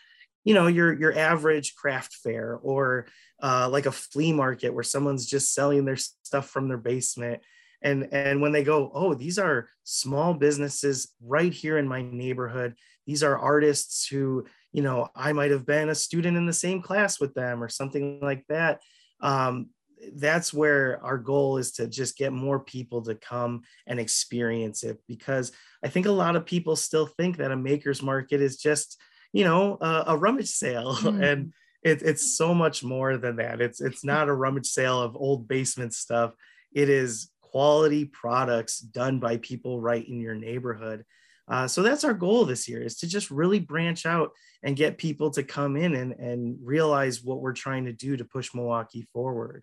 you 0.44 0.54
know, 0.54 0.66
your 0.66 0.92
your 0.98 1.16
average 1.16 1.76
craft 1.76 2.14
fair 2.14 2.58
or 2.60 3.06
uh, 3.42 3.68
like 3.68 3.86
a 3.86 3.92
flea 3.92 4.32
market 4.32 4.74
where 4.74 4.84
someone's 4.84 5.26
just 5.26 5.54
selling 5.54 5.84
their 5.84 5.96
stuff 5.96 6.48
from 6.48 6.68
their 6.68 6.78
basement. 6.78 7.42
And, 7.82 8.08
and 8.12 8.40
when 8.40 8.52
they 8.52 8.62
go, 8.62 8.90
oh, 8.94 9.14
these 9.14 9.38
are 9.38 9.68
small 9.82 10.34
businesses 10.34 11.12
right 11.20 11.52
here 11.52 11.78
in 11.78 11.88
my 11.88 12.02
neighborhood. 12.02 12.74
These 13.06 13.24
are 13.24 13.36
artists 13.36 14.06
who 14.06 14.46
you 14.72 14.82
know 14.82 15.08
i 15.14 15.32
might 15.32 15.50
have 15.50 15.66
been 15.66 15.88
a 15.88 15.94
student 15.94 16.36
in 16.36 16.46
the 16.46 16.52
same 16.52 16.80
class 16.82 17.20
with 17.20 17.34
them 17.34 17.62
or 17.62 17.68
something 17.68 18.20
like 18.20 18.44
that 18.48 18.80
um, 19.20 19.68
that's 20.16 20.52
where 20.52 21.00
our 21.04 21.16
goal 21.16 21.58
is 21.58 21.72
to 21.72 21.86
just 21.86 22.16
get 22.16 22.32
more 22.32 22.58
people 22.58 23.02
to 23.02 23.14
come 23.14 23.62
and 23.86 24.00
experience 24.00 24.82
it 24.82 25.00
because 25.06 25.52
i 25.84 25.88
think 25.88 26.06
a 26.06 26.10
lot 26.10 26.36
of 26.36 26.46
people 26.46 26.76
still 26.76 27.06
think 27.06 27.36
that 27.36 27.52
a 27.52 27.56
makers 27.56 28.02
market 28.02 28.40
is 28.40 28.56
just 28.56 29.00
you 29.32 29.44
know 29.44 29.78
a, 29.80 30.04
a 30.08 30.16
rummage 30.16 30.48
sale 30.48 30.94
mm. 30.96 31.22
and 31.22 31.52
it, 31.82 32.00
it's 32.02 32.36
so 32.36 32.54
much 32.54 32.84
more 32.84 33.16
than 33.16 33.36
that 33.36 33.60
it's 33.60 33.80
it's 33.80 34.04
not 34.04 34.28
a 34.28 34.34
rummage 34.34 34.66
sale 34.66 35.00
of 35.00 35.16
old 35.16 35.46
basement 35.46 35.94
stuff 35.94 36.32
it 36.74 36.88
is 36.88 37.32
quality 37.52 38.06
products 38.06 38.78
done 38.78 39.20
by 39.20 39.36
people 39.36 39.80
right 39.80 40.08
in 40.08 40.20
your 40.20 40.34
neighborhood. 40.34 41.04
Uh, 41.52 41.68
so 41.68 41.82
that's 41.82 42.02
our 42.02 42.14
goal 42.14 42.46
this 42.46 42.66
year 42.66 42.80
is 42.80 42.96
to 42.96 43.06
just 43.06 43.30
really 43.30 43.60
branch 43.60 44.06
out 44.06 44.32
and 44.62 44.74
get 44.74 44.96
people 44.96 45.30
to 45.30 45.42
come 45.42 45.76
in 45.76 45.94
and, 45.94 46.12
and 46.12 46.56
realize 46.64 47.22
what 47.22 47.42
we're 47.42 47.52
trying 47.52 47.84
to 47.84 47.92
do 47.92 48.16
to 48.16 48.24
push 48.24 48.54
Milwaukee 48.54 49.06
forward. 49.12 49.62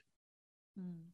Hmm. 0.80 1.08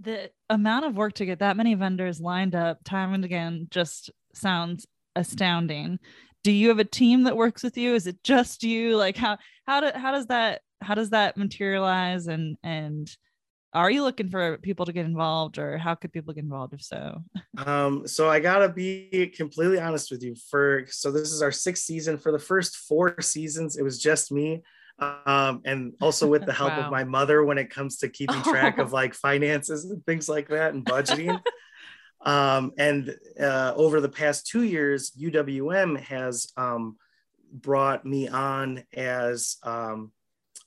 The 0.00 0.32
amount 0.50 0.86
of 0.86 0.96
work 0.96 1.12
to 1.14 1.24
get 1.24 1.38
that 1.38 1.56
many 1.56 1.74
vendors 1.74 2.20
lined 2.20 2.56
up 2.56 2.82
time 2.82 3.14
and 3.14 3.24
again 3.24 3.68
just 3.70 4.10
sounds 4.34 4.88
astounding. 5.14 6.00
Do 6.42 6.50
you 6.50 6.70
have 6.70 6.80
a 6.80 6.84
team 6.84 7.22
that 7.22 7.36
works 7.36 7.62
with 7.62 7.78
you? 7.78 7.94
Is 7.94 8.08
it 8.08 8.24
just 8.24 8.64
you? 8.64 8.96
Like 8.96 9.16
how 9.16 9.38
how 9.68 9.82
do, 9.82 9.92
how 9.94 10.10
does 10.10 10.26
that 10.26 10.62
how 10.80 10.96
does 10.96 11.10
that 11.10 11.36
materialize 11.36 12.26
and 12.26 12.56
and 12.64 13.08
are 13.74 13.90
you 13.90 14.02
looking 14.02 14.28
for 14.28 14.58
people 14.58 14.86
to 14.86 14.92
get 14.92 15.06
involved 15.06 15.58
or 15.58 15.78
how 15.78 15.94
could 15.94 16.12
people 16.12 16.34
get 16.34 16.44
involved 16.44 16.74
if 16.74 16.82
so? 16.82 17.22
Um, 17.56 18.06
so 18.06 18.28
i 18.28 18.40
gotta 18.40 18.68
be 18.68 19.32
completely 19.34 19.80
honest 19.80 20.10
with 20.10 20.22
you 20.22 20.34
for 20.50 20.84
so 20.88 21.10
this 21.10 21.32
is 21.32 21.42
our 21.42 21.52
sixth 21.52 21.84
season. 21.84 22.18
For 22.18 22.32
the 22.32 22.38
first 22.38 22.76
four 22.76 23.20
seasons 23.20 23.76
it 23.76 23.82
was 23.82 23.98
just 23.98 24.30
me 24.32 24.62
um, 24.98 25.62
and 25.64 25.94
also 26.00 26.26
with 26.26 26.44
the 26.46 26.52
help 26.52 26.72
wow. 26.72 26.84
of 26.84 26.92
my 26.92 27.04
mother 27.04 27.44
when 27.44 27.58
it 27.58 27.70
comes 27.70 27.98
to 27.98 28.08
keeping 28.08 28.42
track 28.42 28.78
of 28.78 28.92
like 29.00 29.14
finances 29.14 29.84
and 29.84 30.04
things 30.04 30.28
like 30.28 30.48
that 30.48 30.74
and 30.74 30.84
budgeting. 30.84 31.40
Um, 32.24 32.72
and 32.78 33.16
uh, 33.40 33.72
over 33.74 34.00
the 34.00 34.08
past 34.08 34.46
two 34.46 34.62
years 34.62 35.10
uwm 35.20 35.98
has 35.98 36.52
um, 36.56 36.96
brought 37.52 38.06
me 38.06 38.28
on 38.28 38.84
as 38.94 39.56
um, 39.64 40.12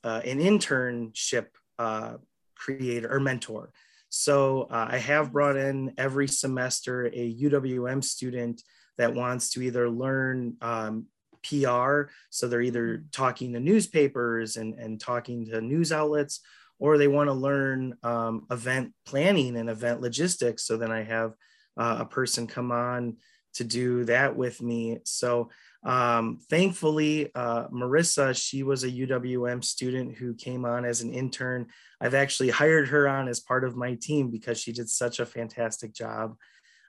uh, 0.03 0.21
an 0.25 0.39
internship 0.39 1.47
uh, 1.79 2.15
creator 2.55 3.13
or 3.13 3.19
mentor. 3.19 3.71
So 4.09 4.63
uh, 4.71 4.87
I 4.91 4.97
have 4.97 5.33
brought 5.33 5.57
in 5.57 5.93
every 5.97 6.27
semester 6.27 7.07
a 7.07 7.35
UWM 7.35 8.03
student 8.03 8.61
that 8.97 9.13
wants 9.13 9.49
to 9.51 9.61
either 9.61 9.89
learn 9.89 10.55
um, 10.61 11.07
PR, 11.43 12.03
so 12.29 12.47
they're 12.47 12.61
either 12.61 13.03
talking 13.11 13.53
to 13.53 13.59
newspapers 13.59 14.57
and, 14.57 14.73
and 14.75 14.99
talking 14.99 15.45
to 15.47 15.61
news 15.61 15.91
outlets, 15.91 16.39
or 16.79 16.97
they 16.97 17.07
want 17.07 17.27
to 17.27 17.33
learn 17.33 17.95
um, 18.03 18.45
event 18.51 18.93
planning 19.05 19.57
and 19.57 19.69
event 19.69 20.01
logistics. 20.01 20.63
So 20.63 20.77
then 20.77 20.91
I 20.91 21.03
have 21.03 21.33
uh, 21.77 21.97
a 21.99 22.05
person 22.05 22.47
come 22.47 22.71
on 22.71 23.17
to 23.55 23.63
do 23.63 24.03
that 24.05 24.35
with 24.35 24.61
me. 24.61 24.99
So 25.05 25.49
um, 25.85 26.39
thankfully, 26.49 27.29
uh, 27.35 27.67
Marissa, 27.67 28.35
she 28.35 28.63
was 28.63 28.83
a 28.83 28.89
UWM 28.89 29.63
student 29.63 30.15
who 30.15 30.33
came 30.33 30.65
on 30.65 30.83
as 30.83 31.01
an 31.01 31.13
intern. 31.13 31.67
I've 32.01 32.15
actually 32.15 32.49
hired 32.49 32.87
her 32.87 33.07
on 33.07 33.27
as 33.27 33.39
part 33.39 33.63
of 33.63 33.77
my 33.77 33.93
team 33.93 34.31
because 34.31 34.59
she 34.59 34.71
did 34.73 34.89
such 34.89 35.19
a 35.19 35.27
fantastic 35.27 35.93
job. 35.93 36.37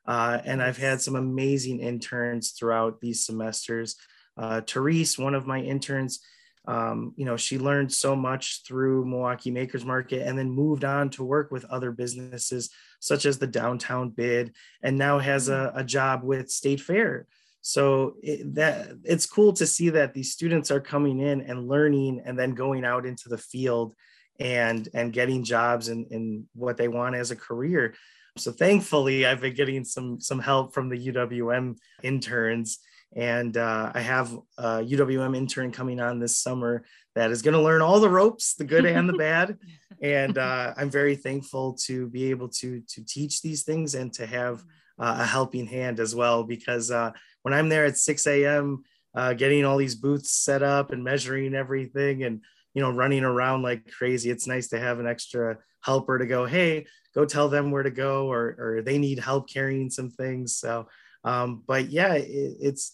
Uh, 0.07 0.39
and 0.47 0.63
I've 0.63 0.79
had 0.79 1.03
some 1.03 1.15
amazing 1.15 1.81
interns 1.81 2.53
throughout 2.53 3.01
these 3.01 3.25
semesters. 3.25 3.97
Uh, 4.39 4.63
Therese, 4.63 5.19
one 5.19 5.35
of 5.35 5.47
my 5.47 5.61
interns, 5.61 6.21
um, 6.67 7.13
you 7.17 7.27
know, 7.27 7.37
she 7.37 7.59
learned 7.59 7.93
so 7.93 8.17
much 8.17 8.63
through 8.67 9.05
Milwaukee 9.05 9.51
Makers 9.51 9.85
Market 9.85 10.27
and 10.27 10.39
then 10.39 10.51
moved 10.51 10.85
on 10.85 11.11
to 11.11 11.23
work 11.23 11.51
with 11.51 11.67
other 11.67 11.93
businesses 11.93 12.71
such 13.01 13.27
as 13.27 13.39
the 13.39 13.47
Downtown 13.47 14.09
Bid 14.09 14.55
and 14.83 14.97
now 14.97 15.19
has 15.19 15.51
a, 15.51 15.71
a 15.75 15.85
job 15.85 16.23
with 16.23 16.51
State 16.51 16.81
Fair 16.81 17.27
so 17.69 18.15
it, 18.23 18.55
that 18.55 18.91
it's 19.03 19.27
cool 19.27 19.53
to 19.55 19.67
see 19.67 19.89
that 19.89 20.15
these 20.15 20.31
students 20.31 20.71
are 20.71 20.79
coming 20.79 21.19
in 21.19 21.41
and 21.41 21.67
learning 21.67 22.23
and 22.25 22.39
then 22.39 22.55
going 22.55 22.85
out 22.85 23.05
into 23.05 23.29
the 23.29 23.39
field 23.39 23.93
and 24.39 24.89
and 24.95 25.13
getting 25.13 25.43
jobs 25.43 25.89
in, 25.89 26.07
in 26.13 26.45
what 26.55 26.77
they 26.77 26.87
want 26.87 27.17
as 27.17 27.33
a 27.33 27.37
career. 27.37 27.95
So 28.39 28.53
thankfully 28.53 29.27
i've 29.27 29.41
been 29.41 29.57
getting 29.57 29.85
some 29.85 30.21
some 30.21 30.39
help 30.39 30.75
from 30.75 30.89
the 30.89 31.09
uwm 31.09 31.77
interns. 32.05 32.79
And 33.17 33.57
uh, 33.57 33.91
i 33.93 34.01
have 34.01 34.33
a 34.59 34.85
uwm 34.85 35.37
intern 35.37 35.73
coming 35.73 35.99
on 35.99 36.21
this 36.21 36.39
summer 36.39 36.85
that 37.17 37.33
is 37.33 37.43
going 37.43 37.55
to 37.55 37.63
learn 37.63 37.83
all 37.83 37.99
the 37.99 38.09
ropes 38.09 38.55
the 38.55 38.65
good 38.65 38.87
and 38.87 39.09
the 39.09 39.19
bad. 39.27 39.59
And 40.01 40.39
uh, 40.39 40.73
i'm 40.77 40.91
very 40.91 41.17
thankful 41.17 41.73
to 41.87 42.07
be 42.11 42.31
able 42.31 42.49
to 42.61 42.81
to 42.91 43.05
teach 43.05 43.43
these 43.43 43.65
things 43.65 43.97
and 43.97 44.13
to 44.13 44.25
have 44.25 44.63
uh, 44.99 45.17
a 45.21 45.25
helping 45.27 45.67
hand 45.67 46.01
as 46.01 46.15
well 46.15 46.45
because 46.45 46.91
uh, 46.91 47.13
when 47.43 47.55
I'm 47.55 47.69
there 47.69 47.85
at 47.85 47.99
6 47.99 48.27
a.m. 48.27 48.85
Uh, 49.15 49.33
getting 49.33 49.65
all 49.65 49.79
these 49.79 49.95
booths 49.95 50.31
set 50.31 50.63
up 50.63 50.93
and 50.93 51.03
measuring 51.03 51.55
everything 51.55 52.25
and 52.25 52.41
you 52.75 52.83
know 52.83 52.91
running 52.91 53.25
around 53.25 53.63
like 53.63 53.91
crazy 53.91 54.29
it's 54.29 54.47
nice 54.47 54.69
to 54.69 54.79
have 54.79 54.99
an 54.99 55.07
extra 55.07 55.57
helper 55.81 56.19
to 56.19 56.27
go 56.27 56.45
hey 56.45 56.87
go 57.15 57.25
tell 57.25 57.49
them 57.49 57.71
where 57.71 57.83
to 57.83 57.91
go 57.91 58.31
or 58.31 58.55
or 58.59 58.83
they 58.83 58.99
need 58.99 59.19
help 59.19 59.49
carrying 59.49 59.89
some 59.89 60.11
things 60.11 60.55
so 60.57 60.87
um, 61.25 61.63
but 61.67 61.89
yeah 61.89 62.13
it, 62.13 62.57
it's 62.61 62.93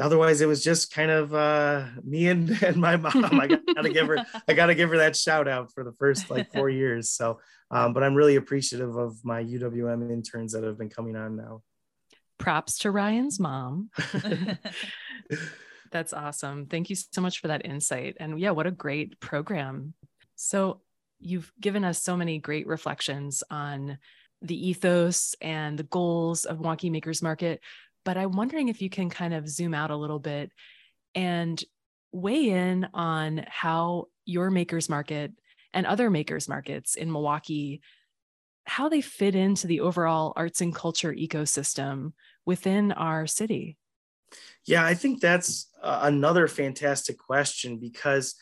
otherwise 0.00 0.40
it 0.40 0.46
was 0.46 0.62
just 0.62 0.92
kind 0.92 1.10
of 1.10 1.34
uh, 1.34 1.86
me 2.02 2.28
and, 2.28 2.50
and 2.62 2.76
my 2.76 2.96
mom. 2.96 3.40
I 3.40 3.46
gotta 3.46 3.90
give 3.90 4.06
her 4.06 4.24
i 4.48 4.54
gotta 4.54 4.74
give 4.74 4.90
her 4.90 4.98
that 4.98 5.16
shout 5.16 5.48
out 5.48 5.72
for 5.72 5.84
the 5.84 5.92
first 5.92 6.30
like 6.30 6.52
four 6.52 6.68
years. 6.82 7.10
So 7.10 7.40
um, 7.70 7.92
but 7.92 8.02
i'm 8.02 8.14
really 8.14 8.36
appreciative 8.36 8.96
of 8.96 9.24
my 9.24 9.42
uwm 9.42 10.10
interns 10.10 10.52
that 10.52 10.64
have 10.64 10.78
been 10.78 10.90
coming 10.90 11.16
on 11.16 11.36
now. 11.36 11.62
Props 12.38 12.78
to 12.78 12.90
ryan's 12.90 13.38
mom. 13.38 13.90
That's 15.92 16.12
awesome. 16.12 16.66
Thank 16.66 16.90
you 16.90 16.96
so 16.96 17.20
much 17.20 17.40
for 17.40 17.48
that 17.48 17.64
insight. 17.64 18.16
And 18.18 18.38
yeah 18.38 18.50
what 18.50 18.66
a 18.66 18.72
great 18.72 19.20
program. 19.20 19.94
So 20.34 20.80
you've 21.20 21.52
given 21.60 21.84
us 21.84 22.02
so 22.02 22.16
many 22.16 22.38
great 22.38 22.66
reflections 22.66 23.42
on 23.50 23.98
the 24.42 24.68
ethos 24.68 25.34
and 25.40 25.78
the 25.78 25.84
goals 25.84 26.44
of 26.44 26.60
Milwaukee 26.60 26.90
Makers 26.90 27.22
Market 27.22 27.60
but 28.04 28.16
I'm 28.16 28.32
wondering 28.32 28.68
if 28.68 28.82
you 28.82 28.90
can 28.90 29.10
kind 29.10 29.34
of 29.34 29.48
zoom 29.48 29.74
out 29.74 29.90
a 29.90 29.96
little 29.96 30.18
bit 30.18 30.52
and 31.14 31.62
weigh 32.12 32.50
in 32.50 32.86
on 32.94 33.44
how 33.48 34.06
your 34.24 34.50
makers 34.50 34.88
market 34.88 35.32
and 35.72 35.86
other 35.86 36.10
makers 36.10 36.48
markets 36.48 36.94
in 36.94 37.10
Milwaukee 37.10 37.80
how 38.66 38.88
they 38.88 39.00
fit 39.00 39.34
into 39.34 39.66
the 39.66 39.80
overall 39.80 40.32
arts 40.36 40.60
and 40.60 40.74
culture 40.74 41.12
ecosystem 41.12 42.12
within 42.46 42.92
our 42.92 43.26
city. 43.26 43.76
Yeah, 44.66 44.84
I 44.84 44.94
think 44.94 45.20
that's 45.20 45.68
uh, 45.82 46.00
another 46.02 46.48
fantastic 46.48 47.18
question 47.18 47.78
because 47.78 48.34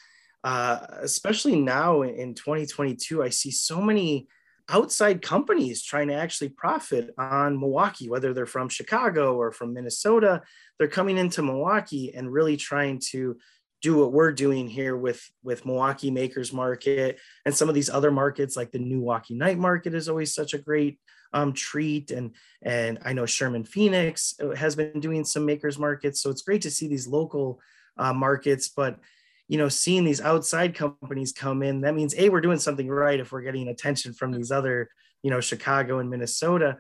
uh, 0.44 0.86
especially 1.00 1.60
now 1.60 2.02
in 2.02 2.34
2022 2.34 3.22
I 3.22 3.28
see 3.28 3.50
so 3.50 3.80
many 3.80 4.28
outside 4.68 5.22
companies 5.22 5.82
trying 5.82 6.08
to 6.08 6.14
actually 6.14 6.48
profit 6.48 7.10
on 7.18 7.58
Milwaukee, 7.58 8.08
whether 8.08 8.32
they're 8.32 8.46
from 8.46 8.68
Chicago 8.68 9.36
or 9.36 9.52
from 9.52 9.74
Minnesota. 9.74 10.42
They're 10.78 10.88
coming 10.88 11.18
into 11.18 11.42
Milwaukee 11.42 12.14
and 12.14 12.32
really 12.32 12.56
trying 12.56 13.00
to 13.10 13.36
do 13.82 13.96
what 13.96 14.12
we're 14.12 14.32
doing 14.32 14.68
here 14.68 14.96
with 14.96 15.28
with 15.42 15.66
Milwaukee 15.66 16.10
Makers 16.10 16.52
Market 16.52 17.18
and 17.44 17.54
some 17.54 17.68
of 17.68 17.74
these 17.74 17.90
other 17.90 18.12
markets 18.12 18.56
like 18.56 18.70
the 18.70 18.78
New 18.78 18.98
Milwaukee 18.98 19.34
Night 19.34 19.58
Market 19.58 19.94
is 19.94 20.08
always 20.08 20.32
such 20.32 20.54
a 20.54 20.58
great 20.58 20.98
um, 21.32 21.52
treat 21.52 22.10
and 22.12 22.34
and 22.62 23.00
I 23.04 23.12
know 23.12 23.26
Sherman 23.26 23.64
Phoenix 23.64 24.34
has 24.56 24.76
been 24.76 25.00
doing 25.00 25.24
some 25.24 25.44
makers 25.44 25.78
markets 25.78 26.22
so 26.22 26.30
it's 26.30 26.42
great 26.42 26.62
to 26.62 26.70
see 26.70 26.86
these 26.86 27.08
local 27.08 27.60
uh, 27.98 28.12
markets 28.12 28.68
but 28.68 29.00
you 29.48 29.58
know 29.58 29.68
seeing 29.68 30.04
these 30.04 30.20
outside 30.20 30.74
companies 30.74 31.32
come 31.32 31.62
in 31.62 31.82
that 31.82 31.94
means 31.94 32.14
a 32.16 32.28
we're 32.28 32.40
doing 32.40 32.58
something 32.58 32.88
right 32.88 33.20
if 33.20 33.32
we're 33.32 33.42
getting 33.42 33.68
attention 33.68 34.12
from 34.12 34.32
these 34.32 34.50
other 34.50 34.88
you 35.22 35.30
know 35.30 35.40
chicago 35.40 35.98
and 35.98 36.10
minnesota. 36.10 36.78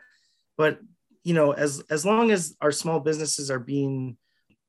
But 0.56 0.78
you 1.24 1.34
know 1.34 1.52
as 1.52 1.82
as 1.90 2.04
long 2.04 2.30
as 2.30 2.56
our 2.60 2.72
small 2.72 3.00
businesses 3.00 3.50
are 3.50 3.58
being 3.58 4.16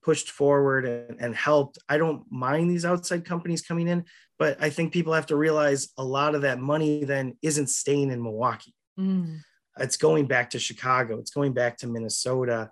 pushed 0.04 0.30
forward 0.30 0.86
and, 0.86 1.18
and 1.22 1.34
helped 1.34 1.78
i 1.88 1.98
don't 1.98 2.30
mind 2.30 2.70
these 2.70 2.84
outside 2.86 3.26
companies 3.26 3.62
coming 3.62 3.88
in. 3.88 4.06
But 4.40 4.62
i 4.62 4.70
think 4.70 4.94
people 4.94 5.14
have 5.14 5.28
to 5.28 5.36
realize 5.36 5.90
a 5.98 6.04
lot 6.04 6.36
of 6.36 6.42
that 6.42 6.60
money 6.60 7.04
then 7.04 7.38
isn't 7.42 7.70
staying 7.70 8.12
in 8.12 8.22
milwaukee. 8.22 8.74
Mm. 9.00 9.40
it's 9.80 9.98
going 9.98 10.28
back 10.28 10.52
to 10.52 10.60
chicago. 10.60 11.20
It's 11.20 11.32
going 11.32 11.54
back 11.54 11.78
to 11.78 11.88
minnesota. 11.88 12.70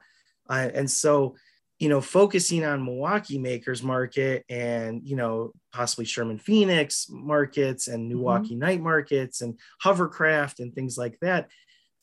Uh, 0.49 0.69
and 0.74 0.89
so 0.91 1.36
you 1.82 1.90
know, 1.90 2.00
focusing 2.00 2.64
on 2.64 2.86
Milwaukee 2.86 3.40
makers 3.40 3.82
market 3.82 4.46
and, 4.48 5.02
you 5.04 5.16
know, 5.16 5.52
possibly 5.74 6.06
Sherman 6.06 6.38
Phoenix 6.38 7.08
markets 7.10 7.88
and 7.88 8.04
mm-hmm. 8.04 8.20
Milwaukee 8.20 8.52
mm-hmm. 8.52 8.60
night 8.60 8.82
markets 8.82 9.42
and 9.42 9.60
hovercraft 9.82 10.60
and 10.60 10.76
things 10.76 10.96
like 10.96 11.18
that. 11.22 11.50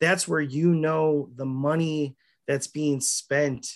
That's 0.00 0.26
where 0.26 0.40
you 0.40 0.74
know 0.74 1.30
the 1.36 1.46
money 1.46 2.16
that's 2.48 2.66
being 2.66 3.00
spent 3.00 3.68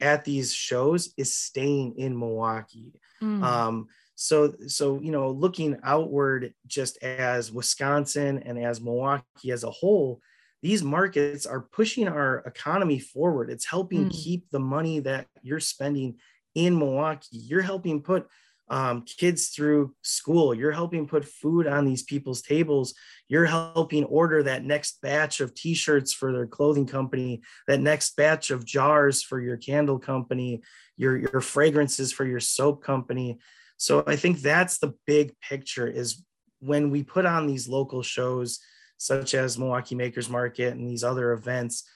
at 0.00 0.24
these 0.24 0.52
shows 0.52 1.14
is 1.16 1.38
staying 1.38 1.94
in 1.98 2.18
Milwaukee. 2.18 2.94
Mm. 3.22 3.40
Um, 3.40 3.86
so, 4.16 4.54
so 4.66 5.00
you 5.00 5.12
know, 5.12 5.30
looking 5.30 5.78
outward 5.84 6.52
just 6.66 7.00
as 7.00 7.52
Wisconsin 7.52 8.42
and 8.44 8.58
as 8.58 8.80
Milwaukee 8.80 9.52
as 9.52 9.62
a 9.62 9.70
whole, 9.70 10.20
these 10.62 10.82
markets 10.82 11.46
are 11.46 11.60
pushing 11.60 12.08
our 12.08 12.38
economy 12.38 12.98
forward. 12.98 13.50
It's 13.50 13.66
helping 13.66 14.06
mm. 14.06 14.10
keep 14.10 14.50
the 14.50 14.58
money 14.58 15.00
that 15.00 15.26
you're 15.42 15.60
spending 15.60 16.16
in 16.54 16.78
Milwaukee. 16.78 17.26
You're 17.38 17.62
helping 17.62 18.02
put 18.02 18.26
um, 18.70 19.02
kids 19.02 19.48
through 19.48 19.94
school. 20.02 20.54
You're 20.54 20.72
helping 20.72 21.06
put 21.06 21.24
food 21.24 21.66
on 21.66 21.84
these 21.84 22.02
people's 22.02 22.42
tables. 22.42 22.94
You're 23.28 23.46
helping 23.46 24.04
order 24.04 24.42
that 24.42 24.64
next 24.64 25.00
batch 25.00 25.40
of 25.40 25.54
t 25.54 25.74
shirts 25.74 26.12
for 26.12 26.32
their 26.32 26.46
clothing 26.46 26.86
company, 26.86 27.42
that 27.66 27.80
next 27.80 28.16
batch 28.16 28.50
of 28.50 28.64
jars 28.64 29.22
for 29.22 29.40
your 29.40 29.56
candle 29.56 29.98
company, 29.98 30.62
your, 30.96 31.16
your 31.16 31.40
fragrances 31.40 32.12
for 32.12 32.26
your 32.26 32.40
soap 32.40 32.82
company. 32.82 33.38
So 33.76 34.04
I 34.06 34.16
think 34.16 34.40
that's 34.40 34.78
the 34.78 34.94
big 35.06 35.38
picture 35.40 35.86
is 35.86 36.22
when 36.60 36.90
we 36.90 37.04
put 37.04 37.24
on 37.24 37.46
these 37.46 37.68
local 37.68 38.02
shows, 38.02 38.58
such 38.98 39.34
as 39.34 39.58
Milwaukee 39.58 39.94
Makers 39.94 40.28
Market 40.28 40.74
and 40.74 40.86
these 40.86 41.04
other 41.04 41.32
events, 41.32 41.88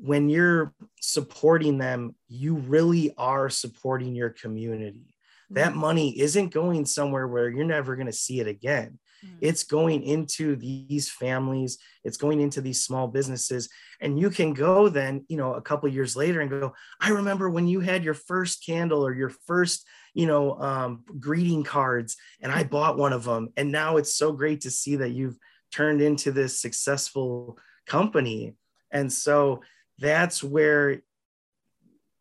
when 0.00 0.28
you're 0.28 0.72
supporting 1.00 1.78
them, 1.78 2.14
you 2.28 2.56
really 2.56 3.12
are 3.18 3.50
supporting 3.50 4.14
your 4.14 4.30
community 4.30 5.16
that 5.50 5.70
mm-hmm. 5.70 5.80
money 5.80 6.20
isn't 6.20 6.52
going 6.52 6.84
somewhere 6.84 7.26
where 7.26 7.48
you're 7.48 7.64
never 7.64 7.96
going 7.96 8.06
to 8.06 8.12
see 8.12 8.40
it 8.40 8.46
again 8.46 8.98
mm. 9.24 9.30
it's 9.40 9.62
going 9.62 10.02
into 10.02 10.56
these 10.56 11.10
families 11.10 11.78
it's 12.04 12.16
going 12.16 12.40
into 12.40 12.60
these 12.60 12.82
small 12.82 13.06
businesses 13.08 13.68
and 14.00 14.18
you 14.18 14.30
can 14.30 14.52
go 14.52 14.88
then 14.88 15.24
you 15.28 15.36
know 15.36 15.54
a 15.54 15.62
couple 15.62 15.88
years 15.88 16.16
later 16.16 16.40
and 16.40 16.50
go 16.50 16.72
i 17.00 17.10
remember 17.10 17.48
when 17.48 17.66
you 17.66 17.80
had 17.80 18.04
your 18.04 18.14
first 18.14 18.64
candle 18.64 19.06
or 19.06 19.14
your 19.14 19.30
first 19.46 19.86
you 20.14 20.26
know 20.26 20.58
um, 20.60 21.04
greeting 21.20 21.62
cards 21.62 22.16
and 22.40 22.50
i 22.50 22.64
bought 22.64 22.98
one 22.98 23.12
of 23.12 23.24
them 23.24 23.48
and 23.56 23.70
now 23.70 23.96
it's 23.96 24.14
so 24.14 24.32
great 24.32 24.62
to 24.62 24.70
see 24.70 24.96
that 24.96 25.10
you've 25.10 25.38
turned 25.76 26.00
into 26.00 26.32
this 26.32 26.60
successful 26.60 27.58
company 27.86 28.56
and 28.90 29.12
so 29.12 29.62
that's 29.98 30.42
where 30.42 31.02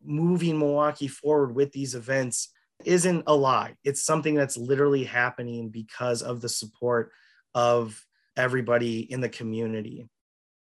moving 0.04 0.60
milwaukee 0.60 1.08
forward 1.08 1.56
with 1.56 1.72
these 1.72 1.96
events 1.96 2.50
isn't 2.84 3.24
a 3.28 3.36
lie. 3.36 3.76
It's 3.84 4.04
something 4.04 4.36
that's 4.36 4.58
literally 4.58 5.04
happening 5.04 5.70
because 5.70 6.22
of 6.22 6.42
the 6.42 6.50
support 6.50 7.12
of 7.54 8.06
everybody 8.38 9.00
in 9.12 9.22
the 9.22 9.30
community. 9.30 10.08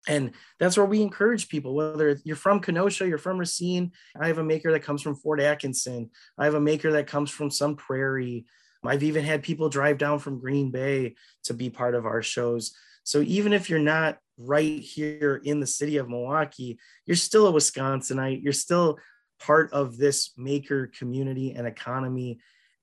And 0.08 0.32
that's 0.58 0.76
where 0.76 0.86
we 0.86 1.00
encourage 1.00 1.48
people, 1.48 1.74
whether 1.74 2.18
you're 2.24 2.36
from 2.36 2.60
Kenosha, 2.60 3.06
you're 3.06 3.18
from 3.18 3.38
Racine. 3.38 3.92
I 4.20 4.26
have 4.26 4.38
a 4.38 4.44
maker 4.44 4.72
that 4.72 4.82
comes 4.82 5.00
from 5.00 5.14
Fort 5.14 5.40
Atkinson. 5.40 6.10
I 6.36 6.44
have 6.44 6.54
a 6.54 6.60
maker 6.60 6.92
that 6.92 7.06
comes 7.06 7.30
from 7.30 7.50
Sun 7.50 7.76
Prairie. 7.76 8.44
I've 8.84 9.02
even 9.02 9.24
had 9.24 9.42
people 9.42 9.68
drive 9.68 9.98
down 9.98 10.18
from 10.18 10.40
Green 10.40 10.70
Bay 10.70 11.14
to 11.44 11.54
be 11.54 11.70
part 11.70 11.94
of 11.94 12.06
our 12.06 12.22
shows. 12.22 12.72
So 13.04 13.20
even 13.20 13.52
if 13.52 13.70
you're 13.70 13.78
not 13.78 14.18
right 14.38 14.80
here 14.80 15.40
in 15.44 15.60
the 15.60 15.66
city 15.66 15.96
of 15.96 16.08
Milwaukee, 16.08 16.78
you're 17.06 17.16
still 17.16 17.46
a 17.46 17.52
Wisconsinite. 17.52 18.42
You're 18.42 18.52
still 18.52 18.98
part 19.40 19.72
of 19.72 19.96
this 19.96 20.32
maker 20.36 20.90
community 20.98 21.52
and 21.52 21.66
economy. 21.66 22.40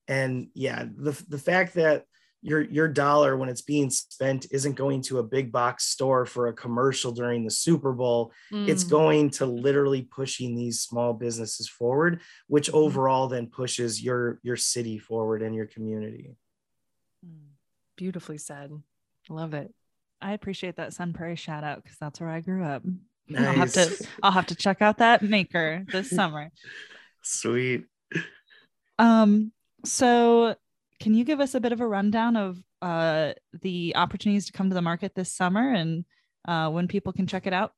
And 0.08 0.48
yeah, 0.54 0.84
the, 0.94 1.22
the 1.28 1.38
fact 1.38 1.74
that 1.74 2.04
your 2.42 2.62
your 2.62 2.88
dollar 2.88 3.36
when 3.36 3.48
it's 3.48 3.60
being 3.60 3.90
spent 3.90 4.46
isn't 4.50 4.74
going 4.74 5.02
to 5.02 5.18
a 5.18 5.22
big 5.22 5.52
box 5.52 5.86
store 5.86 6.24
for 6.24 6.48
a 6.48 6.52
commercial 6.52 7.12
during 7.12 7.44
the 7.44 7.50
Super 7.50 7.92
Bowl. 7.92 8.32
Mm. 8.52 8.68
It's 8.68 8.84
going 8.84 9.30
to 9.30 9.46
literally 9.46 10.02
pushing 10.02 10.54
these 10.54 10.80
small 10.80 11.12
businesses 11.12 11.68
forward, 11.68 12.20
which 12.46 12.70
mm. 12.70 12.74
overall 12.74 13.28
then 13.28 13.46
pushes 13.46 14.02
your 14.02 14.38
your 14.42 14.56
city 14.56 14.98
forward 14.98 15.42
and 15.42 15.54
your 15.54 15.66
community. 15.66 16.34
Mm. 17.24 17.50
Beautifully 17.96 18.38
said. 18.38 18.72
Love 19.28 19.52
it. 19.52 19.72
I 20.22 20.32
appreciate 20.32 20.76
that 20.76 20.94
Sun 20.94 21.12
Prairie 21.12 21.36
shout 21.36 21.64
out 21.64 21.82
because 21.82 21.98
that's 21.98 22.20
where 22.20 22.30
I 22.30 22.40
grew 22.40 22.64
up. 22.64 22.82
Nice. 23.28 23.46
I'll 23.46 23.54
have 23.54 23.72
to 23.72 24.08
I'll 24.22 24.32
have 24.32 24.46
to 24.46 24.54
check 24.54 24.80
out 24.80 24.98
that 24.98 25.22
maker 25.22 25.84
this 25.92 26.08
summer. 26.16 26.50
Sweet. 27.22 27.84
Um 28.98 29.52
so 29.84 30.56
can 31.00 31.14
you 31.14 31.24
give 31.24 31.40
us 31.40 31.54
a 31.54 31.60
bit 31.60 31.72
of 31.72 31.80
a 31.80 31.86
rundown 31.86 32.36
of 32.36 32.58
uh 32.82 33.32
the 33.62 33.94
opportunities 33.96 34.46
to 34.46 34.52
come 34.52 34.68
to 34.68 34.74
the 34.74 34.82
market 34.82 35.14
this 35.14 35.34
summer 35.34 35.72
and 35.72 36.04
uh 36.46 36.70
when 36.70 36.88
people 36.88 37.12
can 37.12 37.26
check 37.26 37.46
it 37.46 37.52
out? 37.52 37.72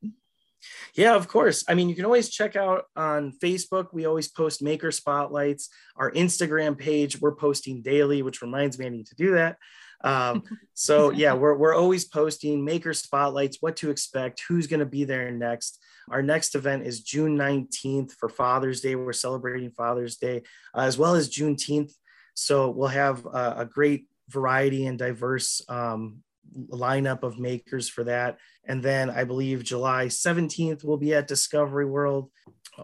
Yeah, 0.94 1.14
of 1.14 1.28
course. 1.28 1.64
I 1.68 1.74
mean, 1.74 1.88
you 1.88 1.94
can 1.94 2.04
always 2.04 2.28
check 2.28 2.56
out 2.56 2.84
on 2.94 3.32
Facebook. 3.42 3.88
We 3.92 4.06
always 4.06 4.28
post 4.28 4.62
maker 4.62 4.92
spotlights. 4.92 5.68
Our 5.96 6.12
Instagram 6.12 6.78
page, 6.78 7.20
we're 7.20 7.34
posting 7.34 7.82
daily, 7.82 8.22
which 8.22 8.42
reminds 8.42 8.78
me 8.78 8.86
I 8.86 8.90
need 8.90 9.06
to 9.06 9.16
do 9.16 9.32
that. 9.32 9.56
Um, 10.04 10.42
so 10.74 11.10
yeah, 11.10 11.34
we're, 11.34 11.56
we're 11.56 11.74
always 11.74 12.04
posting 12.04 12.64
maker 12.64 12.94
spotlights, 12.94 13.58
what 13.60 13.76
to 13.76 13.90
expect, 13.90 14.42
who's 14.48 14.66
going 14.66 14.80
to 14.80 14.86
be 14.86 15.04
there 15.04 15.30
next. 15.30 15.82
Our 16.10 16.22
next 16.22 16.54
event 16.54 16.86
is 16.86 17.02
June 17.02 17.36
19th 17.38 18.12
for 18.12 18.28
Father's 18.28 18.80
Day. 18.80 18.94
We're 18.94 19.12
celebrating 19.12 19.70
Father's 19.70 20.16
Day 20.16 20.42
uh, 20.76 20.80
as 20.80 20.98
well 20.98 21.14
as 21.14 21.30
Juneteenth. 21.30 21.92
So 22.34 22.70
we'll 22.70 22.88
have 22.88 23.24
a, 23.26 23.54
a 23.58 23.68
great 23.70 24.06
variety 24.28 24.86
and 24.86 24.98
diverse 24.98 25.62
um, 25.68 26.22
lineup 26.68 27.22
of 27.22 27.38
makers 27.38 27.88
for 27.88 28.04
that. 28.04 28.38
And 28.66 28.82
then 28.82 29.10
I 29.10 29.24
believe 29.24 29.64
July 29.64 30.06
17th 30.06 30.84
will 30.84 30.96
be 30.96 31.14
at 31.14 31.28
Discovery 31.28 31.86
World. 31.86 32.30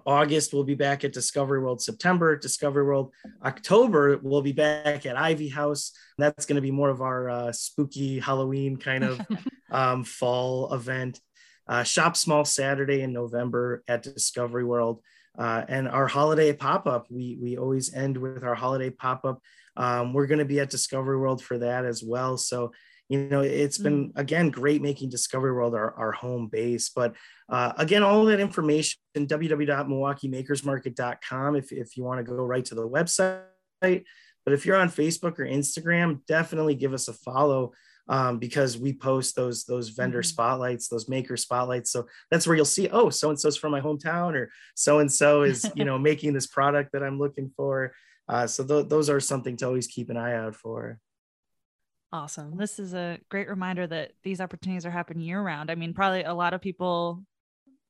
August 0.05 0.53
we'll 0.53 0.64
be 0.64 0.74
back 0.74 1.05
at 1.05 1.12
Discovery 1.12 1.61
World. 1.61 1.80
September 1.80 2.36
Discovery 2.36 2.84
World. 2.84 3.12
October 3.44 4.18
we'll 4.22 4.42
be 4.42 4.53
back 4.53 5.07
at 5.07 5.16
Ivy 5.16 5.49
House. 5.49 5.92
That's 6.18 6.46
going 6.46 6.57
to 6.57 6.62
be 6.62 6.70
more 6.70 6.90
of 6.90 7.01
our 7.01 7.30
uh, 7.30 7.53
spooky 7.53 8.18
Halloween 8.18 8.76
kind 8.76 9.05
of 9.05 9.20
um, 9.70 10.05
fall 10.05 10.72
event. 10.72 11.20
Uh, 11.66 11.82
Shop 11.84 12.16
Small 12.16 12.44
Saturday 12.44 13.03
in 13.03 13.12
November 13.12 13.82
at 13.86 14.03
Discovery 14.03 14.64
World. 14.64 15.03
Uh, 15.37 15.64
and 15.68 15.89
our 15.89 16.07
holiday 16.07 16.53
pop 16.53 16.87
up, 16.87 17.07
we, 17.11 17.39
we 17.41 17.57
always 17.57 17.95
end 17.95 18.16
with 18.16 18.45
our 18.45 18.55
holiday 18.55 18.91
pop 18.91 19.24
up. 19.24 19.41
Um, 19.76 20.12
we're 20.12 20.26
going 20.26 20.41
to 20.41 20.45
be 20.45 20.61
at 20.61 20.70
Discovery 20.70 21.16
World 21.16 21.43
for 21.43 21.59
that 21.59 21.85
as 21.85 22.03
well. 22.03 22.37
So 22.37 22.72
you 23.09 23.29
know 23.29 23.41
it's 23.41 23.79
been 23.79 24.11
mm. 24.11 24.18
again 24.18 24.51
great 24.51 24.83
making 24.83 25.09
discovery 25.09 25.53
world 25.53 25.74
our, 25.74 25.95
our 25.95 26.12
home 26.12 26.47
base 26.47 26.91
but 26.91 27.14
uh, 27.49 27.72
again 27.79 28.03
all 28.03 28.26
that 28.26 28.41
information 28.41 28.99
www.milwaukeemakersmarket.com 29.16 31.57
if, 31.57 31.72
if 31.72 31.97
you 31.97 32.05
want 32.05 32.18
to 32.18 32.24
go 32.24 32.35
right 32.35 32.64
to 32.64 32.74
the 32.74 32.89
website 32.89 33.43
but 33.81 34.03
if 34.47 34.66
you're 34.66 34.76
on 34.76 34.91
facebook 34.91 35.39
or 35.39 35.47
instagram 35.47 36.20
definitely 36.26 36.74
give 36.74 36.93
us 36.93 37.09
a 37.09 37.12
follow 37.12 37.72
um, 38.09 38.39
because 38.39 38.79
we 38.79 38.93
post 38.93 39.37
those 39.37 39.65
those 39.65 39.91
vendor 39.91 40.21
mm-hmm. 40.21 40.27
spotlights 40.27 40.89
those 40.89 41.09
maker 41.09 41.37
spotlights 41.37 41.91
so 41.91 42.07
that's 42.31 42.47
where 42.47 42.57
you'll 42.57 42.65
see 42.65 42.89
oh 42.89 43.11
so 43.11 43.31
and 43.31 43.39
so's 43.39 43.57
from 43.57 43.73
my 43.73 43.81
hometown 43.81 44.35
or 44.35 44.51
so 44.75 44.99
and 44.99 45.13
so 45.13 45.43
is 45.43 45.71
you 45.75 45.85
know 45.85 45.99
making 46.11 46.33
this 46.33 46.47
product 46.47 46.93
that 46.93 47.03
i'm 47.03 47.19
looking 47.19 47.51
for 47.57 47.93
uh, 48.29 48.47
so 48.47 48.63
th- 48.63 48.89
those 48.89 49.09
are 49.09 49.21
something 49.21 49.57
to 49.57 49.67
always 49.67 49.87
keep 49.87 50.11
an 50.11 50.17
eye 50.17 50.35
out 50.35 50.55
for 50.55 50.99
Awesome. 52.11 52.57
This 52.57 52.79
is 52.79 52.95
a 52.95 53.19
great 53.29 53.49
reminder 53.49 53.87
that 53.87 54.13
these 54.23 54.41
opportunities 54.41 54.87
are 54.87 54.91
happening 54.91 55.25
year 55.25 55.43
round. 55.43 55.71
I 55.71 55.75
mean, 55.75 55.93
probably 55.93 56.23
a 56.23 56.33
lot 56.33 56.55
of 56.55 56.63
people 56.63 57.23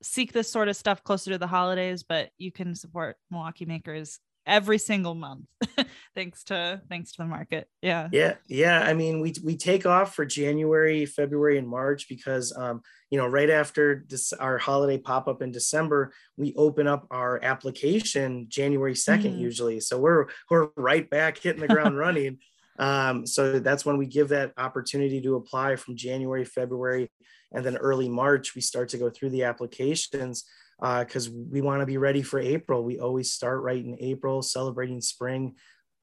seek 0.03 0.33
this 0.33 0.51
sort 0.51 0.69
of 0.69 0.75
stuff 0.75 1.05
closer 1.05 1.31
to 1.31 1.39
the 1.39 1.47
holidays, 1.47 2.03
but 2.03 2.31
you 2.37 2.51
can 2.51 2.75
support 2.75 3.17
Milwaukee 3.31 3.65
makers 3.65 4.19
every 4.49 4.79
single 4.79 5.15
month 5.15 5.45
thanks 6.15 6.43
to 6.45 6.81
thanks 6.89 7.13
to 7.13 7.19
the 7.19 7.29
market. 7.29 7.69
Yeah. 7.83 8.09
Yeah 8.13 8.35
yeah 8.49 8.81
i 8.81 8.95
mean 8.95 9.21
we 9.21 9.35
we 9.45 9.57
take 9.57 9.87
off 9.87 10.15
for 10.15 10.25
january 10.25 11.07
february 11.07 11.59
and 11.59 11.69
march 11.69 12.09
because 12.09 12.57
um 12.57 12.81
you 13.11 13.19
know 13.19 13.27
right 13.27 13.51
after 13.51 14.05
this 14.09 14.33
our 14.33 14.59
holiday 14.59 14.99
pop-up 14.99 15.43
in 15.43 15.53
december 15.53 16.13
we 16.37 16.55
open 16.57 16.87
up 16.87 17.07
our 17.11 17.43
application 17.45 18.47
january 18.49 18.95
2nd 18.95 19.35
mm. 19.35 19.39
usually. 19.39 19.81
So 19.81 19.99
we're 19.99 20.27
we're 20.51 20.69
right 20.77 21.09
back 21.09 21.39
hitting 21.39 21.61
the 21.61 21.69
ground 21.69 21.99
running. 22.07 22.39
Um, 22.79 23.27
so 23.27 23.59
that's 23.59 23.85
when 23.85 23.99
we 23.99 24.07
give 24.07 24.29
that 24.29 24.53
opportunity 24.57 25.21
to 25.23 25.35
apply 25.35 25.77
from 25.77 25.97
January, 25.97 26.45
February, 26.45 27.11
and 27.53 27.65
then 27.65 27.77
early 27.77 28.09
March, 28.09 28.55
we 28.55 28.61
start 28.61 28.89
to 28.91 28.99
go 28.99 29.11
through 29.11 29.31
the 29.31 29.45
applications 29.45 30.45
because 30.81 31.29
uh, 31.29 31.33
we 31.51 31.61
want 31.61 31.81
to 31.81 31.87
be 31.87 31.97
ready 31.97 32.23
for 32.23 32.39
April. 32.39 32.85
We 32.85 33.01
always 33.01 33.33
start 33.33 33.63
right 33.63 33.85
in 33.85 33.97
April, 34.01 34.43
celebrating 34.43 35.01
spring. 35.01 35.57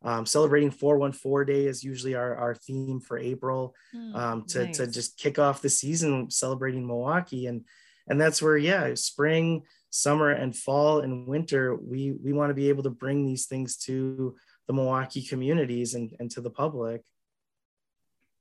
Um, 0.03 0.25
celebrating 0.25 0.69
414 0.69 1.45
day 1.51 1.65
is 1.65 1.83
usually 1.83 2.13
our, 2.13 2.35
our 2.35 2.53
theme 2.53 2.99
for 2.99 3.17
April 3.17 3.73
mm, 3.95 4.15
um, 4.15 4.45
to, 4.49 4.65
nice. 4.65 4.77
to 4.77 4.85
just 4.85 5.17
kick 5.17 5.39
off 5.39 5.63
the 5.63 5.69
season 5.69 6.29
celebrating 6.29 6.85
Milwaukee. 6.85 7.47
And, 7.47 7.65
and 8.07 8.21
that's 8.21 8.39
where, 8.39 8.57
yeah, 8.57 8.93
spring, 8.93 9.63
summer 9.89 10.29
and 10.29 10.55
fall 10.55 10.99
and 10.99 11.25
winter, 11.25 11.75
we, 11.75 12.11
we 12.23 12.33
want 12.33 12.51
to 12.51 12.53
be 12.53 12.69
able 12.69 12.83
to 12.83 12.89
bring 12.91 13.25
these 13.25 13.47
things 13.47 13.77
to 13.77 14.35
the 14.67 14.73
Milwaukee 14.73 15.23
communities 15.23 15.95
and, 15.95 16.13
and 16.19 16.29
to 16.31 16.41
the 16.41 16.51
public. 16.51 17.01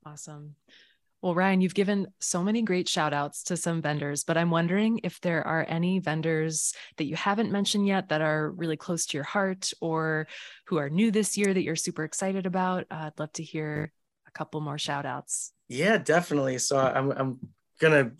Awesome. 0.04 0.56
Well, 1.24 1.34
Ryan, 1.34 1.62
you've 1.62 1.72
given 1.72 2.08
so 2.20 2.42
many 2.42 2.60
great 2.60 2.86
shout 2.86 3.14
outs 3.14 3.44
to 3.44 3.56
some 3.56 3.80
vendors, 3.80 4.24
but 4.24 4.36
I'm 4.36 4.50
wondering 4.50 5.00
if 5.04 5.22
there 5.22 5.42
are 5.46 5.64
any 5.66 5.98
vendors 5.98 6.74
that 6.98 7.06
you 7.06 7.16
haven't 7.16 7.50
mentioned 7.50 7.86
yet 7.86 8.10
that 8.10 8.20
are 8.20 8.50
really 8.50 8.76
close 8.76 9.06
to 9.06 9.16
your 9.16 9.24
heart 9.24 9.72
or 9.80 10.26
who 10.66 10.76
are 10.76 10.90
new 10.90 11.10
this 11.10 11.38
year 11.38 11.54
that 11.54 11.62
you're 11.62 11.76
super 11.76 12.04
excited 12.04 12.44
about. 12.44 12.82
Uh, 12.90 13.08
I'd 13.08 13.18
love 13.18 13.32
to 13.32 13.42
hear 13.42 13.90
a 14.28 14.30
couple 14.32 14.60
more 14.60 14.76
shout 14.76 15.06
outs. 15.06 15.52
Yeah, 15.66 15.96
definitely. 15.96 16.58
So 16.58 16.76
I'm, 16.76 17.10
I'm 17.12 17.38
going 17.80 18.04
to 18.04 18.12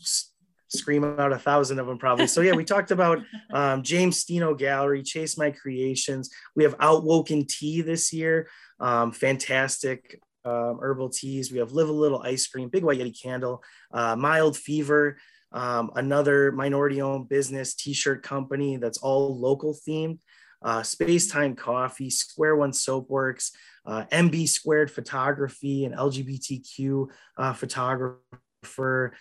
scream 0.69 1.05
out 1.05 1.31
a 1.31 1.39
thousand 1.39 1.81
of 1.81 1.87
them 1.87 1.99
probably. 1.99 2.27
So 2.27 2.41
yeah, 2.41 2.55
we 2.55 2.65
talked 2.65 2.91
about 2.91 3.19
um, 3.53 3.83
James 3.83 4.17
Steno 4.17 4.55
Gallery, 4.55 5.03
Chase 5.03 5.37
My 5.37 5.51
Creations. 5.51 6.31
We 6.57 6.65
have 6.65 6.79
Outwoken 6.79 7.47
Tea 7.47 7.83
this 7.83 8.15
year. 8.15 8.49
Um, 8.81 9.13
fantastic 9.13 10.21
um, 10.45 10.79
herbal 10.81 11.11
teas. 11.11 11.51
We 11.51 11.59
have 11.59 11.73
Live 11.73 11.89
a 11.89 11.93
Little 11.93 12.23
Ice 12.23 12.47
Cream, 12.47 12.69
Big 12.69 12.85
White 12.85 12.99
Yeti 12.99 13.21
Candle, 13.21 13.63
uh, 13.93 14.17
Mild 14.17 14.57
Fever, 14.57 15.17
um, 15.53 15.91
another 15.95 16.53
minority 16.53 17.01
owned 17.01 17.29
business 17.29 17.75
t-shirt 17.75 18.23
company 18.23 18.77
that's 18.77 18.99
all 18.99 19.39
local 19.39 19.79
themed. 19.87 20.19
Uh, 20.63 20.83
Space 20.83 21.29
Time 21.29 21.55
Coffee, 21.55 22.09
Square 22.09 22.57
One 22.57 22.73
Soapworks, 22.73 23.51
uh, 23.85 24.05
MB 24.11 24.49
Squared 24.49 24.91
Photography, 24.91 25.85
an 25.85 25.93
LGBTQ 25.93 27.07
uh, 27.37 27.53
photographer. 27.53 29.15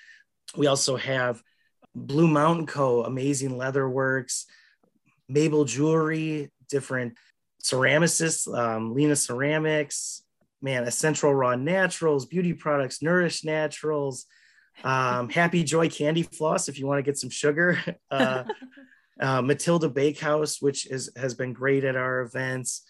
We 0.55 0.67
also 0.67 0.95
have 0.95 1.41
Blue 1.93 2.28
Mountain 2.28 2.65
Co., 2.65 3.03
amazing 3.03 3.57
leather 3.57 3.88
works, 3.88 4.45
Mabel 5.28 5.65
Jewelry, 5.65 6.51
different 6.69 7.17
ceramicists, 7.61 8.47
um, 8.57 8.93
Lena 8.93 9.15
Ceramics, 9.15 10.22
man, 10.64 10.86
Essential 10.86 11.34
Raw 11.34 11.55
Naturals, 11.55 12.26
beauty 12.26 12.53
products, 12.53 13.01
Nourish 13.01 13.43
Naturals, 13.43 14.26
um, 14.84 15.30
Happy 15.30 15.64
Joy 15.64 15.89
Candy 15.89 16.24
Floss 16.24 16.70
if 16.70 16.80
you 16.80 16.88
want 16.88 16.99
to 16.99 17.03
get 17.03 17.18
some 17.18 17.30
sugar. 17.30 17.80
Uh, 18.09 18.43
uh, 19.20 19.41
Matilda 19.41 19.89
Bakehouse, 19.89 20.61
which 20.61 20.86
is 20.86 21.09
has 21.16 21.34
been 21.34 21.53
great 21.53 21.84
at 21.84 21.95
our 21.95 22.22
events. 22.22 22.84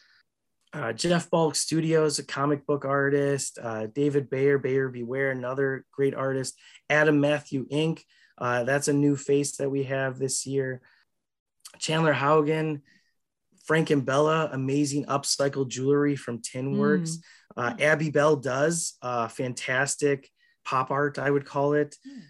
Uh, 0.74 0.91
Jeff 0.91 1.30
Balk 1.30 1.55
Studios, 1.55 2.19
a 2.19 2.26
comic 2.26 2.65
book 2.65 2.84
artist. 2.84 3.59
Uh, 3.61 3.88
David 3.88 4.30
Bayer, 4.30 4.57
Bayer 4.57 4.89
Beware, 4.89 5.32
another 5.32 5.86
great 5.91 6.15
artist. 6.15 6.57
Adam 6.89 7.21
Matthew 7.21 7.67
Inc. 7.69 8.01
Uh, 8.38 8.63
that's 8.63 8.88
a 8.88 8.93
new 8.93 9.15
face 9.15 9.57
that 9.57 9.69
we 9.69 9.84
have 9.84 10.17
this 10.17 10.45
year. 10.45 10.82
Chandler 11.78 12.13
Haugen, 12.13 12.82
Frank 13.65 13.91
and 13.91 14.05
Bella, 14.05 14.49
amazing 14.51 15.05
upcycled 15.05 15.69
jewelry 15.69 16.15
from 16.15 16.39
Tinworks. 16.39 17.17
Mm. 17.17 17.24
Uh, 17.56 17.74
Abby 17.80 18.10
Bell 18.10 18.36
does 18.36 18.97
uh, 19.01 19.28
fantastic 19.28 20.30
pop 20.66 20.91
art, 20.91 21.20
I 21.20 21.30
would 21.30 21.45
call 21.45 21.74
it. 21.74 21.95
Mm 22.08 22.22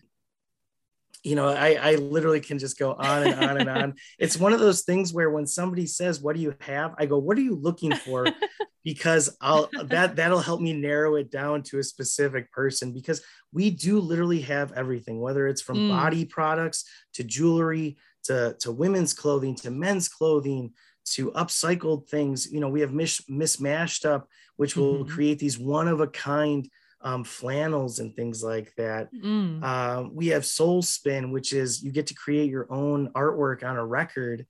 you 1.24 1.36
know, 1.36 1.48
I, 1.48 1.78
I 1.82 1.96
literally 1.96 2.42
can 2.42 2.60
just 2.60 2.78
go 2.78 2.94
on 2.94 3.24
and 3.24 3.44
on 3.44 3.58
and 3.58 3.70
on. 3.70 3.94
It's 4.20 4.38
one 4.38 4.54
of 4.54 4.60
those 4.60 4.82
things 4.82 5.14
where 5.14 5.30
when 5.30 5.48
somebody 5.48 5.88
says, 5.88 6.20
"What 6.20 6.36
do 6.36 6.42
you 6.42 6.54
have?" 6.60 6.94
I 6.98 7.06
go, 7.06 7.18
"What 7.18 7.38
are 7.38 7.42
you 7.42 7.56
looking 7.56 7.96
for?" 7.96 8.28
because 8.84 9.36
I'll 9.40 9.70
that 9.86 10.18
that'll 10.18 10.40
help 10.40 10.60
me 10.60 10.74
narrow 10.74 11.16
it 11.16 11.32
down 11.32 11.64
to 11.64 11.80
a 11.80 11.84
specific 11.84 12.52
person 12.52 12.92
because 12.92 13.22
we 13.54 13.70
do 13.70 14.00
literally 14.00 14.42
have 14.42 14.74
everything, 14.74 15.22
whether 15.22 15.48
it's 15.48 15.62
from 15.62 15.78
mm. 15.78 15.90
body 15.90 16.26
products 16.26 16.84
to 17.14 17.24
jewelry 17.24 17.98
to 18.26 18.58
to 18.60 18.72
women's 18.72 19.14
clothing 19.14 19.56
to 19.56 19.72
men's 19.72 20.10
clothing 20.10 20.74
to 21.06 21.32
upcycled 21.32 22.08
things. 22.08 22.52
You 22.52 22.60
know, 22.60 22.70
we 22.70 22.82
have 22.82 22.94
mis- 22.94 23.28
mismatched 23.30 24.06
up, 24.06 24.28
which 24.58 24.76
will 24.76 25.04
mm-hmm. 25.04 25.14
create 25.14 25.40
these 25.40 25.60
one 25.60 25.88
of 25.88 26.02
a 26.02 26.08
kind 26.08 26.70
um, 27.02 27.24
flannels 27.24 28.00
and 28.00 28.16
things 28.16 28.44
like 28.44 28.74
that. 28.76 29.14
Mm. 29.14 29.62
Uh, 29.62 30.10
we 30.12 30.28
have 30.28 30.46
Soul 30.46 30.82
Spin, 30.82 31.32
which 31.32 31.54
is 31.54 31.84
you 31.84 31.92
get 31.92 32.08
to 32.08 32.14
create 32.14 32.50
your 32.50 32.72
own 32.72 33.10
artwork 33.10 33.64
on 33.64 33.76
a 33.76 33.86
record. 33.86 34.46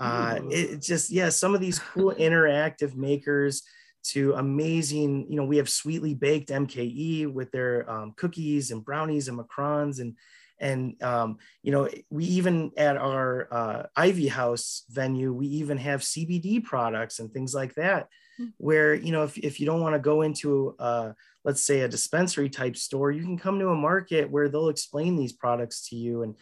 Uh, 0.00 0.38
it, 0.50 0.70
it 0.70 0.82
just, 0.82 1.10
yeah, 1.10 1.28
some 1.28 1.54
of 1.54 1.60
these 1.60 1.78
cool 1.78 2.14
interactive 2.18 2.94
makers 2.94 3.62
to 4.04 4.32
amazing, 4.34 5.26
you 5.28 5.36
know, 5.36 5.44
we 5.44 5.58
have 5.58 5.68
Sweetly 5.68 6.14
Baked 6.14 6.48
MKE 6.48 7.30
with 7.30 7.50
their 7.50 7.88
um, 7.90 8.14
cookies 8.16 8.70
and 8.70 8.84
brownies 8.84 9.28
and 9.28 9.38
macarons 9.38 10.00
and 10.00 10.14
and 10.60 11.00
um, 11.02 11.38
you 11.62 11.72
know 11.72 11.88
we 12.10 12.24
even 12.24 12.72
at 12.76 12.96
our 12.96 13.48
uh, 13.50 13.82
ivy 13.96 14.28
house 14.28 14.84
venue 14.90 15.32
we 15.32 15.46
even 15.46 15.78
have 15.78 16.00
cbd 16.00 16.62
products 16.62 17.18
and 17.18 17.32
things 17.32 17.54
like 17.54 17.74
that 17.74 18.08
mm. 18.40 18.52
where 18.58 18.94
you 18.94 19.12
know 19.12 19.22
if, 19.22 19.38
if 19.38 19.60
you 19.60 19.66
don't 19.66 19.80
want 19.80 19.94
to 19.94 20.00
go 20.00 20.22
into 20.22 20.74
uh, 20.78 21.12
let's 21.48 21.62
say 21.62 21.80
a 21.80 21.88
dispensary 21.88 22.50
type 22.50 22.76
store, 22.76 23.10
you 23.10 23.22
can 23.22 23.38
come 23.38 23.58
to 23.58 23.70
a 23.70 23.74
market 23.74 24.30
where 24.30 24.50
they'll 24.50 24.68
explain 24.68 25.16
these 25.16 25.32
products 25.32 25.88
to 25.88 25.96
you. 25.96 26.22
And 26.22 26.34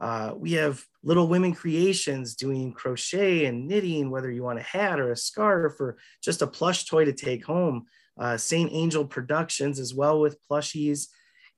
uh, 0.00 0.32
we 0.34 0.52
have 0.52 0.82
little 1.02 1.28
women 1.28 1.52
creations 1.52 2.34
doing 2.34 2.72
crochet 2.72 3.44
and 3.44 3.68
knitting, 3.68 4.10
whether 4.10 4.30
you 4.30 4.42
want 4.42 4.58
a 4.58 4.62
hat 4.62 4.98
or 4.98 5.12
a 5.12 5.16
scarf 5.18 5.78
or 5.80 5.98
just 6.22 6.40
a 6.40 6.46
plush 6.46 6.86
toy 6.86 7.04
to 7.04 7.12
take 7.12 7.44
home. 7.44 7.84
Uh, 8.18 8.38
Saint 8.38 8.70
Angel 8.72 9.04
Productions 9.04 9.78
as 9.78 9.92
well 9.92 10.18
with 10.18 10.38
plushies. 10.50 11.08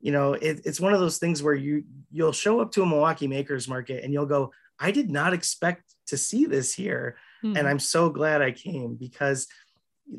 You 0.07 0.13
know, 0.13 0.35
it, 0.35 0.61
it's 0.65 0.79
one 0.79 0.95
of 0.95 1.01
those 1.01 1.19
things 1.19 1.43
where 1.43 1.53
you 1.53 1.83
you'll 2.13 2.31
show 2.31 2.61
up 2.61 2.71
to 2.73 2.83
a 2.85 2.87
Milwaukee 2.87 3.27
Makers 3.27 3.67
Market 3.67 4.05
and 4.05 4.13
you'll 4.13 4.25
go, 4.25 4.53
I 4.79 4.93
did 4.93 5.11
not 5.11 5.33
expect 5.33 5.83
to 6.07 6.17
see 6.17 6.45
this 6.45 6.73
here, 6.73 7.17
mm-hmm. 7.45 7.57
and 7.57 7.67
I'm 7.67 7.81
so 7.81 8.09
glad 8.09 8.41
I 8.41 8.53
came 8.53 8.95
because 8.95 9.49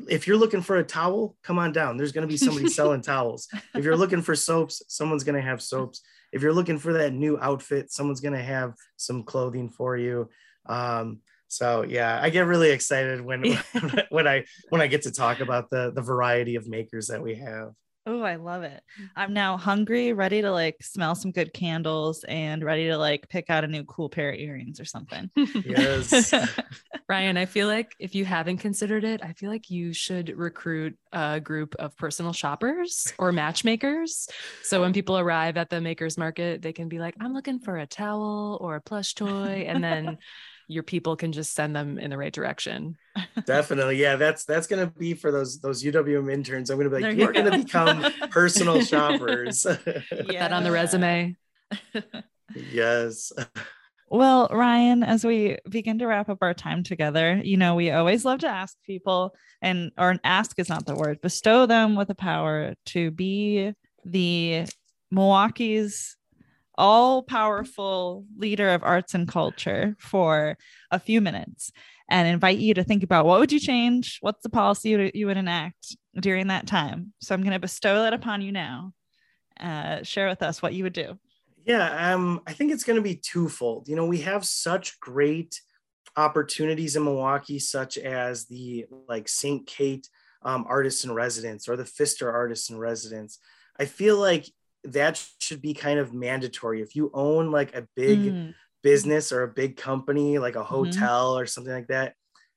if 0.06 0.26
you're 0.26 0.36
looking 0.36 0.60
for 0.60 0.76
a 0.76 0.84
towel, 0.84 1.36
come 1.42 1.58
on 1.58 1.72
down. 1.72 1.96
There's 1.96 2.12
going 2.12 2.28
to 2.28 2.30
be 2.30 2.36
somebody 2.36 2.68
selling 2.78 3.00
towels. 3.00 3.48
If 3.74 3.82
you're 3.82 3.96
looking 3.96 4.20
for 4.20 4.36
soaps, 4.36 4.82
someone's 4.88 5.24
going 5.24 5.36
to 5.36 5.48
have 5.48 5.62
soaps. 5.62 6.02
If 6.34 6.42
you're 6.42 6.52
looking 6.52 6.78
for 6.78 6.92
that 6.92 7.14
new 7.14 7.38
outfit, 7.40 7.90
someone's 7.90 8.20
going 8.20 8.36
to 8.36 8.42
have 8.42 8.74
some 8.98 9.22
clothing 9.22 9.70
for 9.70 9.96
you. 9.96 10.28
Um, 10.66 11.20
so 11.46 11.80
yeah, 11.80 12.20
I 12.20 12.28
get 12.28 12.44
really 12.44 12.72
excited 12.72 13.22
when 13.22 13.58
when 14.10 14.28
I 14.28 14.44
when 14.68 14.82
I 14.82 14.86
get 14.86 15.00
to 15.04 15.12
talk 15.12 15.40
about 15.40 15.70
the 15.70 15.92
the 15.94 16.02
variety 16.02 16.56
of 16.56 16.68
makers 16.68 17.06
that 17.06 17.22
we 17.22 17.36
have. 17.36 17.70
Oh, 18.10 18.22
I 18.22 18.36
love 18.36 18.62
it. 18.62 18.82
I'm 19.14 19.26
mm-hmm. 19.26 19.34
now 19.34 19.56
hungry, 19.58 20.14
ready 20.14 20.40
to 20.40 20.50
like 20.50 20.76
smell 20.80 21.14
some 21.14 21.30
good 21.30 21.52
candles 21.52 22.24
and 22.24 22.64
ready 22.64 22.86
to 22.86 22.96
like 22.96 23.28
pick 23.28 23.50
out 23.50 23.64
a 23.64 23.66
new 23.66 23.84
cool 23.84 24.08
pair 24.08 24.30
of 24.30 24.38
earrings 24.38 24.80
or 24.80 24.86
something. 24.86 25.30
Yes. 25.64 26.32
Ryan, 27.08 27.36
I 27.36 27.44
feel 27.44 27.66
like 27.66 27.92
if 27.98 28.14
you 28.14 28.24
haven't 28.24 28.58
considered 28.58 29.04
it, 29.04 29.22
I 29.22 29.32
feel 29.32 29.50
like 29.50 29.70
you 29.70 29.92
should 29.92 30.36
recruit 30.36 30.96
a 31.12 31.40
group 31.40 31.74
of 31.78 31.96
personal 31.96 32.32
shoppers 32.32 33.12
or 33.18 33.32
matchmakers. 33.32 34.28
So 34.62 34.80
when 34.80 34.92
people 34.92 35.18
arrive 35.18 35.56
at 35.56 35.68
the 35.68 35.80
makers 35.80 36.16
market, 36.16 36.62
they 36.62 36.72
can 36.72 36.88
be 36.88 36.98
like, 36.98 37.16
I'm 37.20 37.34
looking 37.34 37.58
for 37.58 37.76
a 37.76 37.86
towel 37.86 38.58
or 38.60 38.76
a 38.76 38.80
plush 38.80 39.14
toy. 39.14 39.66
And 39.68 39.84
then 39.84 40.18
your 40.68 40.82
people 40.82 41.16
can 41.16 41.32
just 41.32 41.54
send 41.54 41.74
them 41.74 41.98
in 41.98 42.10
the 42.10 42.18
right 42.18 42.32
direction. 42.32 42.96
Definitely. 43.46 43.96
Yeah, 43.96 44.16
that's 44.16 44.44
that's 44.44 44.66
gonna 44.66 44.86
be 44.86 45.14
for 45.14 45.32
those 45.32 45.60
those 45.60 45.82
UWM 45.82 46.30
interns. 46.30 46.70
I'm 46.70 46.76
gonna 46.76 46.90
be 46.90 47.02
like, 47.02 47.16
you're 47.16 47.32
gonna 47.32 47.58
become 47.58 48.04
personal 48.30 48.82
shoppers. 48.82 49.64
Put 49.64 50.28
that 50.28 50.52
on 50.52 50.62
the 50.62 50.70
resume. 50.70 51.36
yes. 52.70 53.32
Well, 54.10 54.48
Ryan, 54.50 55.02
as 55.02 55.24
we 55.24 55.58
begin 55.68 55.98
to 55.98 56.06
wrap 56.06 56.28
up 56.28 56.38
our 56.40 56.54
time 56.54 56.82
together, 56.82 57.40
you 57.42 57.56
know, 57.56 57.74
we 57.74 57.90
always 57.90 58.24
love 58.24 58.40
to 58.40 58.48
ask 58.48 58.76
people, 58.86 59.34
and 59.60 59.90
or 59.98 60.18
ask 60.22 60.58
is 60.58 60.68
not 60.68 60.86
the 60.86 60.94
word, 60.94 61.20
bestow 61.20 61.66
them 61.66 61.96
with 61.96 62.08
the 62.08 62.14
power 62.14 62.74
to 62.86 63.10
be 63.10 63.72
the 64.04 64.66
Milwaukee's 65.10 66.17
all 66.78 67.22
powerful 67.22 68.24
leader 68.38 68.70
of 68.70 68.84
arts 68.84 69.12
and 69.12 69.28
culture 69.28 69.96
for 69.98 70.56
a 70.90 70.98
few 70.98 71.20
minutes 71.20 71.72
and 72.08 72.26
invite 72.26 72.58
you 72.58 72.72
to 72.72 72.84
think 72.84 73.02
about 73.02 73.26
what 73.26 73.40
would 73.40 73.52
you 73.52 73.60
change? 73.60 74.18
What's 74.20 74.42
the 74.42 74.48
policy 74.48 75.10
you, 75.12 75.26
would 75.26 75.36
enact 75.36 75.96
during 76.18 76.46
that 76.46 76.66
time? 76.66 77.12
So 77.20 77.34
i'm 77.34 77.42
going 77.42 77.52
to 77.52 77.58
bestow 77.58 78.02
that 78.02 78.14
upon 78.14 78.40
you 78.40 78.52
now. 78.52 78.92
Uh, 79.60 80.04
share 80.04 80.28
with 80.28 80.40
us 80.40 80.62
what 80.62 80.72
you 80.72 80.84
would 80.84 80.92
do. 80.92 81.18
Yeah 81.66 82.14
um, 82.14 82.40
i 82.46 82.52
think 82.52 82.72
it's 82.72 82.84
going 82.84 82.96
to 82.96 83.02
be 83.02 83.16
twofold. 83.16 83.88
You 83.88 83.96
know 83.96 84.06
we 84.06 84.18
have 84.18 84.44
such 84.44 85.00
great 85.00 85.60
opportunities 86.16 86.96
in 86.96 87.04
milwaukee 87.04 87.58
such 87.58 87.98
as 87.98 88.46
the 88.46 88.86
like 89.08 89.28
st 89.28 89.66
kate 89.66 90.08
um, 90.42 90.64
artists 90.68 91.04
in 91.04 91.12
residence 91.12 91.68
or 91.68 91.76
the 91.76 91.84
pfister 91.84 92.30
artists 92.30 92.70
in 92.70 92.78
residence. 92.78 93.38
I 93.78 93.84
feel 93.84 94.16
like 94.16 94.46
that 94.84 95.22
should 95.40 95.60
be 95.60 95.74
kind 95.74 95.98
of 95.98 96.14
mandatory. 96.14 96.82
If 96.82 96.94
you 96.94 97.10
own 97.14 97.50
like 97.50 97.74
a 97.74 97.86
big 97.96 98.18
mm. 98.18 98.54
business 98.82 99.32
or 99.32 99.42
a 99.42 99.48
big 99.48 99.76
company, 99.76 100.38
like 100.38 100.56
a 100.56 100.60
mm-hmm. 100.60 100.74
hotel 100.74 101.32
mm-hmm. 101.32 101.42
or 101.42 101.46
something 101.46 101.72
like 101.72 101.88
that, 101.88 102.14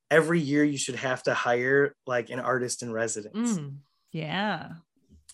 every 0.09 0.39
year 0.39 0.63
you 0.63 0.77
should 0.77 0.95
have 0.95 1.23
to 1.23 1.33
hire 1.33 1.95
like 2.05 2.29
an 2.29 2.39
artist 2.39 2.83
in 2.83 2.91
residence. 2.91 3.57
Mm. 3.57 3.77
Yeah. 4.11 4.69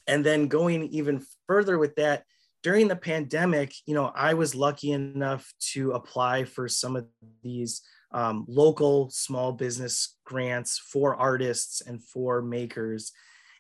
And 0.06 0.26
then 0.26 0.48
going 0.48 0.88
even 0.90 1.26
further 1.48 1.78
with 1.78 1.96
that, 1.96 2.24
during 2.64 2.88
the 2.88 2.96
pandemic, 2.96 3.74
you 3.86 3.94
know, 3.94 4.12
I 4.16 4.34
was 4.34 4.56
lucky 4.56 4.92
enough 4.92 5.54
to 5.72 5.92
apply 5.92 6.46
for 6.46 6.68
some 6.68 6.96
of 6.96 7.08
these 7.44 7.82
um, 8.12 8.46
local 8.48 9.10
small 9.10 9.52
business 9.52 10.18
grants 10.26 10.78
for 10.78 11.16
artists 11.16 11.82
and 11.82 12.04
for 12.04 12.42
makers. 12.42 13.12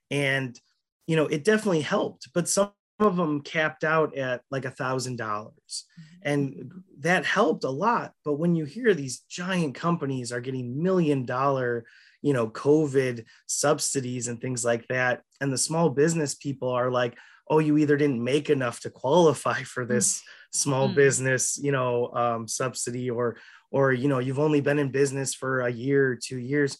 And, 0.09 0.59
you 1.05 1.15
know, 1.15 1.25
it 1.25 1.43
definitely 1.43 1.81
helped, 1.81 2.29
but 2.33 2.47
some 2.47 2.71
of 2.99 3.15
them 3.15 3.41
capped 3.41 3.83
out 3.83 4.15
at 4.17 4.41
like 4.49 4.65
a 4.65 4.71
thousand 4.71 5.17
dollars 5.17 5.85
and 6.23 6.71
that 6.99 7.25
helped 7.25 7.63
a 7.63 7.69
lot 7.69 8.13
but 8.25 8.33
when 8.33 8.55
you 8.55 8.65
hear 8.65 8.93
these 8.93 9.19
giant 9.29 9.75
companies 9.75 10.31
are 10.31 10.41
getting 10.41 10.81
million 10.81 11.25
dollar 11.25 11.85
you 12.21 12.33
know 12.33 12.47
covid 12.47 13.23
subsidies 13.45 14.27
and 14.27 14.41
things 14.41 14.65
like 14.65 14.87
that 14.87 15.21
and 15.41 15.53
the 15.53 15.57
small 15.57 15.89
business 15.89 16.33
people 16.33 16.69
are 16.69 16.89
like 16.89 17.15
oh 17.49 17.59
you 17.59 17.77
either 17.77 17.97
didn't 17.97 18.23
make 18.23 18.49
enough 18.49 18.79
to 18.79 18.89
qualify 18.89 19.61
for 19.61 19.85
this 19.85 20.23
small 20.51 20.89
mm. 20.89 20.95
business, 20.95 21.59
you 21.61 21.71
know, 21.71 22.11
um, 22.13 22.47
subsidy 22.47 23.09
or 23.09 23.37
or 23.71 23.93
you 23.93 24.07
know 24.07 24.19
you've 24.19 24.39
only 24.39 24.61
been 24.61 24.79
in 24.79 24.91
business 24.91 25.33
for 25.33 25.61
a 25.61 25.71
year 25.71 26.11
or 26.11 26.15
two 26.15 26.37
years. 26.39 26.77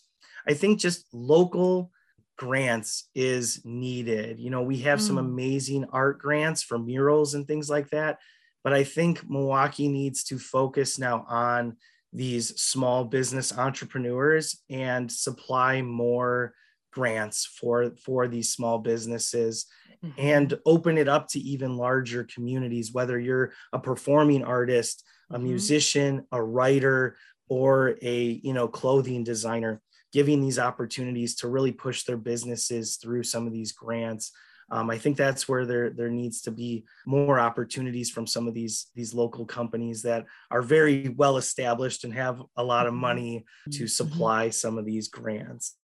I 0.48 0.54
think 0.54 0.80
just 0.80 1.06
local 1.14 1.92
grants 2.38 3.10
is 3.16 3.62
needed. 3.66 4.40
You 4.40 4.50
know, 4.50 4.62
we 4.62 4.78
have 4.80 5.00
mm. 5.00 5.08
some 5.08 5.18
amazing 5.18 5.86
art 5.92 6.20
grants 6.20 6.64
for 6.64 6.78
murals 6.78 7.34
and 7.34 7.48
things 7.48 7.70
like 7.70 7.90
that, 7.90 8.20
but 8.64 8.74
I 8.74 8.84
think 8.84 9.30
Milwaukee 9.30 9.88
needs 9.88 10.24
to 10.26 10.38
focus 10.38 11.00
now 11.00 11.26
on 11.28 11.78
these 12.14 12.60
small 12.60 13.06
business 13.06 13.58
entrepreneurs 13.58 14.62
and 14.70 15.12
supply 15.12 15.82
more 15.82 16.54
grants 16.92 17.46
for 17.46 17.92
for 18.04 18.28
these 18.28 18.52
small 18.52 18.80
businesses 18.80 19.68
mm-hmm. 20.04 20.20
and 20.20 20.58
open 20.66 20.98
it 20.98 21.08
up 21.08 21.28
to 21.28 21.40
even 21.40 21.78
larger 21.78 22.24
communities 22.24 22.94
whether 22.94 23.20
you're 23.20 23.52
a 23.74 23.78
performing 23.78 24.44
artist 24.44 25.04
a 25.30 25.36
mm-hmm. 25.36 25.44
musician 25.44 26.26
a 26.32 26.42
writer 26.42 27.16
or 27.50 27.98
a 28.02 28.42
you 28.44 28.54
know 28.54 28.68
clothing 28.68 29.24
designer 29.24 29.82
giving 30.18 30.42
these 30.42 30.58
opportunities 30.58 31.36
to 31.36 31.48
really 31.48 31.72
push 31.72 32.04
their 32.06 32.18
businesses 32.18 32.96
through 32.96 33.22
some 33.22 33.46
of 33.46 33.54
these 33.54 33.72
grants 33.72 34.32
um, 34.70 34.90
I 34.90 34.98
think 34.98 35.16
that's 35.16 35.48
where 35.48 35.66
there 35.66 35.92
there 35.92 36.10
needs 36.10 36.42
to 36.42 36.52
be 36.52 36.84
more 37.06 37.40
opportunities 37.40 38.10
from 38.10 38.28
some 38.28 38.48
of 38.48 38.54
these 38.54 38.88
these 38.96 39.14
local 39.14 39.46
companies 39.46 40.02
that 40.02 40.26
are 40.52 40.62
very 40.62 41.08
well 41.10 41.38
established 41.38 42.04
and 42.04 42.14
have 42.14 42.42
a 42.58 42.64
lot 42.64 42.86
of 42.86 42.92
mm-hmm. 42.92 43.02
money 43.02 43.46
to 43.72 43.84
mm-hmm. 43.84 43.86
supply 43.88 44.50
some 44.50 44.78
of 44.78 44.86
these 44.86 45.08
grants. 45.08 45.78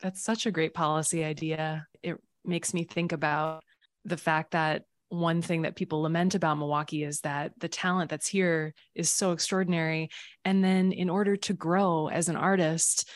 That's 0.00 0.22
such 0.22 0.44
a 0.44 0.50
great 0.50 0.74
policy 0.74 1.24
idea. 1.24 1.86
It 2.02 2.18
makes 2.44 2.74
me 2.74 2.84
think 2.84 3.12
about 3.12 3.62
the 4.04 4.18
fact 4.18 4.50
that 4.50 4.84
one 5.08 5.42
thing 5.42 5.62
that 5.62 5.76
people 5.76 6.02
lament 6.02 6.34
about 6.34 6.58
Milwaukee 6.58 7.04
is 7.04 7.20
that 7.20 7.52
the 7.58 7.68
talent 7.68 8.10
that's 8.10 8.28
here 8.28 8.74
is 8.94 9.10
so 9.10 9.32
extraordinary. 9.32 10.10
And 10.44 10.64
then, 10.64 10.92
in 10.92 11.10
order 11.10 11.36
to 11.36 11.52
grow 11.52 12.08
as 12.08 12.28
an 12.28 12.36
artist, 12.36 13.08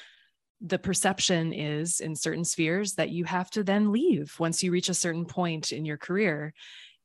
the 0.61 0.79
perception 0.79 1.53
is 1.53 2.01
in 2.01 2.17
certain 2.17 2.45
spheres 2.45 2.95
that 2.95 3.11
you 3.11 3.25
have 3.25 3.51
to 3.51 3.63
then 3.63 3.93
leave 3.93 4.35
once 4.39 4.63
you 4.63 4.73
reach 4.73 4.89
a 4.89 4.95
certain 4.95 5.25
point 5.25 5.73
in 5.73 5.85
your 5.85 5.97
career. 5.97 6.53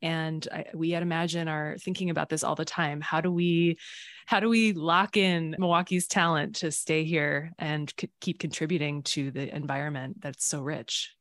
And 0.02 0.46
I, 0.52 0.66
we 0.74 0.96
at 0.96 1.02
imagine 1.02 1.48
are 1.48 1.78
thinking 1.80 2.10
about 2.10 2.30
this 2.30 2.44
all 2.44 2.56
the 2.56 2.66
time. 2.66 3.00
How 3.00 3.22
do 3.22 3.32
we 3.32 3.78
how 4.26 4.40
do 4.40 4.50
we 4.50 4.74
lock 4.74 5.18
in 5.18 5.56
milwaukee's 5.58 6.08
talent 6.08 6.58
to 6.58 6.72
stay 6.72 7.04
here 7.04 7.52
and 7.60 7.94
c- 8.00 8.10
keep 8.22 8.40
contributing 8.40 9.04
to 9.04 9.32
the 9.32 9.54
environment 9.56 10.22
that's 10.22 10.46
so 10.46 10.62
rich 10.62 11.14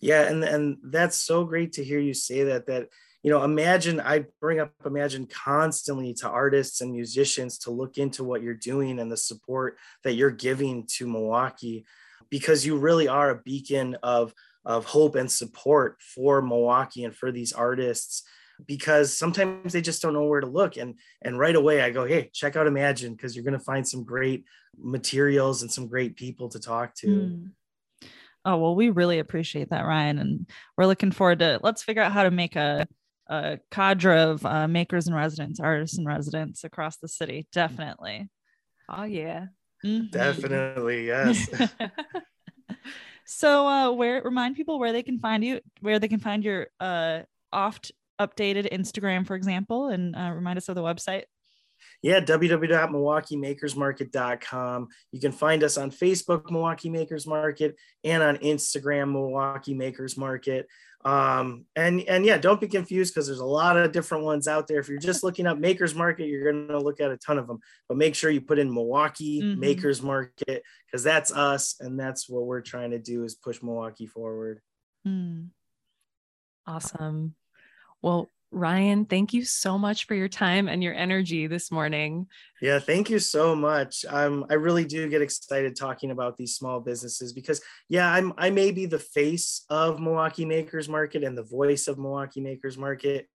yeah 0.00 0.22
and 0.22 0.44
and 0.44 0.76
that's 0.84 1.16
so 1.16 1.44
great 1.44 1.72
to 1.72 1.84
hear 1.84 1.98
you 1.98 2.14
say 2.14 2.44
that 2.44 2.66
that 2.66 2.88
you 3.22 3.30
know 3.30 3.42
imagine 3.42 4.00
i 4.00 4.24
bring 4.40 4.60
up 4.60 4.72
imagine 4.84 5.26
constantly 5.26 6.12
to 6.14 6.28
artists 6.28 6.80
and 6.80 6.92
musicians 6.92 7.58
to 7.58 7.70
look 7.70 7.98
into 7.98 8.24
what 8.24 8.42
you're 8.42 8.54
doing 8.54 8.98
and 8.98 9.10
the 9.10 9.16
support 9.16 9.76
that 10.04 10.14
you're 10.14 10.30
giving 10.30 10.86
to 10.86 11.06
milwaukee 11.06 11.84
because 12.30 12.66
you 12.66 12.76
really 12.78 13.08
are 13.08 13.30
a 13.30 13.42
beacon 13.42 13.96
of 14.02 14.34
of 14.64 14.84
hope 14.84 15.14
and 15.14 15.30
support 15.30 15.96
for 16.00 16.42
milwaukee 16.42 17.04
and 17.04 17.16
for 17.16 17.32
these 17.32 17.52
artists 17.52 18.22
because 18.66 19.16
sometimes 19.16 19.72
they 19.72 19.82
just 19.82 20.00
don't 20.00 20.14
know 20.14 20.24
where 20.24 20.40
to 20.40 20.46
look 20.46 20.76
and 20.76 20.94
and 21.22 21.38
right 21.38 21.56
away 21.56 21.82
i 21.82 21.90
go 21.90 22.04
hey 22.04 22.30
check 22.32 22.56
out 22.56 22.66
imagine 22.66 23.12
because 23.12 23.34
you're 23.34 23.44
going 23.44 23.58
to 23.58 23.64
find 23.64 23.86
some 23.86 24.04
great 24.04 24.44
materials 24.78 25.62
and 25.62 25.70
some 25.70 25.86
great 25.86 26.16
people 26.16 26.48
to 26.48 26.58
talk 26.58 26.94
to 26.94 27.06
mm. 27.06 27.50
Oh, 28.46 28.58
well, 28.58 28.76
we 28.76 28.90
really 28.90 29.18
appreciate 29.18 29.70
that, 29.70 29.84
Ryan. 29.84 30.18
And 30.20 30.50
we're 30.76 30.86
looking 30.86 31.10
forward 31.10 31.40
to 31.40 31.58
let's 31.64 31.82
figure 31.82 32.02
out 32.02 32.12
how 32.12 32.22
to 32.22 32.30
make 32.30 32.54
a 32.54 32.86
a 33.28 33.58
cadre 33.72 34.20
of 34.20 34.46
uh, 34.46 34.68
makers 34.68 35.08
and 35.08 35.16
residents, 35.16 35.58
artists 35.58 35.98
and 35.98 36.06
residents 36.06 36.62
across 36.62 36.98
the 36.98 37.08
city. 37.08 37.48
Definitely. 37.52 38.30
Oh 38.88 39.02
yeah. 39.02 39.46
Mm-hmm. 39.84 40.06
Definitely, 40.12 41.06
yes. 41.08 41.48
so 43.26 43.66
uh 43.66 43.90
where 43.90 44.22
remind 44.22 44.54
people 44.54 44.78
where 44.78 44.92
they 44.92 45.02
can 45.02 45.18
find 45.18 45.44
you, 45.44 45.60
where 45.80 45.98
they 45.98 46.08
can 46.08 46.20
find 46.20 46.44
your 46.44 46.68
uh 46.78 47.22
oft 47.52 47.90
updated 48.20 48.72
Instagram, 48.72 49.26
for 49.26 49.34
example, 49.34 49.88
and 49.88 50.14
uh, 50.14 50.30
remind 50.32 50.56
us 50.56 50.68
of 50.68 50.76
the 50.76 50.82
website. 50.82 51.24
Yeah, 52.06 52.20
www.milwaukeemakersmarket.com. 52.20 54.88
You 55.10 55.20
can 55.20 55.32
find 55.32 55.64
us 55.64 55.76
on 55.76 55.90
Facebook, 55.90 56.48
Milwaukee 56.52 56.88
Makers 56.88 57.26
Market, 57.26 57.74
and 58.04 58.22
on 58.22 58.36
Instagram, 58.36 59.10
Milwaukee 59.10 59.74
Makers 59.74 60.16
Market. 60.16 60.68
Um, 61.04 61.64
and 61.74 62.02
and 62.02 62.24
yeah, 62.24 62.38
don't 62.38 62.60
be 62.60 62.68
confused 62.68 63.12
because 63.12 63.26
there's 63.26 63.40
a 63.40 63.44
lot 63.44 63.76
of 63.76 63.90
different 63.90 64.22
ones 64.22 64.46
out 64.46 64.68
there. 64.68 64.78
If 64.78 64.88
you're 64.88 65.00
just 65.00 65.24
looking 65.24 65.48
up 65.48 65.58
Makers 65.58 65.96
Market, 65.96 66.28
you're 66.28 66.52
going 66.52 66.68
to 66.68 66.78
look 66.78 67.00
at 67.00 67.10
a 67.10 67.16
ton 67.16 67.38
of 67.38 67.48
them. 67.48 67.58
But 67.88 67.98
make 67.98 68.14
sure 68.14 68.30
you 68.30 68.40
put 68.40 68.60
in 68.60 68.72
Milwaukee 68.72 69.42
mm-hmm. 69.42 69.58
Makers 69.58 70.00
Market 70.00 70.62
because 70.86 71.02
that's 71.02 71.32
us, 71.32 71.74
and 71.80 71.98
that's 71.98 72.28
what 72.28 72.46
we're 72.46 72.60
trying 72.60 72.92
to 72.92 73.00
do 73.00 73.24
is 73.24 73.34
push 73.34 73.60
Milwaukee 73.64 74.06
forward. 74.06 74.60
Mm. 75.04 75.48
Awesome. 76.68 77.34
Well, 78.00 78.30
Ryan, 78.56 79.04
thank 79.04 79.34
you 79.34 79.44
so 79.44 79.76
much 79.76 80.06
for 80.06 80.14
your 80.14 80.28
time 80.28 80.66
and 80.66 80.82
your 80.82 80.94
energy 80.94 81.46
this 81.46 81.70
morning. 81.70 82.26
Yeah, 82.62 82.78
thank 82.78 83.10
you 83.10 83.18
so 83.18 83.54
much. 83.54 84.06
Um, 84.08 84.46
I 84.48 84.54
really 84.54 84.86
do 84.86 85.10
get 85.10 85.20
excited 85.20 85.76
talking 85.76 86.10
about 86.10 86.38
these 86.38 86.56
small 86.56 86.80
businesses 86.80 87.34
because, 87.34 87.60
yeah, 87.90 88.10
I'm 88.10 88.32
I 88.38 88.48
may 88.48 88.70
be 88.70 88.86
the 88.86 88.98
face 88.98 89.66
of 89.68 90.00
Milwaukee 90.00 90.46
Makers 90.46 90.88
Market 90.88 91.22
and 91.22 91.36
the 91.36 91.42
voice 91.42 91.86
of 91.86 91.98
Milwaukee 91.98 92.40
Makers 92.40 92.78
Market, 92.78 93.28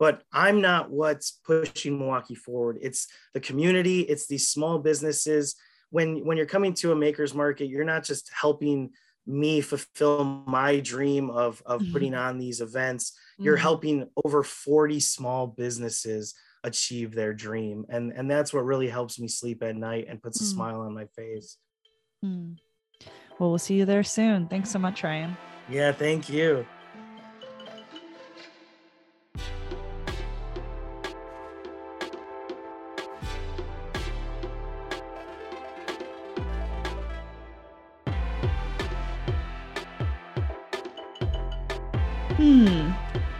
but 0.00 0.24
I'm 0.32 0.60
not 0.60 0.90
what's 0.90 1.38
pushing 1.46 1.96
Milwaukee 1.96 2.34
forward. 2.34 2.78
It's 2.82 3.06
the 3.34 3.40
community. 3.40 4.00
It's 4.00 4.26
these 4.26 4.48
small 4.48 4.80
businesses. 4.80 5.54
When 5.90 6.26
when 6.26 6.36
you're 6.36 6.44
coming 6.44 6.74
to 6.74 6.90
a 6.90 6.96
Makers 6.96 7.34
Market, 7.34 7.68
you're 7.68 7.84
not 7.84 8.02
just 8.02 8.32
helping 8.34 8.90
me 9.28 9.60
fulfill 9.60 10.24
my 10.24 10.80
dream 10.80 11.30
of 11.30 11.62
of 11.66 11.82
mm-hmm. 11.82 11.92
putting 11.92 12.14
on 12.14 12.38
these 12.38 12.60
events 12.60 13.16
you're 13.38 13.56
mm-hmm. 13.56 13.62
helping 13.62 14.08
over 14.24 14.42
40 14.42 15.00
small 15.00 15.46
businesses 15.46 16.34
achieve 16.64 17.14
their 17.14 17.32
dream 17.32 17.84
and 17.88 18.12
and 18.12 18.30
that's 18.30 18.52
what 18.52 18.64
really 18.64 18.88
helps 18.88 19.20
me 19.20 19.28
sleep 19.28 19.62
at 19.62 19.76
night 19.76 20.06
and 20.08 20.22
puts 20.22 20.38
mm. 20.38 20.42
a 20.42 20.44
smile 20.46 20.80
on 20.80 20.92
my 20.92 21.06
face 21.14 21.58
mm. 22.24 22.56
well 23.38 23.50
we'll 23.50 23.58
see 23.58 23.74
you 23.74 23.84
there 23.84 24.02
soon 24.02 24.48
thanks 24.48 24.70
so 24.70 24.78
much 24.78 25.04
ryan 25.04 25.36
yeah 25.68 25.92
thank 25.92 26.28
you 26.28 26.66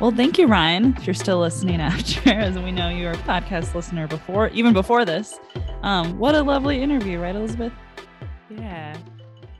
Well, 0.06 0.14
thank 0.14 0.38
you, 0.38 0.46
Ryan, 0.46 0.94
if 0.96 1.04
you're 1.04 1.14
still 1.14 1.40
listening 1.40 1.80
after, 1.80 2.30
as 2.30 2.56
we 2.56 2.70
know 2.70 2.88
you're 2.88 3.10
a 3.10 3.16
podcast 3.16 3.74
listener 3.74 4.06
before, 4.06 4.50
even 4.50 4.72
before 4.72 5.04
this. 5.04 5.40
Um, 5.82 6.16
what 6.16 6.36
a 6.36 6.42
lovely 6.44 6.80
interview, 6.80 7.18
right, 7.18 7.34
Elizabeth? 7.34 7.72
Yeah. 8.48 8.96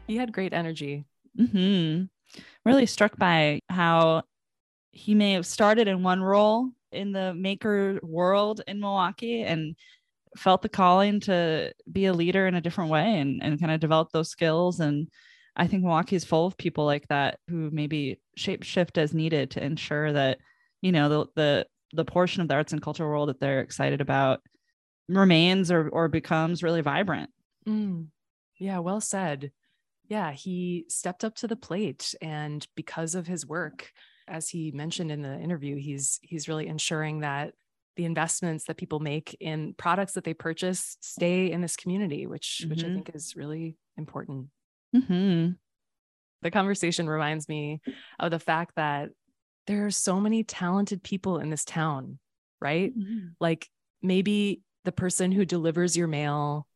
He 0.06 0.16
had 0.16 0.30
great 0.30 0.52
energy. 0.52 1.04
hmm 1.36 2.02
Really 2.64 2.86
struck 2.86 3.18
by 3.18 3.62
how 3.68 4.22
he 4.92 5.16
may 5.16 5.32
have 5.32 5.46
started 5.46 5.88
in 5.88 6.04
one 6.04 6.22
role 6.22 6.70
in 6.92 7.10
the 7.10 7.34
maker 7.34 7.98
world 8.04 8.60
in 8.68 8.78
Milwaukee 8.78 9.42
and 9.42 9.74
felt 10.36 10.62
the 10.62 10.68
calling 10.68 11.18
to 11.22 11.72
be 11.90 12.06
a 12.06 12.12
leader 12.12 12.46
in 12.46 12.54
a 12.54 12.60
different 12.60 12.92
way 12.92 13.18
and, 13.18 13.42
and 13.42 13.58
kind 13.58 13.72
of 13.72 13.80
develop 13.80 14.12
those 14.12 14.30
skills 14.30 14.78
and 14.78 15.08
I 15.56 15.66
think 15.66 15.82
Milwaukee 15.82 16.16
is 16.16 16.24
full 16.24 16.46
of 16.46 16.56
people 16.56 16.84
like 16.84 17.08
that 17.08 17.38
who 17.48 17.70
maybe 17.72 18.20
shape 18.36 18.62
shift 18.62 18.98
as 18.98 19.14
needed 19.14 19.52
to 19.52 19.64
ensure 19.64 20.12
that, 20.12 20.38
you 20.82 20.92
know, 20.92 21.08
the 21.08 21.26
the 21.34 21.66
the 21.92 22.04
portion 22.04 22.42
of 22.42 22.48
the 22.48 22.54
arts 22.54 22.72
and 22.72 22.82
culture 22.82 23.08
world 23.08 23.28
that 23.28 23.40
they're 23.40 23.60
excited 23.60 24.00
about 24.00 24.40
remains 25.08 25.70
or 25.70 25.88
or 25.88 26.08
becomes 26.08 26.62
really 26.62 26.82
vibrant. 26.82 27.30
Mm. 27.66 28.08
Yeah, 28.58 28.78
well 28.80 29.00
said. 29.00 29.52
Yeah, 30.08 30.32
he 30.32 30.84
stepped 30.88 31.24
up 31.24 31.34
to 31.36 31.48
the 31.48 31.56
plate 31.56 32.14
and 32.20 32.66
because 32.76 33.14
of 33.14 33.26
his 33.26 33.44
work, 33.44 33.90
as 34.28 34.48
he 34.48 34.70
mentioned 34.72 35.10
in 35.10 35.22
the 35.22 35.38
interview, 35.38 35.76
he's 35.76 36.18
he's 36.22 36.48
really 36.48 36.66
ensuring 36.66 37.20
that 37.20 37.54
the 37.96 38.04
investments 38.04 38.64
that 38.64 38.76
people 38.76 39.00
make 39.00 39.36
in 39.40 39.74
products 39.74 40.12
that 40.12 40.24
they 40.24 40.34
purchase 40.34 40.98
stay 41.00 41.50
in 41.50 41.62
this 41.62 41.76
community, 41.76 42.26
which 42.26 42.60
mm-hmm. 42.60 42.70
which 42.70 42.84
I 42.84 42.88
mm-hmm. 42.88 42.94
think 42.96 43.10
is 43.14 43.34
really 43.36 43.76
important. 43.96 44.48
Mm-hmm. 44.96 45.50
The 46.42 46.50
conversation 46.50 47.08
reminds 47.08 47.48
me 47.48 47.80
of 48.18 48.30
the 48.30 48.38
fact 48.38 48.74
that 48.76 49.10
there 49.66 49.86
are 49.86 49.90
so 49.90 50.20
many 50.20 50.44
talented 50.44 51.02
people 51.02 51.38
in 51.38 51.50
this 51.50 51.64
town, 51.64 52.18
right? 52.60 52.96
Mm-hmm. 52.96 53.28
Like 53.40 53.68
maybe 54.02 54.62
the 54.84 54.92
person 54.92 55.32
who 55.32 55.44
delivers 55.44 55.96
your 55.96 56.06
mail 56.06 56.66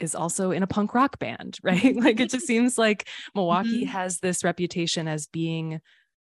is 0.00 0.14
also 0.14 0.50
in 0.50 0.62
a 0.62 0.66
punk 0.66 0.92
rock 0.94 1.18
band, 1.18 1.58
right? 1.62 1.94
like 1.96 2.20
it 2.20 2.30
just 2.30 2.46
seems 2.52 2.76
like 2.76 3.08
Milwaukee 3.34 3.82
mm-hmm. 3.82 3.90
has 3.90 4.18
this 4.18 4.42
reputation 4.44 5.08
as 5.08 5.26
being 5.26 5.80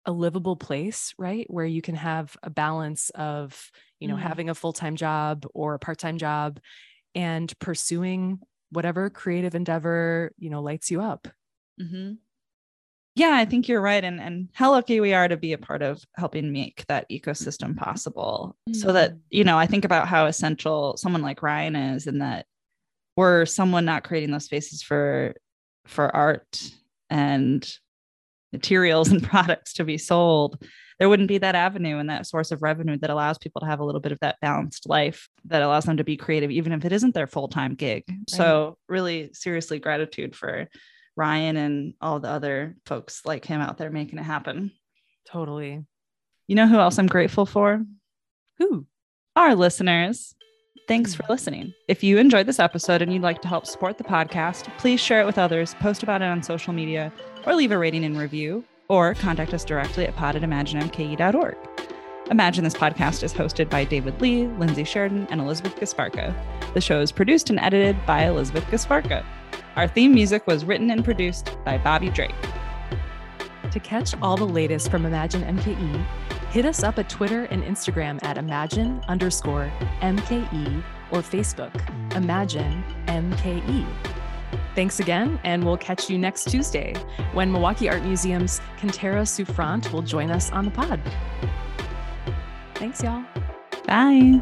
a 0.04 0.12
livable 0.12 0.56
place, 0.56 1.14
right? 1.18 1.46
Where 1.48 1.64
you 1.66 1.82
can 1.82 1.96
have 1.96 2.36
a 2.42 2.50
balance 2.50 3.10
of, 3.14 3.70
you 3.98 4.06
know, 4.06 4.14
Mm. 4.14 4.20
having 4.20 4.50
a 4.50 4.54
full-time 4.54 4.94
job 4.94 5.46
or 5.52 5.74
a 5.74 5.78
part-time 5.80 6.18
job 6.18 6.60
and 7.14 7.52
pursuing 7.58 8.38
whatever 8.70 9.10
creative 9.10 9.54
endeavor, 9.54 10.32
you 10.38 10.50
know, 10.50 10.62
lights 10.62 10.90
you 10.90 11.00
up. 11.02 11.28
Mm-hmm. 11.80 12.14
Yeah, 13.14 13.30
I 13.34 13.46
think 13.46 13.66
you're 13.66 13.80
right. 13.80 14.04
And 14.04 14.20
and 14.20 14.48
how 14.52 14.72
lucky 14.72 15.00
we 15.00 15.14
are 15.14 15.26
to 15.26 15.36
be 15.38 15.54
a 15.54 15.58
part 15.58 15.80
of 15.82 16.04
helping 16.16 16.52
make 16.52 16.84
that 16.88 17.08
ecosystem 17.10 17.74
possible. 17.76 18.56
So 18.72 18.92
that, 18.92 19.12
Mm. 19.14 19.20
you 19.30 19.44
know, 19.44 19.56
I 19.58 19.66
think 19.66 19.84
about 19.86 20.06
how 20.08 20.26
essential 20.26 20.96
someone 20.98 21.22
like 21.22 21.42
Ryan 21.42 21.76
is 21.76 22.06
and 22.06 22.20
that 22.20 22.44
were 23.16 23.46
someone 23.46 23.86
not 23.86 24.04
creating 24.04 24.32
those 24.32 24.44
spaces 24.44 24.82
for 24.82 25.34
for 25.86 26.14
art 26.14 26.70
and 27.08 27.66
materials 28.52 29.08
and 29.08 29.22
products 29.30 29.72
to 29.74 29.84
be 29.84 29.96
sold, 29.96 30.62
there 30.98 31.08
wouldn't 31.08 31.28
be 31.28 31.38
that 31.38 31.54
avenue 31.54 31.98
and 31.98 32.08
that 32.08 32.26
source 32.26 32.52
of 32.52 32.62
revenue 32.62 32.96
that 32.98 33.10
allows 33.10 33.38
people 33.38 33.60
to 33.60 33.66
have 33.66 33.80
a 33.80 33.84
little 33.84 34.00
bit 34.00 34.12
of 34.12 34.20
that 34.20 34.36
balanced 34.40 34.88
life 34.88 35.28
that 35.44 35.62
allows 35.62 35.84
them 35.84 35.98
to 35.98 36.04
be 36.04 36.16
creative, 36.16 36.50
even 36.50 36.72
if 36.72 36.84
it 36.84 36.92
isn't 36.92 37.14
their 37.14 37.26
full 37.26 37.48
time 37.48 37.74
gig. 37.74 38.04
So, 38.28 38.78
really, 38.88 39.30
seriously, 39.32 39.78
gratitude 39.78 40.34
for 40.34 40.68
Ryan 41.16 41.56
and 41.56 41.94
all 42.00 42.20
the 42.20 42.28
other 42.28 42.76
folks 42.86 43.22
like 43.24 43.44
him 43.44 43.60
out 43.60 43.78
there 43.78 43.90
making 43.90 44.18
it 44.18 44.24
happen. 44.24 44.70
Totally. 45.26 45.84
You 46.46 46.54
know 46.54 46.66
who 46.66 46.78
else 46.78 46.98
I'm 46.98 47.06
grateful 47.06 47.46
for? 47.46 47.82
Who? 48.58 48.86
Our 49.34 49.54
listeners. 49.54 50.34
Thanks 50.88 51.14
hmm. 51.14 51.22
for 51.22 51.32
listening. 51.32 51.74
If 51.88 52.02
you 52.04 52.18
enjoyed 52.18 52.46
this 52.46 52.60
episode 52.60 53.02
and 53.02 53.12
you'd 53.12 53.22
like 53.22 53.42
to 53.42 53.48
help 53.48 53.66
support 53.66 53.98
the 53.98 54.04
podcast, 54.04 54.64
please 54.78 55.00
share 55.00 55.20
it 55.20 55.26
with 55.26 55.38
others, 55.38 55.74
post 55.80 56.02
about 56.02 56.22
it 56.22 56.26
on 56.26 56.42
social 56.42 56.72
media, 56.72 57.12
or 57.44 57.54
leave 57.54 57.72
a 57.72 57.78
rating 57.78 58.04
and 58.04 58.18
review, 58.18 58.64
or 58.88 59.14
contact 59.14 59.54
us 59.54 59.64
directly 59.64 60.06
at 60.06 60.16
pod 60.16 60.36
at 60.36 60.42
imaginemke.org. 60.42 61.56
Imagine 62.30 62.64
this 62.64 62.74
podcast 62.74 63.22
is 63.22 63.32
hosted 63.32 63.70
by 63.70 63.84
David 63.84 64.20
Lee, 64.20 64.46
Lindsay 64.58 64.82
Sheridan, 64.82 65.28
and 65.30 65.40
Elizabeth 65.40 65.76
Gasparco. 65.76 66.34
The 66.74 66.80
show 66.80 67.00
is 67.00 67.12
produced 67.12 67.50
and 67.50 67.60
edited 67.60 67.96
by 68.04 68.24
Elizabeth 68.24 68.64
Gasparco. 68.64 69.24
Our 69.76 69.86
theme 69.86 70.12
music 70.12 70.46
was 70.46 70.64
written 70.64 70.90
and 70.90 71.04
produced 71.04 71.56
by 71.64 71.78
Bobby 71.78 72.10
Drake. 72.10 72.34
To 73.70 73.80
catch 73.80 74.14
all 74.22 74.36
the 74.36 74.44
latest 74.46 74.90
from 74.90 75.06
Imagine 75.06 75.42
MKE, 75.42 76.04
hit 76.50 76.64
us 76.64 76.82
up 76.82 76.98
at 76.98 77.08
Twitter 77.08 77.44
and 77.44 77.62
Instagram 77.62 78.22
at 78.24 78.38
Imagine 78.38 79.00
underscore 79.06 79.70
MKE 80.00 80.82
or 81.12 81.18
Facebook 81.20 81.72
Imagine 82.16 82.82
MKE. 83.06 84.15
Thanks 84.74 85.00
again, 85.00 85.40
and 85.44 85.64
we'll 85.64 85.76
catch 85.76 86.10
you 86.10 86.18
next 86.18 86.50
Tuesday 86.50 86.94
when 87.32 87.50
Milwaukee 87.50 87.88
Art 87.88 88.02
Museum's 88.02 88.60
Kantara 88.78 89.26
Souffrant 89.26 89.92
will 89.92 90.02
join 90.02 90.30
us 90.30 90.50
on 90.50 90.64
the 90.64 90.70
pod. 90.70 91.00
Thanks, 92.74 93.02
y'all. 93.02 93.24
Bye. 93.86 94.40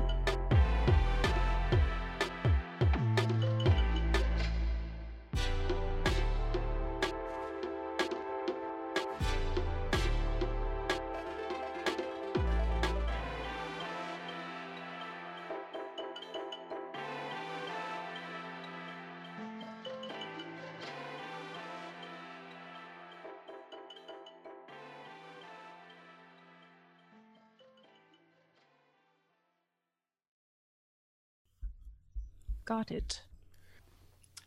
Got 32.64 32.90
it. 32.90 33.20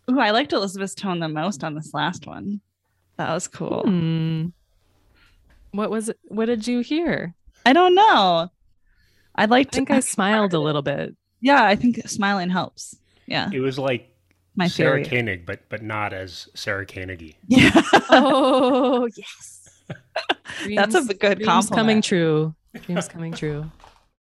Ooh, 0.09 0.20
I 0.20 0.32
liked 0.32 0.53
Elizabeth's 0.53 0.95
tone 0.95 1.20
the 1.20 1.28
most 1.28 1.63
on 1.63 1.76
this 1.76 1.93
last 1.93 2.26
one. 2.26 2.61
That 3.18 3.34
was 3.34 3.47
cool. 3.47 3.84
Hmm. 3.84 4.47
What 5.72 5.89
was 5.91 6.09
it? 6.09 6.20
What 6.24 6.45
did 6.45 6.65
you 6.68 6.80
hear? 6.80 7.36
I 7.65 7.74
don't 7.74 7.93
know. 7.95 8.49
I'd 9.36 9.49
like 9.49 9.68
I 9.68 9.70
to 9.72 9.76
think 9.76 9.91
I 9.91 9.99
smiled 9.99 10.53
a 10.53 10.59
little 10.59 10.82
bit. 10.82 11.15
Yeah, 11.41 11.63
I 11.63 11.76
think 11.76 12.07
smiling 12.07 12.49
helps. 12.49 12.95
Yeah, 13.28 13.49
It 13.53 13.59
was 13.59 13.78
like 13.78 14.09
my 14.55 14.68
Sarah 14.68 15.03
favorite. 15.03 15.09
Koenig, 15.09 15.45
but 15.45 15.59
but 15.70 15.84
not 15.84 16.13
as 16.13 16.47
Sarah 16.55 16.86
Koenig. 16.86 17.36
Yeah, 17.47 17.70
Oh, 18.09 19.07
yes. 19.15 19.70
that's 20.76 20.95
a 20.95 21.03
Dreams- 21.03 21.13
good 21.20 21.39
dreams 21.39 21.70
coming 21.70 22.01
true. 22.01 22.55
Dreams 22.84 23.07
coming 23.07 23.34
true. 23.34 23.70